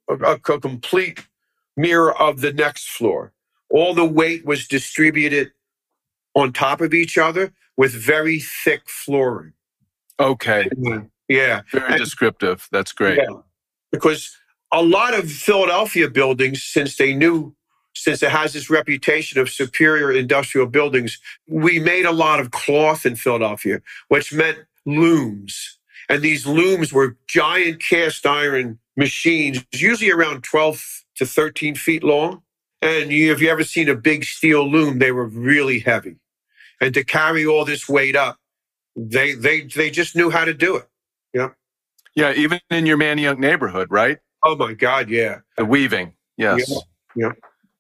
a, 0.10 0.14
a 0.14 0.40
complete 0.40 1.28
mirror 1.76 2.16
of 2.20 2.42
the 2.42 2.54
next 2.54 2.90
floor. 2.90 3.34
All 3.70 3.94
the 3.94 4.06
weight 4.06 4.46
was 4.46 4.68
distributed 4.68 5.52
on 6.36 6.54
top 6.54 6.82
of 6.82 6.94
each 6.94 7.18
other 7.18 7.54
with 7.76 7.94
very 7.94 8.40
thick 8.40 8.82
flooring. 8.88 9.54
Okay. 10.20 10.70
Mm-hmm. 10.76 11.06
Yeah. 11.28 11.62
Very 11.72 11.94
and, 11.94 12.00
descriptive. 12.00 12.68
That's 12.72 12.92
great. 12.92 13.18
Yeah. 13.18 13.38
Because 13.92 14.36
a 14.72 14.82
lot 14.82 15.14
of 15.14 15.32
Philadelphia 15.32 16.10
buildings, 16.10 16.64
since 16.64 16.98
they 16.98 17.14
knew, 17.14 17.56
since 17.96 18.22
it 18.22 18.30
has 18.30 18.54
this 18.54 18.70
reputation 18.70 19.40
of 19.40 19.50
superior 19.50 20.12
industrial 20.12 20.68
buildings, 20.68 21.20
we 21.48 21.80
made 21.80 22.06
a 22.06 22.12
lot 22.12 22.40
of 22.40 22.52
cloth 22.52 23.06
in 23.06 23.16
Philadelphia, 23.16 23.82
which 24.08 24.34
meant 24.34 24.60
looms. 24.86 25.80
And 26.10 26.22
these 26.22 26.46
looms 26.46 26.94
were 26.94 27.18
giant 27.28 27.82
cast 27.82 28.26
iron 28.26 28.80
machines, 28.96 29.66
usually 29.74 30.12
around 30.12 30.44
12 30.44 31.04
to 31.18 31.26
13 31.26 31.76
feet 31.76 32.04
long. 32.04 32.44
And 32.82 33.12
you, 33.12 33.32
if 33.32 33.42
you 33.42 33.50
ever 33.50 33.64
seen 33.64 33.90
a 33.90 33.96
big 33.96 34.24
steel 34.24 34.70
loom, 34.70 35.00
they 35.00 35.12
were 35.12 35.28
really 35.28 35.80
heavy. 35.80 36.18
And 36.80 36.94
to 36.94 37.04
carry 37.04 37.46
all 37.46 37.66
this 37.66 37.90
weight 37.90 38.16
up, 38.16 38.38
they 38.96 39.34
they 39.34 39.62
they 39.62 39.90
just 39.90 40.16
knew 40.16 40.30
how 40.30 40.46
to 40.46 40.54
do 40.54 40.76
it. 40.76 40.88
Yeah. 42.18 42.34
Even 42.34 42.59
in 42.70 42.86
your 42.86 42.97
Manayunk 42.97 43.38
neighborhood, 43.38 43.89
right? 43.91 44.18
Oh 44.43 44.55
my 44.55 44.74
God, 44.74 45.09
yeah. 45.09 45.39
The 45.55 45.65
weaving. 45.65 46.13
Yes. 46.36 46.70
Yeah. 46.70 46.78
yeah. 47.15 47.32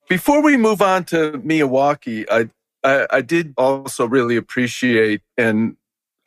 Before 0.07 0.41
we 0.41 0.55
move 0.57 0.81
on 0.81 1.03
to 1.05 1.41
Milwaukee, 1.43 2.29
I, 2.29 2.49
I 2.83 3.07
I 3.09 3.21
did 3.21 3.53
also 3.57 4.07
really 4.07 4.37
appreciate 4.37 5.21
and 5.37 5.75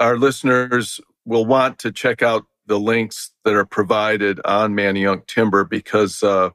our 0.00 0.16
listeners 0.16 1.00
will 1.24 1.46
want 1.46 1.78
to 1.78 1.92
check 1.92 2.22
out 2.22 2.46
the 2.66 2.80
links 2.80 3.32
that 3.44 3.54
are 3.54 3.64
provided 3.64 4.40
on 4.44 4.74
Manayunk 4.74 5.26
Timber 5.26 5.64
because 5.64 6.22
uh, 6.22 6.50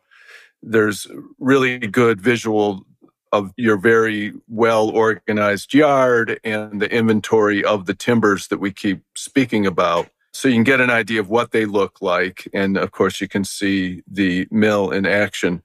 there's 0.63 1.07
really 1.39 1.77
good 1.79 2.19
visual 2.19 2.85
of 3.31 3.51
your 3.57 3.77
very 3.77 4.33
well 4.47 4.89
organized 4.89 5.73
yard 5.73 6.39
and 6.43 6.81
the 6.81 6.91
inventory 6.91 7.63
of 7.63 7.85
the 7.85 7.93
timbers 7.93 8.47
that 8.47 8.59
we 8.59 8.71
keep 8.71 9.03
speaking 9.15 9.65
about. 9.65 10.09
So 10.36 10.49
you 10.49 10.55
can 10.55 10.65
get 10.65 10.81
an 10.81 10.89
idea 10.89 11.21
of 11.21 11.29
what 11.29 11.51
they 11.51 11.63
look 11.63 12.01
like. 12.01 12.45
And 12.53 12.75
of 12.75 12.91
course, 12.91 13.21
you 13.21 13.27
can 13.29 13.45
see 13.45 14.03
the 14.05 14.49
mill 14.51 14.91
in 14.91 15.05
action. 15.05 15.63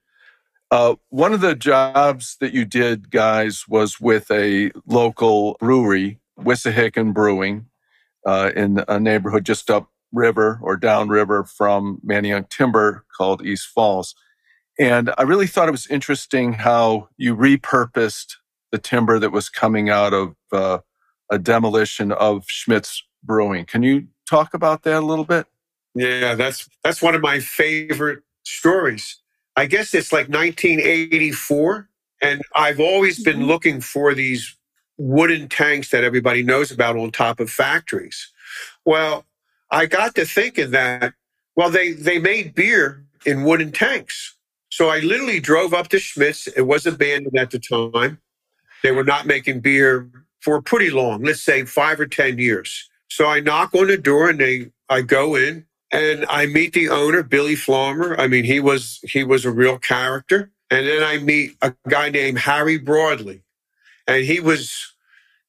Uh, 0.71 0.95
one 1.09 1.33
of 1.33 1.41
the 1.41 1.57
jobs 1.57 2.37
that 2.39 2.55
you 2.55 2.65
did, 2.65 3.11
guys, 3.11 3.65
was 3.69 4.01
with 4.01 4.31
a 4.31 4.71
local 4.87 5.57
brewery, 5.59 6.21
Wissahickon 6.39 7.13
Brewing, 7.13 7.67
uh, 8.25 8.53
in 8.55 8.85
a 8.87 9.01
neighborhood 9.01 9.45
just 9.45 9.71
up 9.71 9.91
river 10.13 10.61
or 10.63 10.77
down 10.77 11.09
river 11.09 11.43
from 11.43 12.01
Manayunk 12.07 12.49
Timber 12.49 13.05
called 13.19 13.45
East 13.45 13.67
Falls. 13.67 14.15
And 14.79 15.13
I 15.19 15.23
really 15.23 15.49
thought 15.49 15.67
it 15.67 15.73
was 15.73 15.89
interesting 15.89 16.53
how 16.53 17.09
you 17.17 17.35
repurposed 17.35 18.37
the 18.71 18.79
timber 18.79 19.19
that 19.19 19.33
was 19.33 19.49
coming 19.49 19.91
out 19.91 20.15
of 20.15 20.37
uh, 20.53 20.79
a 21.29 21.41
demolition 21.41 22.13
of 22.13 22.45
Schmidt's 22.47 23.03
Brewing. 23.25 23.65
Can 23.65 23.83
you 23.83 24.07
talk 24.31 24.55
about 24.55 24.83
that 24.85 24.99
a 24.99 25.01
little 25.01 25.25
bit? 25.25 25.47
Yeah, 25.95 26.35
that's 26.35 26.69
that's 26.85 27.03
one 27.03 27.15
of 27.15 27.21
my 27.21 27.41
favorite 27.41 28.23
stories. 28.45 29.21
I 29.57 29.67
guess 29.67 29.93
it's 29.93 30.13
like 30.13 30.29
1984, 30.29 31.89
and 32.23 32.43
I've 32.55 32.81
always 32.81 33.23
been 33.23 33.39
mm-hmm. 33.39 33.45
looking 33.45 33.81
for 33.81 34.15
these 34.15 34.57
wooden 34.97 35.49
tanks 35.49 35.91
that 35.91 36.05
everybody 36.05 36.43
knows 36.43 36.71
about 36.71 36.97
on 36.97 37.11
top 37.11 37.41
of 37.41 37.51
factories. 37.51 38.31
Well, 38.85 39.25
I 39.71 39.87
got 39.87 40.15
to 40.15 40.25
thinking 40.25 40.71
that 40.71 41.15
well, 41.57 41.71
they 41.71 41.93
they 41.93 42.19
made 42.19 42.55
beer 42.55 43.05
in 43.27 43.45
wooden 43.45 43.73
tanks. 43.73 44.37
So 44.71 44.89
I 44.89 45.01
literally 45.01 45.41
drove 45.41 45.75
up 45.75 45.89
to 45.89 45.99
Schmidt's. 45.99 46.47
It 46.47 46.63
was 46.63 46.87
abandoned 46.87 47.37
at 47.37 47.51
the 47.51 47.59
time. 47.59 48.19
They 48.83 48.93
were 48.93 49.05
not 49.05 49.27
making 49.27 49.61
beer 49.61 50.09
for 50.41 50.63
pretty 50.63 50.91
long, 50.91 51.23
let's 51.23 51.43
say 51.43 51.65
five 51.65 52.01
or 52.01 52.07
10 52.07 52.39
years. 52.39 52.90
So 53.11 53.27
I 53.27 53.41
knock 53.41 53.75
on 53.75 53.89
the 53.89 53.99
door 53.99 54.31
and 54.31 54.41
they, 54.41 54.71
I 54.89 55.03
go 55.03 55.35
in 55.35 55.67
and 55.93 56.25
I 56.29 56.47
meet 56.47 56.73
the 56.73 56.89
owner, 56.89 57.23
Billy 57.23 57.57
Flommer. 57.57 58.19
I 58.19 58.29
mean, 58.29 58.45
he 58.45 58.61
was, 58.61 59.01
he 59.03 59.25
was 59.25 59.45
a 59.45 59.51
real 59.51 59.79
character. 59.79 60.51
And 60.71 60.87
then 60.87 61.03
I 61.03 61.19
meet 61.19 61.57
a 61.61 61.75
guy 61.89 62.11
named 62.11 62.39
Harry 62.39 62.79
Broadley 62.79 63.43
and 64.07 64.25
he 64.25 64.41
was, 64.41 64.95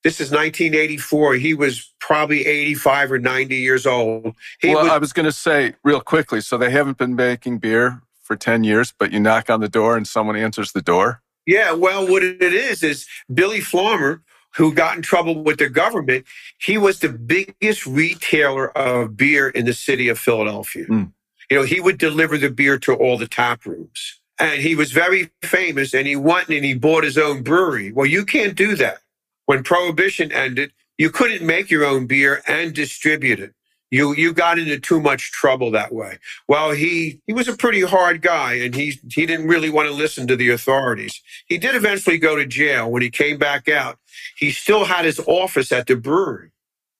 This 0.03 0.19
is 0.19 0.31
1984. 0.31 1.35
He 1.35 1.53
was 1.53 1.93
probably 1.99 2.45
85 2.45 3.11
or 3.11 3.19
90 3.19 3.55
years 3.55 3.85
old. 3.85 4.35
He 4.59 4.73
well, 4.73 4.83
was, 4.83 4.91
I 4.91 4.97
was 4.97 5.13
going 5.13 5.27
to 5.27 5.31
say 5.31 5.75
real 5.83 6.01
quickly. 6.01 6.41
So 6.41 6.57
they 6.57 6.71
haven't 6.71 6.97
been 6.97 7.15
making 7.15 7.59
beer 7.59 8.01
for 8.23 8.35
10 8.35 8.63
years, 8.63 8.93
but 8.97 9.11
you 9.11 9.19
knock 9.19 9.49
on 9.49 9.61
the 9.61 9.69
door 9.69 9.95
and 9.95 10.07
someone 10.07 10.35
answers 10.35 10.71
the 10.71 10.81
door. 10.81 11.21
yeah, 11.45 11.73
well, 11.73 12.07
what 12.07 12.23
it 12.23 12.41
is 12.41 12.81
is 12.81 13.07
Billy 13.31 13.59
Flommer, 13.59 14.21
who 14.55 14.73
got 14.73 14.95
in 14.95 15.01
trouble 15.01 15.43
with 15.43 15.59
the 15.59 15.69
government, 15.69 16.25
he 16.59 16.77
was 16.77 16.99
the 16.99 17.09
biggest 17.09 17.85
retailer 17.85 18.75
of 18.77 19.15
beer 19.15 19.49
in 19.49 19.65
the 19.65 19.73
city 19.73 20.09
of 20.09 20.19
Philadelphia. 20.19 20.85
Mm. 20.85 21.11
You 21.49 21.57
know, 21.57 21.63
he 21.63 21.79
would 21.79 21.97
deliver 21.97 22.37
the 22.37 22.49
beer 22.49 22.77
to 22.79 22.93
all 22.93 23.17
the 23.17 23.27
tap 23.27 23.65
rooms. 23.65 24.19
And 24.39 24.61
he 24.61 24.75
was 24.75 24.91
very 24.91 25.29
famous 25.43 25.93
and 25.93 26.07
he 26.07 26.15
went 26.15 26.49
and 26.49 26.65
he 26.65 26.73
bought 26.73 27.03
his 27.03 27.17
own 27.17 27.43
brewery. 27.43 27.91
Well, 27.91 28.05
you 28.05 28.25
can't 28.25 28.55
do 28.55 28.75
that. 28.77 28.99
When 29.45 29.63
prohibition 29.63 30.31
ended, 30.31 30.71
you 30.97 31.09
couldn't 31.09 31.45
make 31.45 31.69
your 31.69 31.85
own 31.85 32.07
beer 32.07 32.41
and 32.47 32.73
distribute 32.73 33.39
it. 33.39 33.53
You 33.91 34.15
you 34.15 34.33
got 34.33 34.59
into 34.59 34.79
too 34.79 35.01
much 35.01 35.31
trouble 35.31 35.71
that 35.71 35.93
way. 35.93 36.17
Well, 36.47 36.71
he 36.71 37.21
he 37.27 37.33
was 37.33 37.47
a 37.49 37.57
pretty 37.57 37.81
hard 37.81 38.21
guy 38.21 38.55
and 38.55 38.73
he 38.73 38.99
he 39.11 39.25
didn't 39.25 39.47
really 39.47 39.69
want 39.69 39.89
to 39.89 39.93
listen 39.93 40.27
to 40.27 40.37
the 40.37 40.49
authorities. 40.49 41.21
He 41.47 41.57
did 41.57 41.75
eventually 41.75 42.17
go 42.17 42.37
to 42.37 42.45
jail. 42.45 42.89
When 42.89 43.01
he 43.03 43.09
came 43.11 43.37
back 43.37 43.69
out, 43.69 43.99
he 44.37 44.51
still 44.51 44.85
had 44.85 45.05
his 45.05 45.19
office 45.27 45.71
at 45.71 45.87
the 45.87 45.97
brewery 45.97 46.51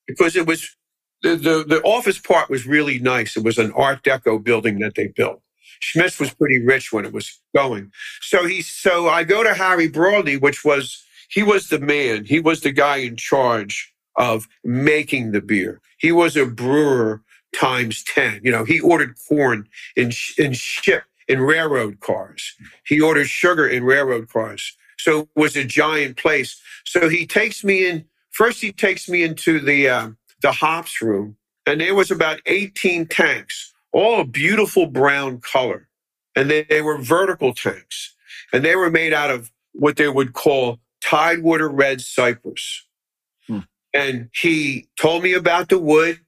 because 0.07 0.35
it 0.35 0.45
was 0.47 0.75
the, 1.23 1.35
the, 1.35 1.65
the 1.67 1.81
office 1.83 2.19
part 2.19 2.49
was 2.49 2.67
really 2.67 2.99
nice. 2.99 3.37
It 3.37 3.43
was 3.43 3.57
an 3.57 3.71
Art 3.73 4.03
Deco 4.03 4.43
building 4.43 4.79
that 4.79 4.95
they 4.95 5.07
built. 5.07 5.41
Schmidt's 5.79 6.19
was 6.19 6.33
pretty 6.33 6.63
rich 6.63 6.93
when 6.93 7.05
it 7.05 7.13
was 7.13 7.41
going. 7.55 7.91
So 8.21 8.45
he, 8.45 8.61
so 8.61 9.09
I 9.09 9.23
go 9.23 9.43
to 9.43 9.53
Harry 9.53 9.89
Broadley, 9.89 10.39
which 10.41 10.65
was, 10.65 11.03
he 11.29 11.43
was 11.43 11.69
the 11.69 11.79
man. 11.79 12.25
He 12.25 12.39
was 12.39 12.61
the 12.61 12.71
guy 12.71 12.97
in 12.97 13.15
charge 13.17 13.90
of 14.15 14.47
making 14.63 15.31
the 15.31 15.41
beer. 15.41 15.81
He 15.97 16.11
was 16.11 16.35
a 16.35 16.45
brewer 16.45 17.21
times 17.55 18.03
10. 18.03 18.41
You 18.43 18.51
know, 18.51 18.63
he 18.63 18.79
ordered 18.79 19.15
corn 19.27 19.67
in, 19.95 20.11
in 20.37 20.53
ship 20.53 21.03
in 21.27 21.41
railroad 21.41 21.99
cars. 21.99 22.53
He 22.85 22.99
ordered 22.99 23.27
sugar 23.27 23.67
in 23.67 23.83
railroad 23.83 24.29
cars. 24.29 24.75
So 24.97 25.21
it 25.21 25.29
was 25.35 25.55
a 25.55 25.63
giant 25.63 26.17
place. 26.17 26.59
So 26.85 27.09
he 27.09 27.25
takes 27.25 27.63
me 27.63 27.87
in, 27.87 28.05
first 28.31 28.61
he 28.61 28.71
takes 28.71 29.07
me 29.07 29.23
into 29.23 29.59
the, 29.59 29.89
uh, 29.89 30.09
the 30.41 30.51
hops 30.51 31.01
room 31.01 31.37
and 31.65 31.79
there 31.79 31.95
was 31.95 32.11
about 32.11 32.41
18 32.45 33.07
tanks, 33.07 33.73
all 33.93 34.21
a 34.21 34.25
beautiful 34.25 34.87
brown 34.87 35.39
color. 35.39 35.87
And 36.35 36.49
they, 36.49 36.63
they 36.63 36.81
were 36.81 36.97
vertical 36.97 37.53
tanks 37.53 38.15
and 38.53 38.63
they 38.63 38.75
were 38.75 38.89
made 38.89 39.13
out 39.13 39.29
of 39.29 39.51
what 39.73 39.97
they 39.97 40.09
would 40.09 40.33
call 40.33 40.79
Tidewater 41.01 41.69
red 41.69 42.01
cypress. 42.01 42.85
And 43.93 44.29
he 44.33 44.87
told 44.99 45.23
me 45.23 45.33
about 45.33 45.69
the 45.69 45.79
wood. 45.79 46.19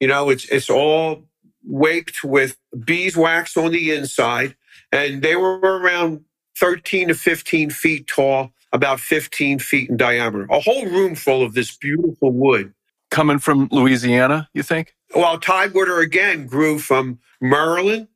You 0.00 0.08
know, 0.08 0.30
it's, 0.30 0.44
it's 0.46 0.70
all 0.70 1.24
waked 1.64 2.24
with 2.24 2.56
beeswax 2.84 3.56
on 3.56 3.72
the 3.72 3.94
inside 3.94 4.56
and 4.92 5.22
they 5.22 5.36
were 5.36 5.58
around 5.58 6.24
13 6.58 7.08
to 7.08 7.14
15 7.14 7.70
feet 7.70 8.06
tall, 8.06 8.52
about 8.72 9.00
15 9.00 9.58
feet 9.58 9.90
in 9.90 9.96
diameter. 9.96 10.46
A 10.50 10.60
whole 10.60 10.86
room 10.86 11.14
full 11.14 11.42
of 11.42 11.54
this 11.54 11.76
beautiful 11.76 12.30
wood. 12.32 12.72
Coming 13.10 13.38
from 13.38 13.68
Louisiana, 13.70 14.48
you 14.54 14.62
think? 14.62 14.94
Well, 15.14 15.38
Tidewater 15.38 16.00
again 16.00 16.46
grew 16.46 16.78
from 16.78 17.18
Maryland 17.40 18.08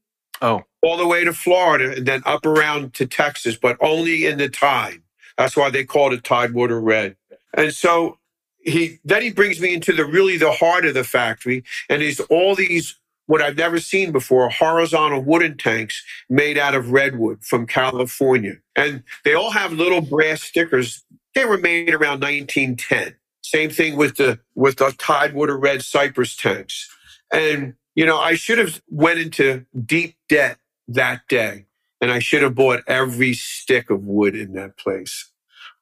Oh, 0.42 0.64
all 0.82 0.96
the 0.96 1.06
way 1.06 1.24
to 1.24 1.32
Florida 1.32 1.94
and 1.96 2.06
then 2.06 2.22
up 2.26 2.44
around 2.44 2.94
to 2.94 3.06
Texas, 3.06 3.56
but 3.56 3.76
only 3.80 4.26
in 4.26 4.38
the 4.38 4.48
tide. 4.48 5.00
That's 5.38 5.56
why 5.56 5.70
they 5.70 5.84
called 5.84 6.12
it 6.12 6.24
Tidewater 6.24 6.80
Red. 6.80 7.16
And 7.54 7.72
so 7.72 8.18
he 8.62 8.98
then 9.04 9.22
he 9.22 9.30
brings 9.32 9.60
me 9.60 9.74
into 9.74 9.92
the 9.92 10.04
really 10.04 10.36
the 10.36 10.52
heart 10.52 10.86
of 10.86 10.94
the 10.94 11.04
factory, 11.04 11.64
and 11.88 12.02
he's 12.02 12.20
all 12.20 12.54
these 12.54 12.96
what 13.26 13.42
I've 13.42 13.56
never 13.56 13.80
seen 13.80 14.12
before 14.12 14.48
horizontal 14.50 15.22
wooden 15.22 15.56
tanks 15.56 16.04
made 16.28 16.58
out 16.58 16.74
of 16.74 16.92
redwood 16.92 17.44
from 17.44 17.66
California, 17.66 18.56
and 18.76 19.02
they 19.24 19.34
all 19.34 19.50
have 19.50 19.72
little 19.72 20.00
brass 20.00 20.42
stickers. 20.42 21.04
They 21.34 21.44
were 21.44 21.58
made 21.58 21.90
around 21.94 22.20
1910. 22.20 23.16
Same 23.42 23.70
thing 23.70 23.96
with 23.96 24.16
the 24.16 24.38
with 24.54 24.76
the 24.76 24.94
Tidewater 24.98 25.58
Red 25.58 25.82
Cypress 25.82 26.36
tanks, 26.36 26.88
and 27.32 27.74
you 27.94 28.06
know 28.06 28.18
I 28.18 28.34
should 28.34 28.58
have 28.58 28.80
went 28.88 29.18
into 29.18 29.66
deep 29.84 30.16
debt 30.28 30.58
that 30.88 31.22
day, 31.28 31.66
and 32.00 32.10
I 32.12 32.20
should 32.20 32.42
have 32.42 32.54
bought 32.54 32.82
every 32.86 33.34
stick 33.34 33.90
of 33.90 34.04
wood 34.04 34.36
in 34.36 34.52
that 34.52 34.76
place. 34.76 35.30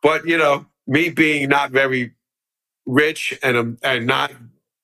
But 0.03 0.27
you 0.27 0.39
know, 0.39 0.67
me 0.87 1.11
being 1.11 1.49
not 1.51 1.71
very 1.73 2.15
rich 2.87 3.39
and 3.43 3.57
um, 3.57 3.79
and 3.83 4.07
not 4.07 4.33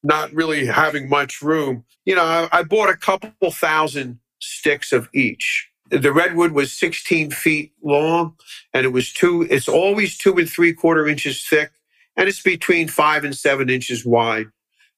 not 0.03 0.33
really 0.33 0.67
having 0.67 1.09
much 1.09 1.43
room, 1.43 1.85
you 2.05 2.15
know, 2.15 2.23
I, 2.23 2.49
I 2.53 2.63
bought 2.63 2.91
a 2.91 2.97
couple 2.97 3.51
thousand 3.51 4.21
sticks 4.41 4.93
of 4.93 5.09
each. 5.13 5.71
The 5.91 6.13
redwood 6.13 6.53
was 6.53 6.73
16 6.73 7.31
feet 7.31 7.73
long, 7.83 8.37
and 8.75 8.85
it 8.85 8.91
was 8.91 9.13
two. 9.13 9.43
It's 9.43 9.69
always 9.69 10.19
two 10.19 10.37
and 10.39 10.49
three 10.49 10.73
quarter 10.73 11.07
inches 11.07 11.45
thick, 11.47 11.73
and 12.17 12.29
it's 12.29 12.43
between 12.43 12.89
five 12.89 13.25
and 13.25 13.37
seven 13.37 13.71
inches 13.71 14.05
wide. 14.05 14.47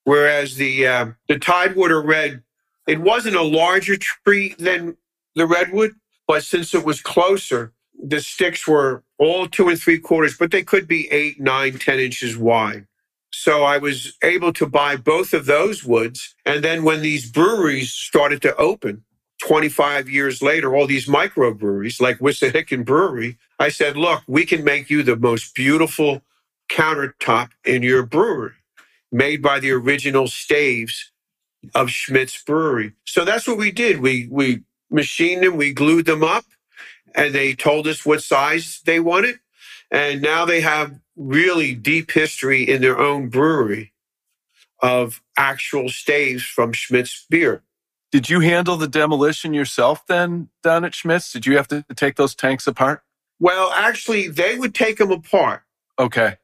Whereas 0.04 0.56
the 0.56 0.86
uh, 0.86 1.06
the 1.28 1.38
Tidewater 1.38 2.00
Red, 2.00 2.42
it 2.86 3.00
wasn't 3.00 3.36
a 3.36 3.42
larger 3.42 3.96
tree 3.96 4.54
than 4.58 4.96
the 5.34 5.46
redwood, 5.46 5.92
but 6.26 6.42
since 6.42 6.74
it 6.74 6.84
was 6.84 7.02
closer, 7.02 7.72
the 7.98 8.20
sticks 8.20 8.68
were 8.68 9.04
all 9.18 9.48
two 9.48 9.68
and 9.68 9.80
three 9.80 9.98
quarters, 9.98 10.36
but 10.38 10.50
they 10.50 10.62
could 10.64 10.88
be 10.88 11.10
eight, 11.12 11.40
nine, 11.40 11.78
ten 11.78 12.00
inches 12.00 12.38
wide. 12.38 12.86
So 13.32 13.64
I 13.64 13.78
was 13.78 14.16
able 14.22 14.52
to 14.54 14.66
buy 14.66 14.96
both 14.96 15.34
of 15.34 15.46
those 15.46 15.84
woods. 15.84 16.34
And 16.46 16.64
then 16.64 16.84
when 16.84 17.02
these 17.02 17.30
breweries 17.30 17.92
started 17.92 18.42
to 18.42 18.56
open 18.56 19.04
25 19.42 20.08
years 20.10 20.42
later, 20.42 20.76
all 20.76 20.86
these 20.86 21.08
microbreweries 21.08 22.00
like 22.00 22.18
Wissahickon 22.20 22.84
Brewery, 22.84 23.38
I 23.58 23.70
said, 23.70 23.96
look, 23.96 24.22
we 24.28 24.46
can 24.46 24.64
make 24.64 24.90
you 24.90 25.02
the 25.02 25.16
most 25.16 25.54
beautiful 25.54 26.22
countertop 26.70 27.50
in 27.64 27.82
your 27.82 28.04
brewery 28.04 28.52
made 29.12 29.42
by 29.42 29.60
the 29.60 29.72
original 29.72 30.28
staves 30.28 31.12
of 31.74 31.90
Schmidt's 31.90 32.42
Brewery. 32.42 32.94
So 33.06 33.24
that's 33.24 33.48
what 33.48 33.58
we 33.58 33.72
did. 33.72 34.00
We, 34.00 34.28
we 34.30 34.62
machined 34.90 35.44
them, 35.44 35.56
we 35.56 35.72
glued 35.74 36.06
them 36.06 36.24
up, 36.24 36.44
and 37.18 37.34
they 37.34 37.52
told 37.54 37.86
us 37.88 38.06
what 38.06 38.22
size 38.22 38.80
they 38.86 39.00
wanted. 39.00 39.40
And 39.90 40.22
now 40.22 40.44
they 40.46 40.60
have 40.62 41.00
really 41.16 41.74
deep 41.74 42.12
history 42.12 42.62
in 42.62 42.80
their 42.82 42.98
own 42.98 43.28
brewery 43.28 43.92
of 44.80 45.20
actual 45.36 45.88
staves 45.88 46.44
from 46.44 46.72
Schmidt's 46.72 47.26
beer. 47.28 47.62
did 48.12 48.30
you 48.30 48.40
handle 48.40 48.76
the 48.78 48.88
demolition 48.88 49.52
yourself 49.52 50.06
then 50.06 50.48
down 50.62 50.84
at 50.84 50.94
Schmidt's? 50.94 51.32
Did 51.32 51.46
you 51.46 51.56
have 51.56 51.68
to 51.68 51.84
take 51.96 52.16
those 52.16 52.34
tanks 52.34 52.66
apart? 52.68 53.02
Well, 53.40 53.70
actually, 53.74 54.28
they 54.28 54.56
would 54.58 54.74
take 54.74 54.98
them 54.98 55.10
apart. 55.10 55.62
Okay. 55.98 56.36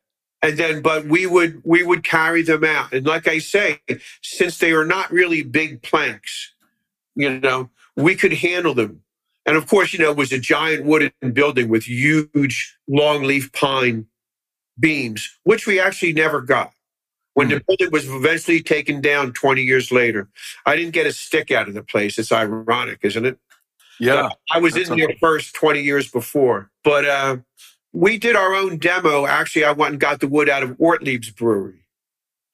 and 0.42 0.58
then 0.58 0.82
but 0.82 1.06
we 1.06 1.26
would 1.26 1.62
we 1.64 1.82
would 1.84 2.04
carry 2.04 2.42
them 2.42 2.64
out 2.64 2.92
and 2.92 3.06
like 3.06 3.28
i 3.28 3.38
say 3.38 3.80
since 4.22 4.58
they 4.58 4.72
are 4.72 4.84
not 4.84 5.10
really 5.12 5.42
big 5.42 5.80
planks 5.82 6.52
you 7.14 7.40
know 7.40 7.70
we 7.96 8.16
could 8.16 8.32
handle 8.32 8.74
them 8.74 9.03
and 9.46 9.56
of 9.56 9.66
course 9.66 9.92
you 9.92 9.98
know 9.98 10.10
it 10.10 10.16
was 10.16 10.32
a 10.32 10.38
giant 10.38 10.84
wooden 10.84 11.12
building 11.32 11.68
with 11.68 11.84
huge 11.84 12.76
long 12.88 13.22
leaf 13.24 13.52
pine 13.52 14.06
beams 14.78 15.38
which 15.44 15.66
we 15.66 15.78
actually 15.80 16.12
never 16.12 16.40
got 16.40 16.72
when 17.34 17.48
the 17.48 17.60
building 17.66 17.90
was 17.90 18.08
eventually 18.08 18.62
taken 18.62 19.00
down 19.00 19.32
20 19.32 19.62
years 19.62 19.90
later 19.92 20.28
i 20.66 20.74
didn't 20.76 20.92
get 20.92 21.06
a 21.06 21.12
stick 21.12 21.50
out 21.50 21.68
of 21.68 21.74
the 21.74 21.82
place 21.82 22.18
it's 22.18 22.32
ironic 22.32 22.98
isn't 23.02 23.24
it 23.26 23.38
Yeah. 24.00 24.30
I 24.50 24.58
was 24.58 24.76
in 24.76 24.88
there 24.96 25.06
okay. 25.08 25.18
first 25.20 25.54
20 25.54 25.80
years 25.80 26.10
before. 26.10 26.68
But 26.82 27.04
uh, 27.04 27.36
we 27.92 28.18
did 28.18 28.34
our 28.34 28.52
own 28.52 28.78
demo. 28.78 29.24
Actually, 29.24 29.64
I 29.64 29.70
went 29.72 29.92
and 29.92 30.00
got 30.00 30.18
the 30.18 30.26
wood 30.26 30.48
out 30.48 30.64
of 30.64 30.76
Ortlieb's 30.80 31.30
brewery. 31.30 31.84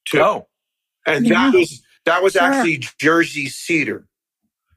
Too. 0.05 0.21
Oh, 0.21 0.49
and 1.07 1.27
Yeah. 1.27 1.51
that 1.51 1.55
was 1.59 1.83
that 2.05 2.23
was 2.23 2.35
Sure. 2.35 2.43
actually 2.43 2.85
Jersey 2.99 3.49
cedar. 3.49 4.07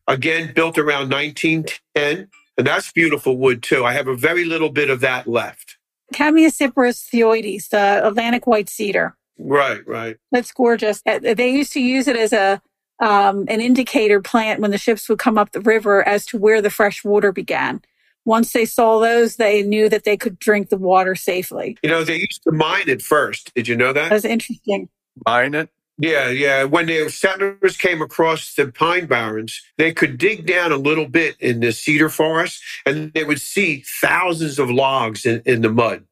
Again, 0.08 0.54
built 0.54 0.78
around 0.78 1.12
1910. 1.12 2.28
And 2.58 2.68
that's 2.68 2.92
beautiful 2.92 3.38
wood 3.38 3.64
too. 3.64 3.84
I 3.86 3.94
have 3.94 4.08
a 4.08 4.16
very 4.16 4.46
little 4.46 4.70
bit 4.70 4.90
of 4.90 5.00
that 5.02 5.28
left. 5.28 5.78
Chamaecyparis 6.14 7.10
thyoides, 7.10 7.70
the 7.70 8.06
Atlantic 8.08 8.46
white 8.46 8.70
cedar. 8.70 9.16
Right, 9.40 9.86
right. 9.88 10.18
That's 10.32 10.52
gorgeous. 10.52 11.02
Uh, 11.06 11.20
They 11.20 11.50
used 11.50 11.74
to 11.74 11.82
use 11.82 12.08
it 12.08 12.16
as 12.16 12.34
a 12.34 12.62
um, 13.00 13.46
an 13.48 13.60
indicator 13.60 14.22
plant 14.22 14.62
when 14.62 14.72
the 14.72 14.78
ships 14.78 15.10
would 15.10 15.20
come 15.20 15.38
up 15.38 15.52
the 15.52 15.62
river 15.62 16.08
as 16.08 16.26
to 16.28 16.38
where 16.38 16.62
the 16.62 16.70
fresh 16.70 17.04
water 17.04 17.32
began. 17.32 17.82
Once 18.24 18.54
they 18.54 18.66
saw 18.66 19.00
those, 19.00 19.36
they 19.36 19.64
knew 19.64 19.90
that 19.90 20.06
they 20.06 20.16
could 20.16 20.40
drink 20.40 20.70
the 20.70 20.78
water 20.78 21.16
safely. 21.16 21.78
You 21.84 21.90
know, 21.90 22.04
they 22.04 22.18
used 22.18 22.42
to 22.44 22.52
mine 22.52 22.88
it 22.88 23.02
first. 23.02 23.54
Did 23.56 23.68
you 23.68 23.76
know 23.76 23.92
that? 23.92 24.10
That's 24.10 24.24
interesting. 24.24 24.88
mine 25.26 25.56
it. 25.56 25.70
Yeah, 26.00 26.30
yeah. 26.30 26.66
When 26.66 26.88
the 26.88 27.10
settlers 27.10 27.78
came 27.78 28.02
across 28.02 28.56
the 28.56 28.72
pine 28.72 29.08
barrens, 29.08 29.62
they 29.78 29.94
could 29.94 30.18
dig 30.18 30.46
down 30.48 30.72
a 30.72 30.78
little 30.78 31.08
bit 31.08 31.38
in 31.40 31.62
the 31.62 31.72
cedar 31.74 32.10
forest 32.10 32.64
and 32.86 33.14
they 33.14 33.24
would 33.24 33.42
see 33.42 33.84
thousands 34.02 34.60
of 34.60 34.72
logs 34.72 35.26
in, 35.26 35.42
in 35.46 35.62
the 35.62 35.70
mud. 35.70 36.04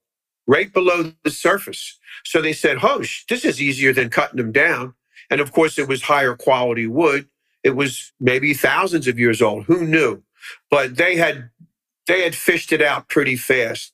right 0.48 0.72
below 0.74 1.12
the 1.24 1.32
surface. 1.32 1.98
So 2.24 2.42
they 2.42 2.54
said, 2.54 2.78
Hosh, 2.78 3.26
this 3.30 3.46
is 3.46 3.62
easier 3.62 3.94
than 3.94 4.10
cutting 4.10 4.38
them 4.38 4.52
down. 4.52 4.94
And 5.30 5.42
of 5.42 5.52
course, 5.52 5.80
it 5.80 5.88
was 5.88 6.04
higher 6.04 6.36
quality 6.36 6.88
wood. 6.88 7.28
It 7.64 7.72
was 7.72 8.12
maybe 8.20 8.54
thousands 8.54 9.08
of 9.08 9.18
years 9.20 9.42
old. 9.42 9.66
Who 9.66 9.86
knew? 9.88 10.22
But 10.70 10.98
they 10.98 11.16
had 11.16 11.50
they 12.08 12.24
had 12.24 12.36
fished 12.36 12.72
it 12.74 12.82
out 12.82 13.10
pretty 13.10 13.38
fast. 13.38 13.94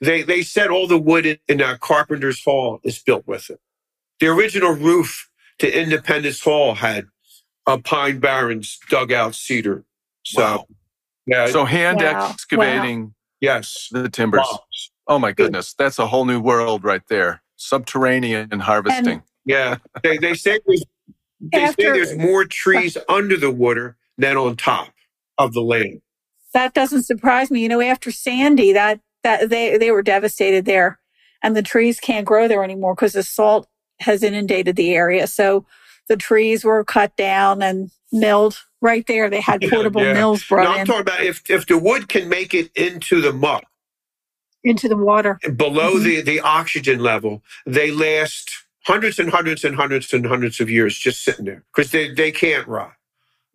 They 0.00 0.22
they 0.22 0.42
said 0.42 0.70
all 0.70 0.88
the 0.88 0.98
wood 0.98 1.26
in, 1.26 1.38
in 1.48 1.60
Carpenter's 1.80 2.42
Hall 2.44 2.80
is 2.84 2.98
built 3.00 3.26
with 3.26 3.50
it. 3.50 3.60
The 4.20 4.28
original 4.28 4.72
roof 4.72 5.27
to 5.58 5.80
Independence 5.82 6.40
Hall 6.42 6.74
had 6.74 7.06
a 7.66 7.78
Pine 7.78 8.18
Barrens 8.20 8.78
dugout 8.88 9.34
cedar. 9.34 9.84
So 10.24 10.42
Wow. 10.42 10.66
yeah, 11.26 11.46
So 11.48 11.64
hand 11.64 11.98
Wow. 12.00 12.30
excavating 12.30 13.14
yes. 13.40 13.88
the 13.90 14.08
timbers. 14.08 14.46
Bombs. 14.46 14.90
Oh 15.06 15.18
my 15.18 15.32
goodness, 15.32 15.74
that's 15.74 15.98
a 15.98 16.06
whole 16.06 16.24
new 16.26 16.40
world 16.40 16.84
right 16.84 17.02
there. 17.08 17.42
Subterranean 17.56 18.60
harvesting. 18.60 19.22
Yeah, 19.44 19.76
they 20.02 20.18
they 20.18 20.34
say 20.34 20.60
there's 20.66 20.84
they 21.40 21.62
After- 21.62 21.82
say 21.82 21.92
there's 21.92 22.16
more 22.16 22.44
trees 22.44 22.96
under 23.08 23.36
the 23.36 23.50
water 23.50 23.96
than 24.18 24.36
on 24.36 24.56
top 24.56 24.92
of 25.38 25.52
the 25.54 25.60
land. 25.62 26.02
that 26.54 26.74
doesn't 26.74 27.04
surprise 27.04 27.50
me. 27.50 27.62
You 27.62 27.68
know, 27.68 27.80
after 27.80 28.10
Sandy, 28.10 28.72
that 28.72 29.00
that 29.22 29.48
they 29.48 29.76
they 29.78 29.90
were 29.90 30.02
devastated 30.02 30.64
there, 30.66 30.98
and 31.42 31.56
the 31.56 31.62
trees 31.62 32.00
can't 32.00 32.26
grow 32.26 32.48
there 32.48 32.62
anymore 32.64 32.94
because 32.94 33.12
the 33.14 33.22
salt 33.22 33.66
has 34.00 34.22
inundated 34.22 34.76
the 34.76 34.94
area. 34.94 35.26
So 35.26 35.66
the 36.08 36.16
trees 36.16 36.64
were 36.64 36.84
cut 36.84 37.16
down 37.16 37.62
and 37.62 37.90
milled 38.12 38.58
right 38.80 39.06
there. 39.06 39.30
They 39.30 39.40
had 39.40 39.62
portable 39.62 40.02
yeah. 40.02 40.14
mills 40.14 40.44
No, 40.50 40.56
brought 40.56 40.68
I'm 40.74 40.80
in 40.80 40.86
talking 40.86 41.02
about 41.02 41.22
if 41.22 41.48
if 41.50 41.66
the 41.66 41.78
wood 41.78 42.08
can 42.08 42.28
make 42.28 42.54
it 42.54 42.70
into 42.76 43.20
the 43.20 43.32
muck 43.32 43.64
into 44.64 44.88
the 44.88 44.96
water. 44.96 45.38
below 45.56 45.94
Mhm. 45.96 46.04
the 46.04 46.20
the 46.22 46.40
oxygen 46.40 47.00
level, 47.00 47.42
they 47.66 47.90
last 47.90 48.50
hundreds 48.86 49.18
and 49.18 49.30
hundreds 49.30 49.64
and 49.64 49.76
hundreds 49.76 50.12
and 50.12 50.26
hundreds 50.26 50.60
of 50.60 50.70
years 50.70 50.98
just 50.98 51.24
sitting 51.24 51.44
there 51.46 51.64
because 51.74 51.92
they 51.92 52.12
they 52.14 52.32
can't 52.32 52.66
rot. 52.68 52.94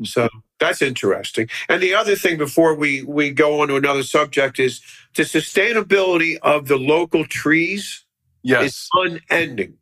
So 0.03 0.29
that's 0.59 0.81
interesting. 0.81 1.49
And 1.69 1.81
the 1.83 1.93
other 1.95 2.15
thing 2.15 2.37
before 2.37 2.75
we 2.75 3.03
we 3.03 3.31
go 3.31 3.61
on 3.61 3.69
to 3.69 3.77
another 3.77 4.03
subject 4.03 4.59
is 4.59 4.81
the 5.15 5.23
sustainability 5.23 6.37
of 6.41 6.67
the 6.67 6.77
local 6.77 7.25
trees 7.25 8.05
Yes. 8.43 8.65
is 8.65 8.89
unending. 8.93 9.77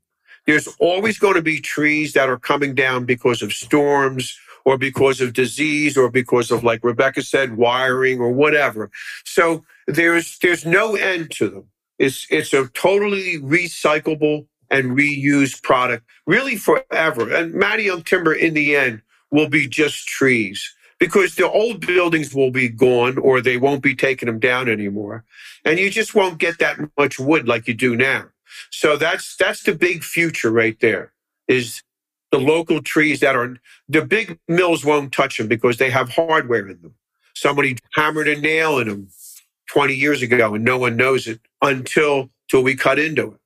There's 0.46 0.68
always 0.80 1.20
going 1.20 1.36
to 1.36 1.42
be 1.42 1.60
trees 1.60 2.14
that 2.14 2.30
are 2.30 2.40
coming 2.40 2.74
down 2.74 3.06
because 3.06 3.42
of 3.42 3.54
storms 3.54 4.38
or 4.66 4.78
because 4.78 5.22
of 5.22 5.34
disease 5.34 5.98
or 5.98 6.10
because 6.10 6.52
of, 6.52 6.64
like 6.64 6.84
Rebecca 6.84 7.22
said, 7.22 7.58
wiring 7.58 8.20
or 8.20 8.32
whatever. 8.32 8.90
So 9.24 9.64
there's 9.88 10.38
there's 10.40 10.66
no 10.66 10.96
end 10.96 11.32
to 11.32 11.50
them. 11.50 11.66
It's 12.00 12.26
it's 12.30 12.54
a 12.54 12.68
totally 12.70 13.40
recyclable 13.40 14.48
and 14.70 14.98
reused 14.98 15.62
product, 15.64 16.06
really 16.26 16.56
forever. 16.56 17.34
And 17.34 17.54
Manayunk 17.54 18.06
Timber, 18.06 18.34
in 18.34 18.54
the 18.54 18.76
end, 18.76 19.02
will 19.30 19.50
be 19.50 19.68
just 19.68 20.08
trees 20.08 20.74
because 21.00 21.36
the 21.36 21.50
old 21.50 21.86
buildings 21.86 22.34
will 22.34 22.52
be 22.52 22.70
gone 22.70 23.18
or 23.18 23.42
they 23.42 23.58
won't 23.58 23.84
be 23.84 23.96
taking 23.96 24.28
them 24.28 24.40
down 24.40 24.70
anymore, 24.70 25.26
and 25.66 25.80
you 25.80 25.90
just 25.90 26.16
won't 26.16 26.38
get 26.38 26.60
that 26.60 26.78
much 26.98 27.20
wood 27.20 27.48
like 27.48 27.68
you 27.68 27.74
do 27.74 27.96
now. 27.96 28.26
So 28.72 28.98
that's 28.98 29.36
that's 29.38 29.64
the 29.64 29.76
big 29.76 30.04
future 30.04 30.52
right 30.52 30.80
there. 30.80 31.14
Is 31.48 31.84
the 32.32 32.40
local 32.40 32.82
trees 32.82 33.20
that 33.22 33.36
are 33.36 33.58
the 33.90 34.04
big 34.06 34.40
mills 34.48 34.86
won't 34.86 35.12
touch 35.14 35.38
them 35.38 35.48
because 35.48 35.78
they 35.78 35.90
have 35.92 36.10
hardware 36.10 36.68
in 36.70 36.82
them. 36.82 36.96
Somebody 37.36 37.78
hammered 37.94 38.28
a 38.28 38.40
nail 38.40 38.80
in 38.80 38.88
them 38.90 39.10
20 39.70 39.94
years 39.96 40.22
ago 40.22 40.56
and 40.56 40.64
no 40.66 40.78
one 40.78 40.96
knows 40.98 41.28
it 41.28 41.42
until 41.62 42.30
till 42.50 42.64
we 42.64 42.76
cut 42.76 43.00
into 43.00 43.34
it. 43.34 43.40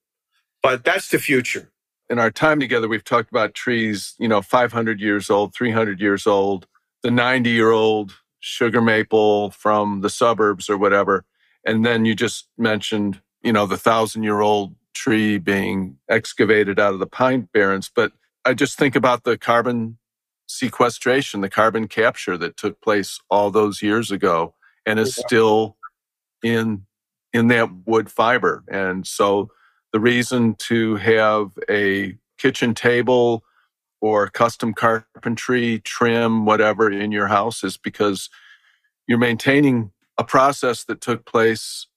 But 0.64 0.84
that's 0.84 1.10
the 1.10 1.20
future. 1.20 1.72
in 2.10 2.20
our 2.20 2.32
time 2.32 2.60
together, 2.60 2.88
we've 2.88 3.03
talked 3.03 3.30
about 3.32 3.53
trees, 3.53 4.16
you 4.20 4.28
know, 4.28 4.41
500 4.41 4.99
years 4.99 5.30
old, 5.30 5.53
300 5.56 5.99
years 5.99 6.28
old, 6.28 6.68
the 7.03 7.12
90 7.12 7.49
year 7.49 7.72
old 7.72 8.14
sugar 8.39 8.82
maple 8.82 9.51
from 9.51 10.01
the 10.01 10.10
suburbs 10.10 10.70
or 10.70 10.78
whatever. 10.78 11.26
And 11.66 11.86
then 11.86 12.06
you 12.06 12.16
just 12.16 12.47
mentioned, 12.58 13.22
you 13.43 13.53
know, 13.53 13.66
the 13.66 13.78
thousand 13.78 14.24
year 14.24 14.41
old 14.41 14.76
tree 14.96 15.38
being 15.38 15.98
excavated 16.10 16.80
out 16.80 16.93
of 16.93 17.00
the 17.00 17.08
pine 17.08 17.48
barrens. 17.54 17.91
But 17.93 18.14
I 18.46 18.54
just 18.54 18.78
think 18.80 18.96
about 18.96 19.24
the 19.24 19.38
carbon 19.38 19.98
sequestration, 20.48 21.41
the 21.41 21.50
carbon 21.50 21.88
capture 21.88 22.38
that 22.38 22.58
took 22.58 22.82
place 22.82 23.20
all 23.30 23.52
those 23.52 23.82
years 23.82 24.12
ago 24.12 24.56
and 24.86 25.00
is 25.00 25.16
still 25.16 25.78
in 26.43 26.86
in 27.34 27.48
that 27.48 27.70
wood 27.86 28.10
fiber. 28.10 28.64
And 28.70 29.06
so 29.06 29.50
the 29.91 30.00
reason 30.00 30.56
to 30.60 30.96
have 30.96 31.52
a 31.70 32.18
kitchen 32.38 32.74
table 32.74 33.43
or 34.02 34.30
custom 34.30 34.74
carpentry 34.74 35.80
trim 35.80 36.46
whatever 36.46 36.91
in 36.91 37.12
your 37.12 37.28
house 37.28 37.64
is 37.64 37.78
because 37.78 38.30
you're 39.08 39.18
maintaining 39.18 39.91
a 40.18 40.24
process 40.24 40.84
that 40.86 41.02
took 41.02 41.26
place 41.26 41.88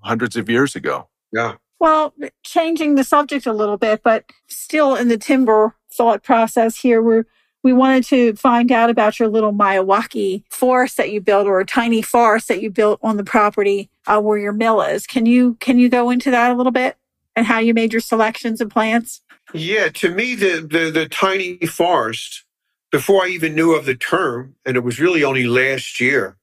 hundreds 0.00 0.36
of 0.36 0.48
years 0.48 0.76
ago 0.76 1.08
Yeah. 1.32 1.54
Well, 1.78 2.14
changing 2.42 2.94
the 2.94 3.04
subject 3.04 3.46
a 3.46 3.52
little 3.52 3.76
bit, 3.76 4.02
but 4.02 4.24
still 4.48 4.94
in 4.96 5.08
the 5.08 5.18
timber 5.18 5.74
thought 5.90 6.22
process 6.22 6.78
here, 6.78 7.02
we're 7.02 7.26
we 7.66 7.72
wanted 7.72 8.04
to 8.04 8.36
find 8.36 8.70
out 8.70 8.90
about 8.90 9.18
your 9.18 9.28
little 9.28 9.52
Miyawaki 9.52 10.44
forest 10.48 10.96
that 10.98 11.10
you 11.10 11.20
built 11.20 11.48
or 11.48 11.58
a 11.58 11.66
tiny 11.66 12.00
forest 12.00 12.46
that 12.46 12.62
you 12.62 12.70
built 12.70 13.00
on 13.02 13.16
the 13.16 13.24
property 13.24 13.90
uh, 14.06 14.20
where 14.20 14.38
your 14.38 14.52
mill 14.52 14.80
is. 14.80 15.04
Can 15.04 15.26
you 15.26 15.54
can 15.54 15.76
you 15.76 15.88
go 15.88 16.10
into 16.10 16.30
that 16.30 16.52
a 16.52 16.54
little 16.54 16.70
bit 16.70 16.96
and 17.34 17.44
how 17.44 17.58
you 17.58 17.74
made 17.74 17.92
your 17.92 18.00
selections 18.00 18.60
of 18.60 18.70
plants? 18.70 19.20
Yeah, 19.52 19.88
to 19.88 20.14
me, 20.14 20.36
the, 20.36 20.60
the 20.60 20.90
the 20.92 21.08
tiny 21.08 21.58
forest. 21.66 22.44
Before 22.92 23.24
I 23.24 23.28
even 23.30 23.56
knew 23.56 23.74
of 23.74 23.84
the 23.84 23.96
term, 23.96 24.54
and 24.64 24.76
it 24.76 24.84
was 24.84 25.00
really 25.00 25.24
only 25.24 25.44
last 25.44 26.00
year, 26.00 26.36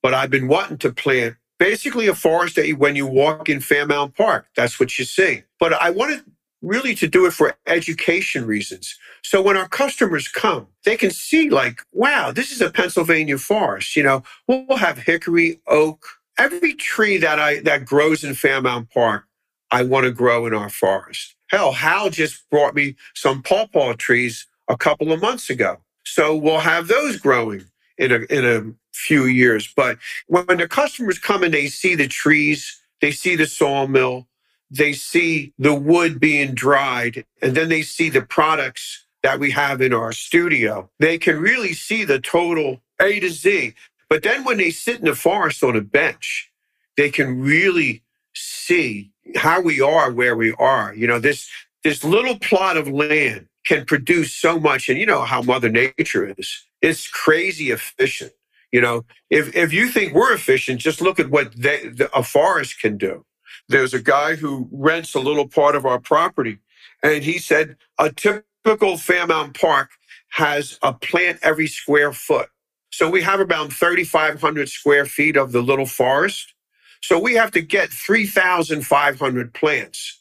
but 0.00 0.14
I've 0.14 0.30
been 0.30 0.46
wanting 0.46 0.78
to 0.78 0.92
plant 0.92 1.34
basically 1.58 2.06
a 2.06 2.14
forest 2.14 2.56
that 2.56 2.66
you, 2.66 2.76
when 2.76 2.96
you 2.96 3.06
walk 3.06 3.48
in 3.48 3.60
Fairmount 3.60 4.16
Park, 4.16 4.46
that's 4.56 4.78
what 4.78 4.98
you 4.98 5.04
see. 5.04 5.42
But 5.58 5.74
I 5.74 5.90
wanted 5.90 6.24
really 6.62 6.94
to 6.96 7.06
do 7.06 7.26
it 7.26 7.32
for 7.32 7.56
education 7.66 8.44
reasons. 8.44 8.96
So 9.22 9.40
when 9.42 9.56
our 9.56 9.68
customers 9.68 10.28
come, 10.28 10.66
they 10.84 10.96
can 10.96 11.10
see 11.10 11.50
like, 11.50 11.82
wow, 11.92 12.32
this 12.32 12.50
is 12.50 12.60
a 12.60 12.70
Pennsylvania 12.70 13.38
forest. 13.38 13.96
You 13.96 14.02
know, 14.02 14.22
we'll 14.46 14.76
have 14.76 14.98
hickory, 14.98 15.60
oak, 15.66 16.04
every 16.38 16.74
tree 16.74 17.18
that 17.18 17.38
I 17.38 17.60
that 17.60 17.84
grows 17.84 18.24
in 18.24 18.34
Fairmount 18.34 18.90
Park, 18.90 19.24
I 19.70 19.82
want 19.82 20.04
to 20.04 20.12
grow 20.12 20.46
in 20.46 20.54
our 20.54 20.70
forest. 20.70 21.34
Hell, 21.48 21.72
Hal 21.72 22.10
just 22.10 22.48
brought 22.50 22.74
me 22.74 22.96
some 23.14 23.42
pawpaw 23.42 23.94
trees 23.94 24.46
a 24.68 24.76
couple 24.76 25.12
of 25.12 25.20
months 25.20 25.50
ago. 25.50 25.78
So 26.04 26.36
we'll 26.36 26.60
have 26.60 26.88
those 26.88 27.16
growing 27.16 27.64
in 27.98 28.12
a 28.12 28.18
in 28.30 28.44
a 28.44 28.72
few 28.92 29.26
years. 29.26 29.72
But 29.74 29.98
when 30.26 30.58
the 30.58 30.68
customers 30.68 31.18
come 31.18 31.42
and 31.42 31.54
they 31.54 31.66
see 31.66 31.94
the 31.94 32.08
trees, 32.08 32.80
they 33.00 33.10
see 33.10 33.36
the 33.36 33.46
sawmill, 33.46 34.28
they 34.70 34.92
see 34.92 35.52
the 35.58 35.74
wood 35.74 36.20
being 36.20 36.54
dried, 36.54 37.24
and 37.42 37.54
then 37.56 37.68
they 37.68 37.82
see 37.82 38.10
the 38.10 38.22
products 38.22 39.04
that 39.22 39.40
we 39.40 39.50
have 39.50 39.80
in 39.80 39.92
our 39.92 40.12
studio, 40.12 40.88
they 40.98 41.18
can 41.18 41.38
really 41.38 41.72
see 41.72 42.04
the 42.04 42.20
total 42.20 42.80
A 43.00 43.20
to 43.20 43.30
Z. 43.30 43.74
But 44.08 44.22
then 44.22 44.44
when 44.44 44.58
they 44.58 44.70
sit 44.70 45.00
in 45.00 45.06
the 45.06 45.14
forest 45.14 45.62
on 45.62 45.76
a 45.76 45.80
bench, 45.80 46.50
they 46.96 47.10
can 47.10 47.40
really 47.40 48.02
see 48.34 49.10
how 49.36 49.60
we 49.60 49.80
are 49.80 50.12
where 50.12 50.36
we 50.36 50.52
are. 50.54 50.94
You 50.94 51.06
know, 51.06 51.18
this 51.18 51.48
this 51.88 52.04
little 52.04 52.38
plot 52.38 52.76
of 52.76 52.86
land 52.86 53.46
can 53.64 53.86
produce 53.86 54.34
so 54.34 54.60
much, 54.60 54.90
and 54.90 54.98
you 54.98 55.06
know 55.06 55.22
how 55.22 55.40
Mother 55.40 55.70
Nature 55.70 56.34
is. 56.36 56.66
It's 56.82 57.08
crazy 57.08 57.70
efficient. 57.70 58.32
You 58.70 58.82
know, 58.82 59.06
if 59.30 59.56
if 59.56 59.72
you 59.72 59.88
think 59.88 60.12
we're 60.12 60.34
efficient, 60.34 60.80
just 60.80 61.00
look 61.00 61.18
at 61.18 61.30
what 61.30 61.56
they, 61.56 61.88
the, 61.88 62.14
a 62.14 62.22
forest 62.22 62.78
can 62.78 62.98
do. 62.98 63.24
There's 63.70 63.94
a 63.94 64.02
guy 64.02 64.34
who 64.34 64.68
rents 64.70 65.14
a 65.14 65.20
little 65.20 65.48
part 65.48 65.74
of 65.74 65.86
our 65.86 65.98
property, 65.98 66.58
and 67.02 67.24
he 67.24 67.38
said 67.38 67.76
a 67.98 68.12
typical 68.12 68.98
Fairmount 68.98 69.58
Park 69.58 69.88
has 70.32 70.78
a 70.82 70.92
plant 70.92 71.38
every 71.42 71.68
square 71.68 72.12
foot. 72.12 72.50
So 72.90 73.08
we 73.08 73.22
have 73.22 73.40
about 73.40 73.72
3,500 73.72 74.68
square 74.68 75.06
feet 75.06 75.38
of 75.38 75.52
the 75.52 75.62
little 75.62 75.86
forest. 75.86 76.52
So 77.00 77.18
we 77.18 77.34
have 77.34 77.52
to 77.52 77.62
get 77.62 77.90
3,500 77.90 79.54
plants, 79.54 80.17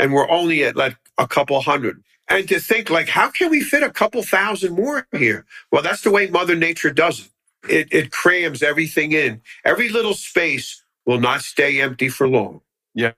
and 0.00 0.12
we're 0.12 0.28
only 0.30 0.64
at 0.64 0.74
like 0.76 0.96
a 1.18 1.28
couple 1.28 1.60
hundred. 1.60 2.02
And 2.28 2.48
to 2.48 2.58
think 2.60 2.90
like, 2.90 3.08
how 3.08 3.30
can 3.30 3.50
we 3.50 3.60
fit 3.60 3.82
a 3.82 3.90
couple 3.90 4.22
thousand 4.22 4.74
more 4.74 5.06
here? 5.12 5.46
Well, 5.70 5.82
that's 5.82 6.02
the 6.02 6.10
way 6.10 6.26
Mother 6.28 6.56
Nature 6.56 6.90
does 6.90 7.20
it. 7.20 7.30
It, 7.68 7.88
it 7.92 8.10
crams 8.10 8.62
everything 8.62 9.12
in. 9.12 9.42
Every 9.64 9.90
little 9.90 10.14
space 10.14 10.82
will 11.04 11.20
not 11.20 11.42
stay 11.42 11.80
empty 11.80 12.08
for 12.08 12.26
long. 12.26 12.62
yeah 12.94 13.12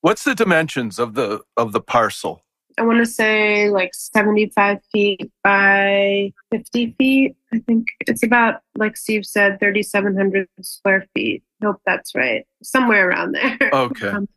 what's 0.00 0.24
the 0.24 0.34
dimensions 0.34 0.98
of 0.98 1.14
the 1.14 1.40
of 1.56 1.72
the 1.72 1.80
parcel 1.80 2.42
I 2.78 2.82
want 2.82 2.98
to 2.98 3.06
say 3.06 3.70
like 3.70 3.92
75 3.92 4.78
feet 4.92 5.32
by 5.42 6.32
50 6.52 6.94
feet. 6.96 7.36
I 7.52 7.58
think 7.58 7.88
it's 8.06 8.22
about, 8.22 8.60
like 8.76 8.96
Steve 8.96 9.26
said, 9.26 9.58
3,700 9.58 10.46
square 10.60 11.04
feet. 11.12 11.42
Hope 11.60 11.80
that's 11.84 12.14
right. 12.14 12.46
Somewhere 12.62 13.08
around 13.08 13.32
there. 13.32 13.58
okay 13.72 14.08
Um, 14.14 14.28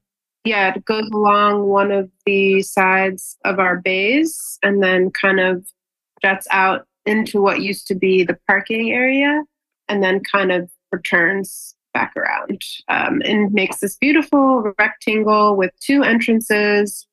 yeah, 0.43 0.73
it 0.75 0.85
goes 0.85 1.09
along 1.11 1.67
one 1.67 1.91
of 1.91 2.09
the 2.25 2.61
sides 2.61 3.37
of 3.45 3.59
our 3.59 3.77
bays 3.77 4.57
and 4.63 4.81
then 4.81 5.11
kind 5.11 5.39
of 5.39 5.65
juts 6.21 6.47
out 6.51 6.87
into 7.05 7.41
what 7.41 7.61
used 7.61 7.87
to 7.87 7.95
be 7.95 8.23
the 8.23 8.37
parking 8.47 8.91
area 8.91 9.43
and 9.87 10.03
then 10.03 10.21
kind 10.23 10.51
of 10.51 10.69
returns 10.91 11.75
back 11.93 12.13
around 12.15 12.61
um, 12.87 13.21
and 13.25 13.51
makes 13.51 13.79
this 13.79 13.97
beautiful 13.97 14.71
rectangle 14.79 15.55
with 15.55 15.71
two 15.79 16.03
entrances, 16.03 17.07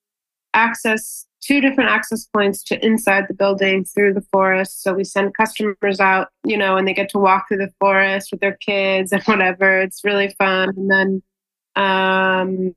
access, 0.54 1.26
two 1.40 1.60
different 1.60 1.90
access 1.90 2.26
points 2.26 2.62
to 2.64 2.84
inside 2.84 3.24
the 3.28 3.34
building 3.34 3.84
through 3.84 4.14
the 4.14 4.24
forest. 4.32 4.82
So 4.82 4.94
we 4.94 5.04
send 5.04 5.36
customers 5.36 6.00
out, 6.00 6.28
you 6.44 6.56
know, 6.56 6.76
and 6.76 6.86
they 6.86 6.94
get 6.94 7.08
to 7.10 7.18
walk 7.18 7.48
through 7.48 7.58
the 7.58 7.72
forest 7.80 8.30
with 8.30 8.40
their 8.40 8.56
kids 8.56 9.12
and 9.12 9.22
whatever. 9.24 9.80
It's 9.80 10.04
really 10.04 10.34
fun. 10.38 10.70
And 10.70 10.90
then, 10.90 11.22
um, 11.78 12.74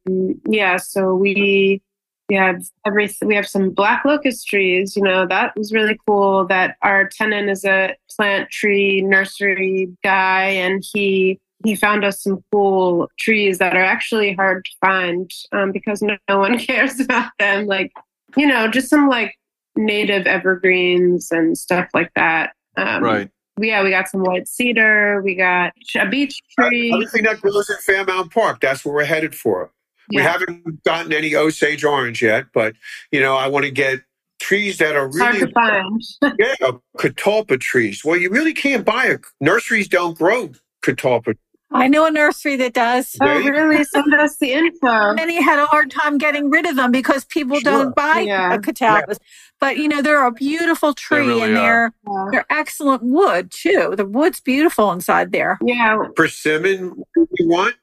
yeah, 0.48 0.78
so 0.78 1.16
we 1.16 1.82
we 2.30 2.36
have 2.38 2.64
every 2.86 3.10
we 3.26 3.36
have 3.36 3.48
some 3.48 3.72
black 3.72 4.06
locust 4.06 4.48
trees 4.48 4.96
you 4.96 5.04
know 5.04 5.28
that 5.28 5.54
was 5.58 5.74
really 5.74 6.00
cool 6.08 6.48
that 6.48 6.78
our 6.82 7.10
tenant 7.10 7.50
is 7.50 7.66
a 7.66 7.94
plant 8.16 8.50
tree 8.50 9.02
nursery 9.02 9.90
guy 10.02 10.44
and 10.44 10.82
he 10.94 11.38
he 11.66 11.76
found 11.76 12.06
us 12.06 12.24
some 12.24 12.42
cool 12.50 13.10
trees 13.20 13.58
that 13.58 13.76
are 13.76 13.84
actually 13.84 14.34
hard 14.34 14.64
to 14.64 14.72
find 14.80 15.30
um, 15.52 15.74
because 15.74 16.02
no, 16.02 16.16
no 16.30 16.40
one 16.40 16.58
cares 16.68 17.02
about 17.02 17.32
them 17.38 17.66
like 17.66 17.92
you 18.38 18.48
know 18.48 18.70
just 18.70 18.90
some 18.90 19.10
like 19.10 19.36
native 19.76 20.26
evergreens 20.26 21.32
and 21.32 21.58
stuff 21.58 21.90
like 21.94 22.12
that 22.16 22.54
um, 22.78 23.04
right 23.04 23.30
yeah, 23.60 23.84
we 23.84 23.90
got 23.90 24.08
some 24.08 24.22
white 24.22 24.48
cedar. 24.48 25.22
We 25.22 25.36
got 25.36 25.74
a 25.96 26.08
beech 26.08 26.42
tree. 26.58 26.92
Everything 26.94 27.24
that 27.24 27.42
grows 27.42 27.70
in 27.70 27.78
Fairmount 27.78 28.34
Park. 28.34 28.62
That's 28.62 28.86
where 28.86 28.94
we're 28.94 29.06
headed 29.06 29.36
for. 29.36 29.72
Yeah. 30.10 30.20
We 30.20 30.24
haven't 30.24 30.84
gotten 30.84 31.14
any 31.14 31.36
Osage 31.36 31.84
orange 31.84 32.22
yet, 32.22 32.46
but 32.54 32.74
you 33.12 33.20
know, 33.20 33.36
I 33.36 33.48
want 33.48 33.66
to 33.66 33.72
get 33.72 34.02
trees 34.40 34.78
that 34.80 34.96
are 34.96 35.08
really 35.08 35.20
hard 35.20 35.40
to 35.40 35.52
find. 35.52 36.02
yeah, 36.40 36.72
catalpa 36.98 37.60
trees. 37.60 38.04
Well, 38.04 38.18
you 38.18 38.30
really 38.30 38.54
can't 38.54 38.86
buy 38.86 39.06
a 39.06 39.18
nurseries 39.40 39.88
don't 39.88 40.18
grow 40.18 40.52
catalpa. 40.84 41.36
I 41.74 41.88
know 41.88 42.06
a 42.06 42.12
nursery 42.12 42.56
that 42.58 42.74
does. 42.74 43.16
Oh, 43.22 43.26
really? 43.26 43.84
Send 43.84 44.14
us 44.14 44.38
the 44.38 44.52
info. 44.52 45.14
Many 45.14 45.42
had 45.42 45.60
a 45.60 45.66
hard 45.66 45.90
time 45.90 46.18
getting 46.18 46.50
rid 46.50 46.66
of 46.66 46.76
them 46.76 46.92
because 46.92 47.26
people 47.26 47.60
sure. 47.60 47.72
don't 47.72 47.96
buy 47.96 48.22
yeah. 48.22 48.58
catalpas. 48.58 49.06
Yeah. 49.08 49.16
But 49.60 49.78
you 49.78 49.88
know, 49.88 50.02
they're 50.02 50.26
a 50.26 50.32
beautiful 50.32 50.94
tree, 50.94 51.20
they 51.20 51.28
really 51.28 51.42
and 51.44 51.56
they're 51.56 51.94
yeah. 52.08 52.26
they're 52.32 52.46
excellent 52.50 53.04
wood 53.04 53.52
too. 53.52 53.94
The 53.96 54.06
wood's 54.06 54.42
beautiful 54.42 54.92
inside 54.92 55.32
there. 55.32 55.60
Yeah. 55.64 55.98
Persimmon, 56.16 57.04
you 57.16 57.48
want? 57.48 57.76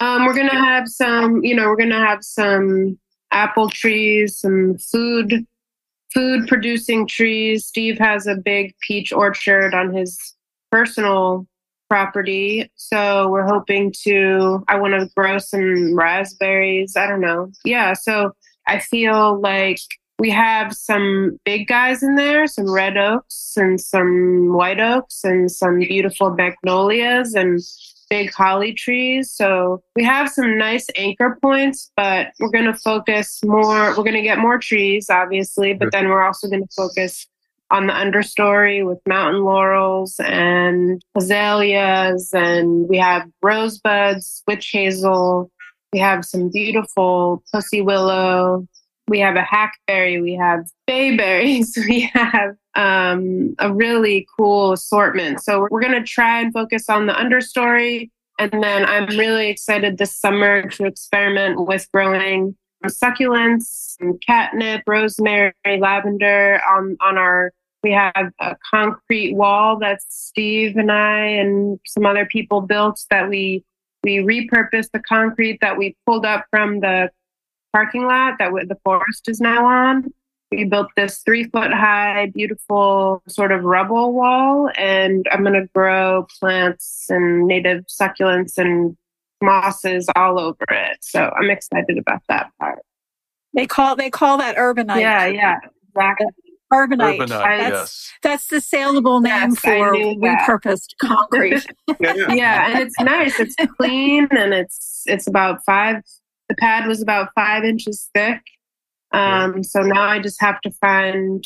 Um, 0.00 0.26
we're 0.26 0.36
gonna 0.36 0.62
have 0.62 0.88
some, 0.88 1.42
you 1.42 1.54
know, 1.54 1.68
we're 1.68 1.76
gonna 1.76 2.04
have 2.06 2.22
some 2.22 2.98
apple 3.32 3.70
trees, 3.70 4.38
some 4.38 4.76
food 4.78 5.46
food 6.12 6.46
producing 6.46 7.06
trees. 7.06 7.66
Steve 7.66 7.98
has 7.98 8.26
a 8.26 8.36
big 8.36 8.74
peach 8.80 9.12
orchard 9.12 9.74
on 9.74 9.92
his 9.92 10.34
personal 10.70 11.46
property. 11.88 12.70
So 12.76 13.28
we're 13.28 13.46
hoping 13.46 13.92
to 14.04 14.64
I 14.68 14.76
want 14.76 14.94
to 14.94 15.08
grow 15.16 15.38
some 15.38 15.94
raspberries. 15.94 16.96
I 16.96 17.06
don't 17.06 17.20
know. 17.20 17.52
Yeah, 17.64 17.94
so 17.94 18.32
I 18.66 18.78
feel 18.78 19.40
like 19.40 19.80
we 20.18 20.30
have 20.30 20.72
some 20.72 21.38
big 21.44 21.68
guys 21.68 22.02
in 22.02 22.16
there, 22.16 22.46
some 22.46 22.70
red 22.70 22.96
oaks 22.96 23.52
and 23.56 23.80
some 23.80 24.54
white 24.54 24.80
oaks 24.80 25.24
and 25.24 25.50
some 25.50 25.80
beautiful 25.80 26.30
magnolias 26.30 27.34
and 27.34 27.60
big 28.08 28.32
holly 28.32 28.72
trees. 28.72 29.30
So 29.30 29.82
we 29.94 30.04
have 30.04 30.30
some 30.30 30.56
nice 30.56 30.86
anchor 30.96 31.38
points, 31.42 31.90
but 31.96 32.28
we're 32.40 32.50
going 32.50 32.66
to 32.66 32.74
focus 32.74 33.40
more. 33.44 33.90
We're 33.90 34.04
going 34.04 34.14
to 34.14 34.22
get 34.22 34.38
more 34.38 34.58
trees, 34.58 35.10
obviously, 35.10 35.74
but 35.74 35.92
then 35.92 36.08
we're 36.08 36.24
also 36.24 36.48
going 36.48 36.62
to 36.62 36.74
focus 36.74 37.26
on 37.70 37.86
the 37.86 37.92
understory 37.92 38.86
with 38.86 38.98
mountain 39.06 39.42
laurels 39.42 40.18
and 40.20 41.02
azaleas. 41.16 42.30
And 42.32 42.88
we 42.88 42.98
have 42.98 43.28
rosebuds, 43.42 44.42
witch 44.46 44.70
hazel. 44.72 45.50
We 45.92 45.98
have 45.98 46.24
some 46.24 46.50
beautiful 46.50 47.42
pussy 47.52 47.80
willow. 47.80 48.66
We 49.08 49.20
have 49.20 49.36
a 49.36 49.42
hackberry. 49.42 50.20
We 50.20 50.34
have 50.34 50.66
bayberries. 50.86 51.76
We 51.88 52.10
have 52.12 52.56
um, 52.74 53.54
a 53.58 53.72
really 53.72 54.26
cool 54.36 54.72
assortment. 54.72 55.42
So 55.42 55.66
we're 55.70 55.80
going 55.80 55.92
to 55.92 56.02
try 56.02 56.40
and 56.40 56.52
focus 56.52 56.88
on 56.88 57.06
the 57.06 57.12
understory. 57.12 58.10
And 58.38 58.62
then 58.62 58.84
I'm 58.84 59.06
really 59.16 59.48
excited 59.48 59.96
this 59.96 60.14
summer 60.14 60.68
to 60.68 60.84
experiment 60.84 61.66
with 61.66 61.88
growing 61.92 62.56
succulents, 62.84 63.96
and 64.00 64.20
catnip, 64.24 64.82
rosemary, 64.86 65.52
lavender 65.64 66.60
on, 66.68 66.96
on 67.00 67.18
our 67.18 67.52
we 67.82 67.92
have 67.92 68.32
a 68.40 68.56
concrete 68.68 69.34
wall 69.34 69.78
that 69.78 70.00
Steve 70.08 70.76
and 70.76 70.90
I 70.90 71.20
and 71.20 71.78
some 71.86 72.04
other 72.04 72.26
people 72.26 72.60
built 72.60 73.04
that 73.10 73.28
we 73.28 73.64
we 74.02 74.18
repurposed 74.18 74.90
the 74.92 75.00
concrete 75.08 75.58
that 75.60 75.76
we 75.76 75.96
pulled 76.06 76.24
up 76.24 76.46
from 76.50 76.80
the 76.80 77.10
parking 77.72 78.04
lot 78.04 78.34
that 78.38 78.50
the 78.52 78.76
forest 78.84 79.28
is 79.28 79.40
now 79.40 79.66
on. 79.66 80.12
We 80.50 80.64
built 80.64 80.88
this 80.96 81.18
three 81.18 81.44
foot 81.44 81.72
high, 81.72 82.30
beautiful 82.32 83.22
sort 83.28 83.52
of 83.52 83.64
rubble 83.64 84.12
wall, 84.12 84.70
and 84.76 85.26
I'm 85.30 85.42
going 85.42 85.60
to 85.60 85.68
grow 85.74 86.26
plants 86.38 87.06
and 87.08 87.46
native 87.46 87.86
succulents 87.86 88.58
and 88.58 88.96
mosses 89.42 90.06
all 90.16 90.38
over 90.38 90.64
it. 90.70 90.98
So 91.00 91.32
I'm 91.36 91.50
excited 91.50 91.98
about 91.98 92.22
that 92.28 92.50
part. 92.60 92.80
They 93.54 93.66
call 93.66 93.96
they 93.96 94.10
call 94.10 94.38
that 94.38 94.56
urbanite. 94.56 95.00
Yeah, 95.00 95.26
yeah, 95.26 95.58
exactly. 95.88 96.26
Urbanite. 96.72 97.18
urbanite 97.18 97.28
that's, 97.28 97.70
yes. 97.70 98.12
that's 98.22 98.46
the 98.48 98.60
saleable 98.60 99.20
name 99.20 99.50
yes, 99.50 99.60
for 99.60 99.92
repurposed 99.94 100.90
concrete. 101.00 101.64
yeah, 102.00 102.70
and 102.70 102.80
it's 102.80 102.98
nice. 103.00 103.38
It's 103.38 103.54
clean, 103.76 104.28
and 104.30 104.52
it's 104.52 105.02
it's 105.06 105.26
about 105.26 105.64
five. 105.64 106.02
The 106.48 106.56
pad 106.56 106.86
was 106.86 107.02
about 107.02 107.30
five 107.34 107.64
inches 107.64 108.10
thick, 108.14 108.40
um, 109.12 109.62
so 109.62 109.80
now 109.80 110.02
I 110.02 110.18
just 110.18 110.40
have 110.40 110.60
to 110.62 110.70
find 110.70 111.44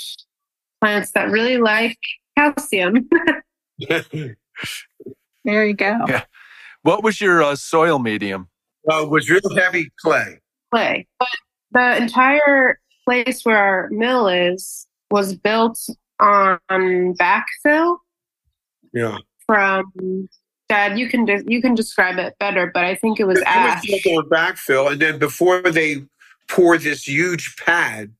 plants 0.80 1.12
that 1.12 1.30
really 1.30 1.58
like 1.58 1.98
calcium. 2.36 3.08
there 3.78 5.66
you 5.66 5.74
go. 5.74 5.98
Yeah. 6.08 6.24
What 6.82 7.02
was 7.02 7.20
your 7.20 7.42
uh, 7.42 7.56
soil 7.56 7.98
medium? 7.98 8.48
Uh, 8.90 9.06
was 9.06 9.28
real 9.28 9.40
heavy 9.54 9.90
clay. 10.00 10.40
Clay, 10.72 11.06
but 11.18 11.28
the 11.72 11.96
entire 11.96 12.80
place 13.04 13.44
where 13.44 13.58
our 13.58 13.88
mill 13.90 14.28
is 14.28 14.86
was 15.10 15.34
built 15.34 15.78
on 16.20 16.58
backfill. 16.70 17.98
Yeah. 18.94 19.18
From 19.46 20.28
Dad, 20.68 20.98
you 20.98 21.08
can 21.08 21.24
de- 21.24 21.44
you 21.46 21.60
can 21.60 21.74
describe 21.74 22.18
it 22.18 22.36
better, 22.38 22.70
but 22.72 22.84
I 22.84 22.94
think 22.94 23.20
it 23.20 23.24
was 23.24 23.38
it, 23.38 23.46
ash. 23.46 23.82
It 23.84 24.02
was 24.04 24.24
on 24.24 24.30
backfill, 24.30 24.92
and 24.92 25.02
then 25.02 25.18
before 25.18 25.60
they 25.62 26.04
pour 26.48 26.78
this 26.78 27.06
huge 27.06 27.56
pad, 27.56 28.12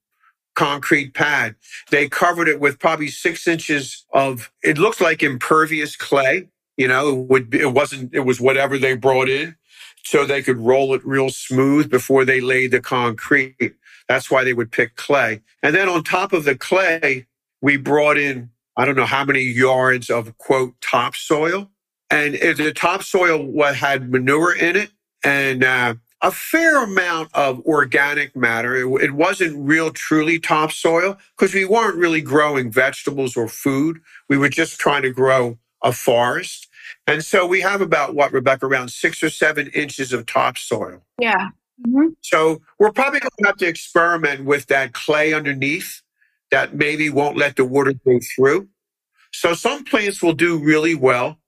concrete 0.55 1.15
pad. 1.15 1.55
They 1.91 2.09
covered 2.09 2.49
it 2.49 2.61
with 2.61 2.79
probably 2.79 3.09
six 3.09 3.49
inches 3.49 4.05
of, 4.13 4.51
it 4.63 4.79
looks 4.79 5.01
like 5.01 5.23
impervious 5.23 5.97
clay. 5.97 6.49
You 6.81 6.89
know, 6.89 7.09
it, 7.11 7.29
would 7.29 7.55
it 7.55 7.75
wasn't, 7.75 8.15
it 8.15 8.21
was 8.21 8.41
whatever 8.41 8.79
they 8.79 8.97
brought 8.97 9.29
in. 9.29 9.55
So 10.03 10.25
they 10.25 10.43
could 10.43 10.57
roll 10.57 10.95
it 10.95 11.05
real 11.05 11.29
smooth 11.29 11.91
before 11.91 12.25
they 12.25 12.41
laid 12.41 12.71
the 12.71 12.81
concrete. 12.81 13.75
That's 14.09 14.31
why 14.31 14.45
they 14.45 14.55
would 14.55 14.73
pick 14.73 14.97
clay. 14.97 15.43
And 15.63 15.75
then 15.77 15.91
on 15.91 16.03
top 16.03 16.33
of 16.33 16.45
the 16.45 16.57
clay, 16.57 17.27
we 17.61 17.77
brought 17.77 18.17
in, 18.17 18.49
I 18.79 18.87
don't 18.87 18.97
know 18.97 19.05
how 19.05 19.27
many 19.27 19.43
yards 19.43 20.09
of 20.09 20.39
quote 20.39 20.73
topsoil. 20.81 21.71
And 22.11 22.33
the 22.35 22.73
topsoil 22.75 23.45
what 23.45 23.77
had 23.77 24.11
manure 24.11 24.57
in 24.57 24.75
it. 24.77 24.91
And 25.23 25.63
uh, 25.63 25.95
a 26.23 26.31
fair 26.31 26.83
amount 26.83 27.29
of 27.35 27.61
organic 27.67 28.35
matter. 28.35 28.75
It, 28.75 29.03
it 29.03 29.13
wasn't 29.13 29.69
real, 29.69 29.91
truly 29.91 30.39
topsoil 30.39 31.19
because 31.37 31.53
we 31.53 31.67
weren't 31.67 31.97
really 31.97 32.23
growing 32.23 32.73
vegetables 32.73 33.37
or 33.37 33.49
food. 33.49 34.01
We 34.31 34.39
were 34.39 34.49
just 34.49 34.81
trying 34.81 35.03
to 35.03 35.11
grow 35.11 35.59
a 35.83 35.93
forest. 35.93 36.69
And 37.11 37.25
so 37.25 37.47
we 37.47 37.61
have 37.61 37.81
about 37.81 38.15
what, 38.15 38.33
Rebecca, 38.33 38.67
around 38.67 38.91
six 38.91 39.23
or 39.23 39.31
seven 39.31 39.69
inches 39.69 40.13
of 40.13 40.27
topsoil. 40.27 41.03
Yeah. 41.19 41.49
Mm-hmm. 41.87 42.09
So 42.21 42.61
we're 42.79 42.93
probably 42.93 43.21
going 43.21 43.31
to 43.39 43.47
have 43.47 43.57
to 43.57 43.67
experiment 43.67 44.45
with 44.45 44.67
that 44.67 44.93
clay 44.93 45.33
underneath 45.33 46.03
that 46.51 46.75
maybe 46.75 47.11
won't 47.11 47.37
let 47.37 47.57
the 47.57 47.65
water 47.65 47.93
go 48.05 48.21
through. 48.35 48.69
So 49.33 49.55
some 49.55 49.85
plants 49.85 50.23
will 50.23 50.33
do 50.33 50.59
really 50.59 50.95
well. 50.95 51.39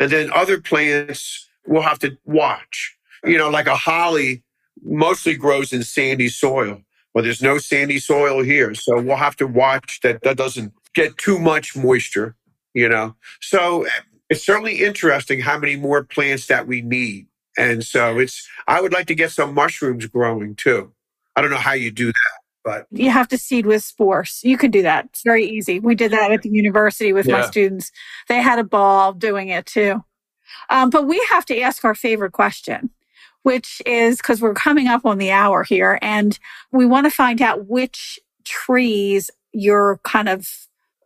And 0.00 0.10
then 0.10 0.30
other 0.32 0.60
plants 0.60 1.48
we'll 1.66 1.82
have 1.82 1.98
to 2.00 2.16
watch 2.24 2.98
you 3.24 3.38
know, 3.38 3.50
like 3.50 3.66
a 3.66 3.76
holly 3.76 4.42
mostly 4.82 5.34
grows 5.34 5.72
in 5.72 5.82
sandy 5.82 6.28
soil. 6.28 6.82
Well, 7.14 7.24
there's 7.24 7.42
no 7.42 7.58
sandy 7.58 7.98
soil 7.98 8.42
here. 8.42 8.74
So 8.74 9.00
we'll 9.00 9.16
have 9.16 9.36
to 9.36 9.46
watch 9.46 10.00
that 10.02 10.22
that 10.22 10.36
doesn't 10.36 10.72
get 10.94 11.16
too 11.18 11.38
much 11.38 11.76
moisture, 11.76 12.36
you 12.74 12.88
know. 12.88 13.16
So 13.40 13.86
it's 14.28 14.44
certainly 14.44 14.84
interesting 14.84 15.40
how 15.40 15.58
many 15.58 15.76
more 15.76 16.04
plants 16.04 16.46
that 16.46 16.66
we 16.66 16.82
need. 16.82 17.26
And 17.56 17.84
so 17.84 18.18
it's, 18.18 18.48
I 18.68 18.80
would 18.80 18.92
like 18.92 19.06
to 19.08 19.14
get 19.14 19.32
some 19.32 19.54
mushrooms 19.54 20.06
growing 20.06 20.54
too. 20.54 20.92
I 21.34 21.40
don't 21.40 21.50
know 21.50 21.56
how 21.56 21.72
you 21.72 21.90
do 21.90 22.06
that, 22.06 22.40
but 22.64 22.86
You 22.90 23.10
have 23.10 23.28
to 23.28 23.38
seed 23.38 23.66
with 23.66 23.82
spores. 23.82 24.40
You 24.42 24.56
can 24.58 24.70
do 24.70 24.82
that. 24.82 25.06
It's 25.06 25.22
very 25.24 25.44
easy. 25.44 25.80
We 25.80 25.94
did 25.94 26.12
that 26.12 26.32
at 26.32 26.42
the 26.42 26.50
university 26.50 27.12
with 27.12 27.26
my 27.28 27.46
students. 27.46 27.90
They 28.28 28.40
had 28.42 28.58
a 28.58 28.64
ball 28.64 29.12
doing 29.12 29.48
it 29.48 29.66
too. 29.66 30.04
Um, 30.70 30.90
but 30.90 31.06
we 31.06 31.24
have 31.30 31.44
to 31.46 31.60
ask 31.60 31.84
our 31.84 31.94
favorite 31.94 32.32
question, 32.32 32.90
which 33.42 33.82
is 33.86 34.18
because 34.18 34.40
we're 34.40 34.54
coming 34.54 34.86
up 34.88 35.04
on 35.04 35.18
the 35.18 35.30
hour 35.30 35.62
here 35.62 35.98
and 36.02 36.38
we 36.72 36.86
want 36.86 37.06
to 37.06 37.10
find 37.10 37.40
out 37.42 37.66
which 37.66 38.18
trees 38.44 39.30
you're 39.52 40.00
kind 40.04 40.28
of 40.28 40.48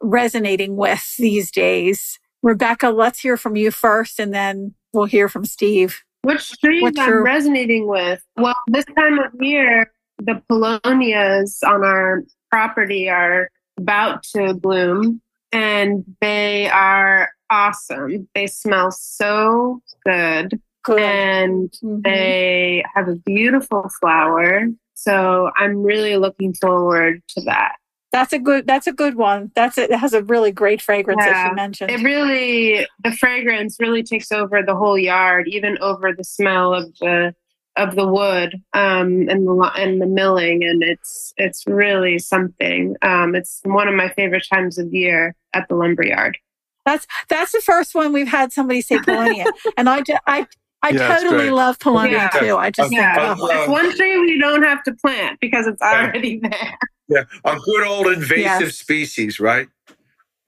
resonating 0.01 0.77
with 0.77 1.17
these 1.17 1.51
days. 1.51 2.19
Rebecca, 2.43 2.91
let's 2.91 3.21
hear 3.21 3.37
from 3.37 3.57
you 3.57 3.71
first 3.71 4.19
and 4.19 4.33
then 4.35 4.75
we'll 4.93 5.05
hear 5.07 5.29
from 5.29 5.45
Steve. 5.45 6.03
Which 6.23 6.55
What's 6.63 6.99
I'm 6.99 7.09
your- 7.09 7.23
resonating 7.25 7.87
with? 7.87 8.23
Well, 8.37 8.55
this 8.69 8.85
time 8.97 9.19
of 9.19 9.33
year, 9.41 9.91
the 10.19 10.41
paulownias 10.49 11.59
on 11.65 11.85
our 11.85 12.23
property 12.51 13.09
are 13.09 13.49
about 13.79 14.23
to 14.35 14.55
bloom 14.55 15.21
and 15.53 16.05
they 16.21 16.69
are 16.69 17.31
awesome. 17.51 18.29
They 18.35 18.47
smell 18.47 18.91
so 18.93 19.81
good 20.05 20.61
and 20.89 21.71
Mhm. 21.83 22.03
they 22.05 22.85
have 22.95 23.09
a 23.09 23.15
beautiful 23.17 23.89
flower. 24.01 24.67
So 24.95 25.51
I'm 25.57 25.83
really 25.83 26.17
looking 26.17 26.55
forward 26.55 27.23
to 27.31 27.41
that. 27.43 27.77
That's 28.13 28.33
a 28.35 28.39
good. 28.39 28.67
That's 28.67 28.87
a 28.87 28.93
good 28.93 29.15
one. 29.17 29.51
That's 29.55 29.79
it. 29.79 29.91
It 29.91 29.99
has 29.99 30.13
a 30.13 30.23
really 30.23 30.53
great 30.53 30.83
fragrance, 30.83 31.23
as 31.27 31.45
you 31.45 31.55
mentioned. 31.57 31.91
It 31.91 32.03
really, 32.03 32.87
the 33.03 33.13
fragrance 33.13 33.79
really 33.81 34.03
takes 34.03 34.31
over 34.31 34.63
the 34.63 34.75
whole 34.77 34.99
yard, 34.99 35.49
even 35.49 35.79
over 35.79 36.13
the 36.13 36.23
smell 36.25 36.75
of 36.75 36.97
the 36.99 37.35
of 37.77 37.95
the 37.97 38.07
wood 38.07 38.63
um, 38.75 39.29
and 39.31 39.47
the 39.47 39.73
and 39.77 40.01
the 40.01 40.07
milling, 40.07 40.63
and 40.63 40.83
it's 40.83 41.33
it's 41.39 41.67
really 41.67 42.19
something. 42.19 42.97
Um, 43.01 43.35
it's 43.35 43.61
one 43.65 43.89
of 43.89 43.95
my 43.95 44.11
favorite 44.11 44.47
times 44.53 44.77
of 44.79 44.93
year 44.93 45.35
at 45.55 45.69
the 45.69 45.75
lumberyard. 45.75 46.37
That's 46.85 47.07
that's 47.31 47.53
the 47.53 47.63
first 47.63 47.95
one 47.95 48.13
we've 48.13 48.29
had 48.29 48.53
somebody 48.53 48.83
say 48.83 48.97
Paulownia, 48.99 49.47
and 49.79 49.89
I 49.89 50.03
ju- 50.03 50.17
I 50.27 50.47
I 50.83 50.91
Yeah, 50.93 51.17
totally 51.19 51.51
love 51.51 51.79
Paulownia 51.79 52.13
Yeah. 52.13 52.29
too. 52.41 52.57
I 52.57 52.71
just 52.71 52.93
Yeah, 52.93 53.15
think, 53.15 53.39
oh, 53.41 53.47
it's 53.51 53.69
one 53.69 53.97
tree 53.97 54.19
we 54.21 54.39
don't 54.39 54.63
have 54.63 54.83
to 54.85 54.93
plant 54.95 55.39
because 55.41 55.67
it's 55.67 55.81
already 55.81 56.39
there. 56.43 56.77
Yeah, 57.13 57.25
a 57.45 57.57
good 57.61 57.87
old 57.87 58.09
invasive 58.09 58.69
Yes. 58.69 58.77
species, 58.79 59.41
right? 59.41 59.69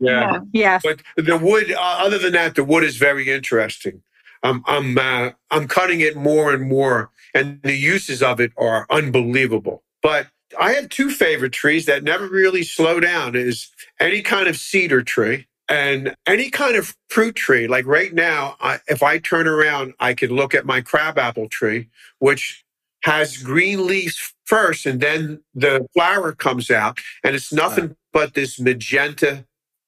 Yeah. 0.00 0.40
yes, 0.52 0.82
But 0.84 1.02
the 1.16 1.38
wood, 1.38 1.72
uh, 1.72 1.80
other 1.80 2.18
than 2.18 2.32
that, 2.34 2.54
the 2.54 2.64
wood 2.64 2.84
is 2.84 2.96
very 2.96 3.30
interesting. 3.30 4.02
Um, 4.42 4.62
I'm 4.66 4.96
uh, 4.98 5.30
I'm 5.50 5.66
cutting 5.68 6.00
it 6.00 6.16
more 6.16 6.52
and 6.52 6.68
more, 6.68 7.10
and 7.34 7.60
the 7.62 7.74
uses 7.74 8.22
of 8.22 8.40
it 8.40 8.52
are 8.58 8.86
unbelievable. 8.90 9.82
But 10.02 10.28
I 10.60 10.74
have 10.74 10.90
two 10.90 11.10
favorite 11.10 11.52
trees 11.52 11.86
that 11.86 12.04
never 12.04 12.28
really 12.28 12.62
slow 12.62 13.00
down: 13.00 13.34
is 13.34 13.70
any 14.00 14.22
kind 14.22 14.46
of 14.48 14.56
cedar 14.56 15.02
tree 15.02 15.46
and 15.68 16.14
any 16.26 16.50
kind 16.50 16.76
of 16.76 16.94
fruit 17.08 17.34
tree. 17.36 17.66
Like 17.66 17.86
right 17.86 18.12
now, 18.14 18.56
I, 18.60 18.80
if 18.88 19.02
I 19.02 19.18
turn 19.18 19.48
around, 19.48 19.94
I 20.00 20.14
can 20.14 20.30
look 20.30 20.54
at 20.54 20.66
my 20.66 20.82
crabapple 20.82 21.48
tree, 21.48 21.88
which 22.20 22.64
has 23.04 23.38
green 23.38 23.86
leaves 23.88 24.33
first, 24.46 24.86
and 24.86 25.00
then 25.00 25.42
the 25.54 25.86
flower 25.94 26.32
comes 26.32 26.70
out, 26.70 26.98
and 27.24 27.36
it's 27.36 27.52
nothing 27.52 27.96
but 28.12 28.34
this 28.34 28.60
magenta, 28.60 29.46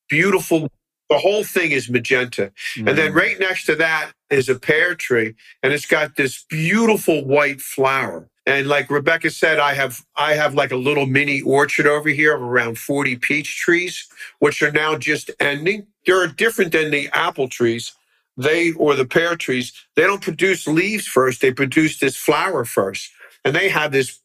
beautiful. 0.08 0.68
The 1.10 1.18
whole 1.18 1.44
thing 1.44 1.72
is 1.72 1.90
magenta. 1.90 2.52
And 2.86 2.98
then 2.98 3.12
Mm. 3.12 3.16
right 3.16 3.40
next 3.40 3.66
to 3.66 3.76
that 3.76 4.12
is 4.30 4.48
a 4.48 4.56
pear 4.58 4.94
tree, 4.96 5.34
and 5.62 5.72
it's 5.72 5.86
got 5.86 6.16
this 6.16 6.44
beautiful 6.50 7.24
white 7.24 7.60
flower. 7.62 8.28
And 8.46 8.68
like 8.68 8.90
Rebecca 8.90 9.30
said, 9.30 9.58
I 9.60 9.74
have 9.74 10.02
I 10.16 10.34
have 10.34 10.54
like 10.54 10.72
a 10.72 10.76
little 10.76 11.06
mini 11.06 11.42
orchard 11.42 11.86
over 11.86 12.10
here 12.10 12.34
of 12.36 12.42
around 12.42 12.78
40 12.78 13.16
peach 13.16 13.58
trees, 13.58 14.06
which 14.40 14.62
are 14.62 14.72
now 14.72 14.96
just 14.98 15.30
ending. 15.40 15.88
They're 16.06 16.28
different 16.28 16.72
than 16.72 16.90
the 16.92 17.08
apple 17.12 17.48
trees. 17.48 17.92
They 18.36 18.72
or 18.72 18.96
the 18.96 19.06
pear 19.06 19.36
trees, 19.36 19.72
they 19.96 20.04
don't 20.04 20.22
produce 20.22 20.66
leaves 20.68 21.06
first, 21.06 21.40
they 21.42 21.52
produce 21.52 21.98
this 22.00 22.16
flower 22.16 22.64
first. 22.66 23.10
And 23.44 23.54
they 23.56 23.68
have 23.70 23.92
this 23.92 24.20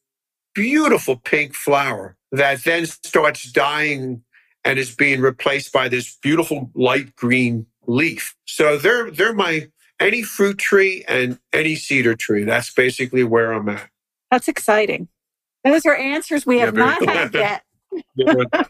beautiful 0.54 1.18
pink 1.18 1.54
flower 1.54 2.18
that 2.32 2.64
then 2.64 2.86
starts 2.86 3.52
dying 3.52 4.24
and 4.64 4.78
is 4.78 4.96
being 4.96 5.22
replaced 5.22 5.72
by 5.72 5.88
this 5.88 6.18
beautiful 6.22 6.70
light 6.76 7.16
green 7.16 7.66
leaf. 7.88 8.36
So 8.46 8.78
they're 8.78 9.12
they're 9.12 9.34
my 9.34 9.68
any 10.00 10.24
fruit 10.24 10.58
tree 10.58 11.04
and 11.08 11.40
any 11.54 11.76
cedar 11.76 12.16
tree. 12.16 12.44
That's 12.44 12.74
basically 12.74 13.24
where 13.24 13.54
I'm 13.54 13.70
at. 13.70 13.90
that's 14.30 14.48
exciting. 14.48 15.08
Those 15.64 15.86
are 15.86 15.96
answers 15.96 16.46
we 16.46 16.60
have 16.60 16.74
very 16.74 16.88
not 16.88 17.08
had 17.08 17.34
yet. 17.34 17.64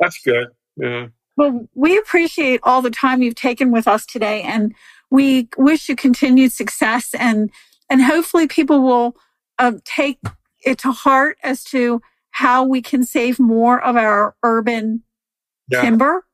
That's 0.00 0.18
good. 0.24 0.48
Yeah. 0.76 1.08
Well, 1.36 1.68
we 1.74 1.96
appreciate 1.98 2.60
all 2.64 2.82
the 2.82 2.90
time 2.90 3.22
you've 3.22 3.36
taken 3.36 3.70
with 3.70 3.86
us 3.86 4.04
today, 4.04 4.42
and 4.42 4.74
we 5.10 5.48
wish 5.56 5.88
you 5.88 5.94
continued 5.94 6.52
success. 6.52 7.14
and 7.14 7.50
And 7.88 8.02
hopefully, 8.02 8.48
people 8.48 8.82
will 8.82 9.16
uh, 9.58 9.72
take 9.84 10.18
it 10.68 10.78
to 10.78 10.92
heart 10.92 11.38
as 11.42 11.64
to 11.64 12.00
how 12.30 12.62
we 12.64 12.80
can 12.82 13.04
save 13.04 13.38
more 13.40 13.80
of 13.82 13.96
our 13.96 14.34
urban 14.42 15.02
Yeah. 15.70 15.82
timber, 15.82 16.24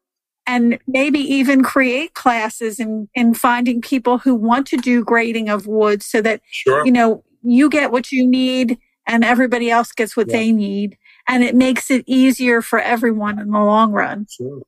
and 0.46 0.78
maybe 0.86 1.18
even 1.18 1.62
create 1.62 2.14
classes 2.14 2.78
in 2.78 3.08
in 3.14 3.34
finding 3.34 3.80
people 3.80 4.18
who 4.18 4.34
want 4.34 4.66
to 4.68 4.76
do 4.76 5.02
grading 5.04 5.48
of 5.48 5.66
wood, 5.66 6.02
so 6.02 6.20
that 6.22 6.40
Sure. 6.50 6.84
you 6.84 6.92
know 6.92 7.24
you 7.42 7.68
get 7.68 7.90
what 7.92 8.10
you 8.12 8.26
need 8.26 8.78
and 9.06 9.24
everybody 9.24 9.70
else 9.70 9.92
gets 9.92 10.16
what 10.16 10.28
Yeah. 10.28 10.36
they 10.38 10.52
need, 10.52 10.96
and 11.28 11.42
it 11.44 11.54
makes 11.54 11.90
it 11.90 12.04
easier 12.06 12.62
for 12.62 12.78
everyone 12.80 13.38
in 13.38 13.50
the 13.50 13.60
long 13.60 13.92
run. 13.92 14.26
Sure. 14.30 14.62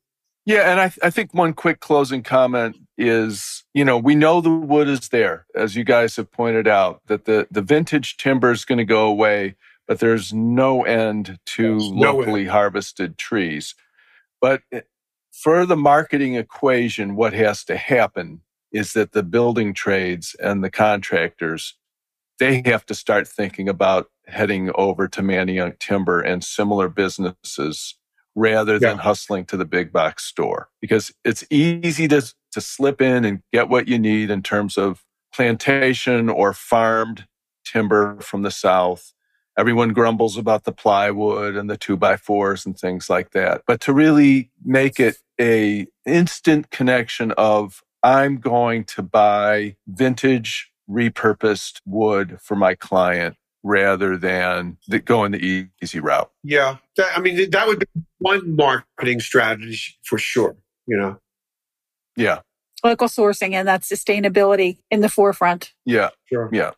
Yeah, 0.45 0.71
and 0.71 0.81
I, 0.81 0.93
I 1.03 1.11
think 1.11 1.35
one 1.35 1.53
quick 1.55 1.81
closing 1.81 2.23
comment 2.23 2.77
is, 2.99 3.64
you 3.74 3.84
know, 3.84 3.99
we 3.99 4.14
know 4.14 4.40
the 4.40 4.51
wood 4.51 4.88
is 4.88 5.09
there, 5.09 5.47
as 5.55 5.76
you 5.76 5.84
guys 5.84 6.16
have 6.16 6.30
pointed 6.30 6.66
out, 6.66 7.03
that 7.07 7.24
the, 7.24 7.47
the 7.51 7.62
vintage 7.62 8.16
timber 8.16 8.51
is 8.51 8.64
going 8.64 8.78
to 8.78 8.84
go 8.84 9.07
away, 9.07 9.57
but 9.86 9.99
there's 9.99 10.32
no 10.32 10.84
end 10.84 11.38
to 11.47 11.78
There's 11.78 11.92
no 11.92 12.16
locally 12.16 12.47
harvested 12.47 13.18
trees. 13.18 13.74
But 14.40 14.62
eh, 14.72 14.82
for 15.32 15.66
the 15.66 15.76
marketing 15.76 16.34
equation, 16.34 17.16
what 17.16 17.34
has 17.34 17.64
to 17.64 17.76
happen 17.76 18.40
is 18.72 18.94
that 18.94 19.12
the 19.12 19.22
building 19.22 19.74
trades 19.74 20.34
and 20.42 20.64
the 20.64 20.70
contractors, 20.70 21.74
they 22.38 22.62
have 22.64 22.86
to 22.86 22.94
start 22.94 23.28
thinking 23.28 23.68
about 23.68 24.11
heading 24.26 24.70
over 24.74 25.07
to 25.09 25.22
Manayunk 25.22 25.78
Timber 25.78 26.20
and 26.20 26.42
similar 26.42 26.88
businesses 26.88 27.97
rather 28.37 28.78
than 28.78 28.97
Yeah. 28.97 29.03
hustling 29.03 29.47
to 29.47 29.57
the 29.57 29.64
big 29.64 29.93
box 29.93 30.24
store 30.24 30.68
because 30.80 31.12
it's 31.24 31.45
easy 31.51 32.07
to, 32.09 32.22
to 32.53 32.61
slip 32.61 33.01
in 33.01 33.24
and 33.24 33.43
get 33.53 33.68
what 33.68 33.89
you 33.89 33.99
need 33.99 34.30
in 34.30 34.43
terms 34.43 34.76
of 34.76 35.03
plantation 35.34 36.28
or 36.28 36.53
farmed 36.53 37.26
timber 37.64 38.20
from 38.20 38.43
the 38.43 38.51
south. 38.51 39.12
Everyone 39.59 39.95
grumbles 39.95 40.37
about 40.37 40.64
the 40.64 40.72
plywood 40.72 41.57
and 41.57 41.68
the 41.68 41.78
two 41.78 41.97
by 41.97 42.16
fours 42.16 42.66
and 42.66 42.78
things 42.78 43.09
like 43.09 43.30
that. 43.30 43.62
But 43.66 43.80
to 43.82 43.93
really 43.93 44.51
make 44.62 45.01
it 45.01 45.16
a 45.41 45.87
instant 46.05 46.70
connection 46.70 47.32
of 47.32 47.82
I'm 48.03 48.37
going 48.37 48.84
to 48.84 49.03
buy 49.03 49.76
vintage 49.89 50.70
repurposed 50.89 51.80
wood 51.87 52.39
for 52.43 52.55
my 52.55 52.74
client 52.74 53.37
rather 53.67 54.17
than 54.17 54.79
the, 54.89 54.99
going 54.99 55.33
the 55.33 55.69
easy 55.83 56.01
route. 56.01 56.31
Yeah. 56.43 56.77
That, 56.97 57.17
I 57.17 57.21
mean, 57.21 57.51
that 57.51 57.67
would 57.67 57.81
be 57.81 57.87
one 58.19 58.57
marketing 58.57 59.21
strategy 59.21 59.97
for 60.05 60.19
sure. 60.19 60.57
You 60.87 60.97
know. 60.97 61.19
Yeah. 62.17 62.41
local 62.85 63.09
sourcing 63.09 63.53
and 63.53 63.67
that 63.69 63.83
sustainability 63.83 64.79
in 64.91 65.01
the 65.01 65.09
forefront. 65.09 65.75
Yeah. 65.85 66.11
Sure. 66.33 66.49
Yeah. 66.53 66.71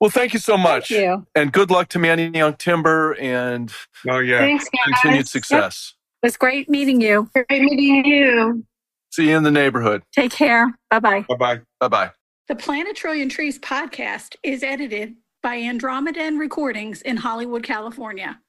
Well, 0.00 0.10
thank 0.10 0.32
you 0.32 0.38
so 0.38 0.56
much. 0.56 0.88
Thank 0.90 1.00
you. 1.02 1.26
And 1.34 1.52
good 1.52 1.70
luck 1.70 1.88
to 1.90 1.98
Manayunk 1.98 2.58
Timber 2.58 3.14
and 3.18 3.72
Oh 4.08 4.18
yeah. 4.18 4.38
Thanks, 4.38 4.64
guys. 4.64 4.94
continued 5.00 5.28
success. 5.28 5.94
It 6.22 6.26
was 6.26 6.36
great 6.36 6.68
meeting 6.68 7.00
you. 7.00 7.28
Great 7.34 7.62
meeting 7.62 8.04
you. 8.04 8.64
See 9.10 9.28
you 9.30 9.36
in 9.36 9.42
the 9.42 9.50
neighborhood. 9.50 10.02
Take 10.12 10.30
care. 10.32 10.72
Bye 10.90 11.00
bye. 11.00 11.24
Bye 11.28 11.34
bye. 11.36 11.60
Bye 11.80 11.88
bye. 11.88 12.10
The 12.48 12.54
Planet 12.56 12.96
Trillion 12.96 13.28
Trees 13.28 13.58
podcast 13.58 14.36
is 14.42 14.62
edited 14.62 15.14
by 15.42 15.56
Andromedan 15.56 16.38
Recordings 16.38 17.00
in 17.02 17.16
Hollywood, 17.16 17.62
California. 17.62 18.40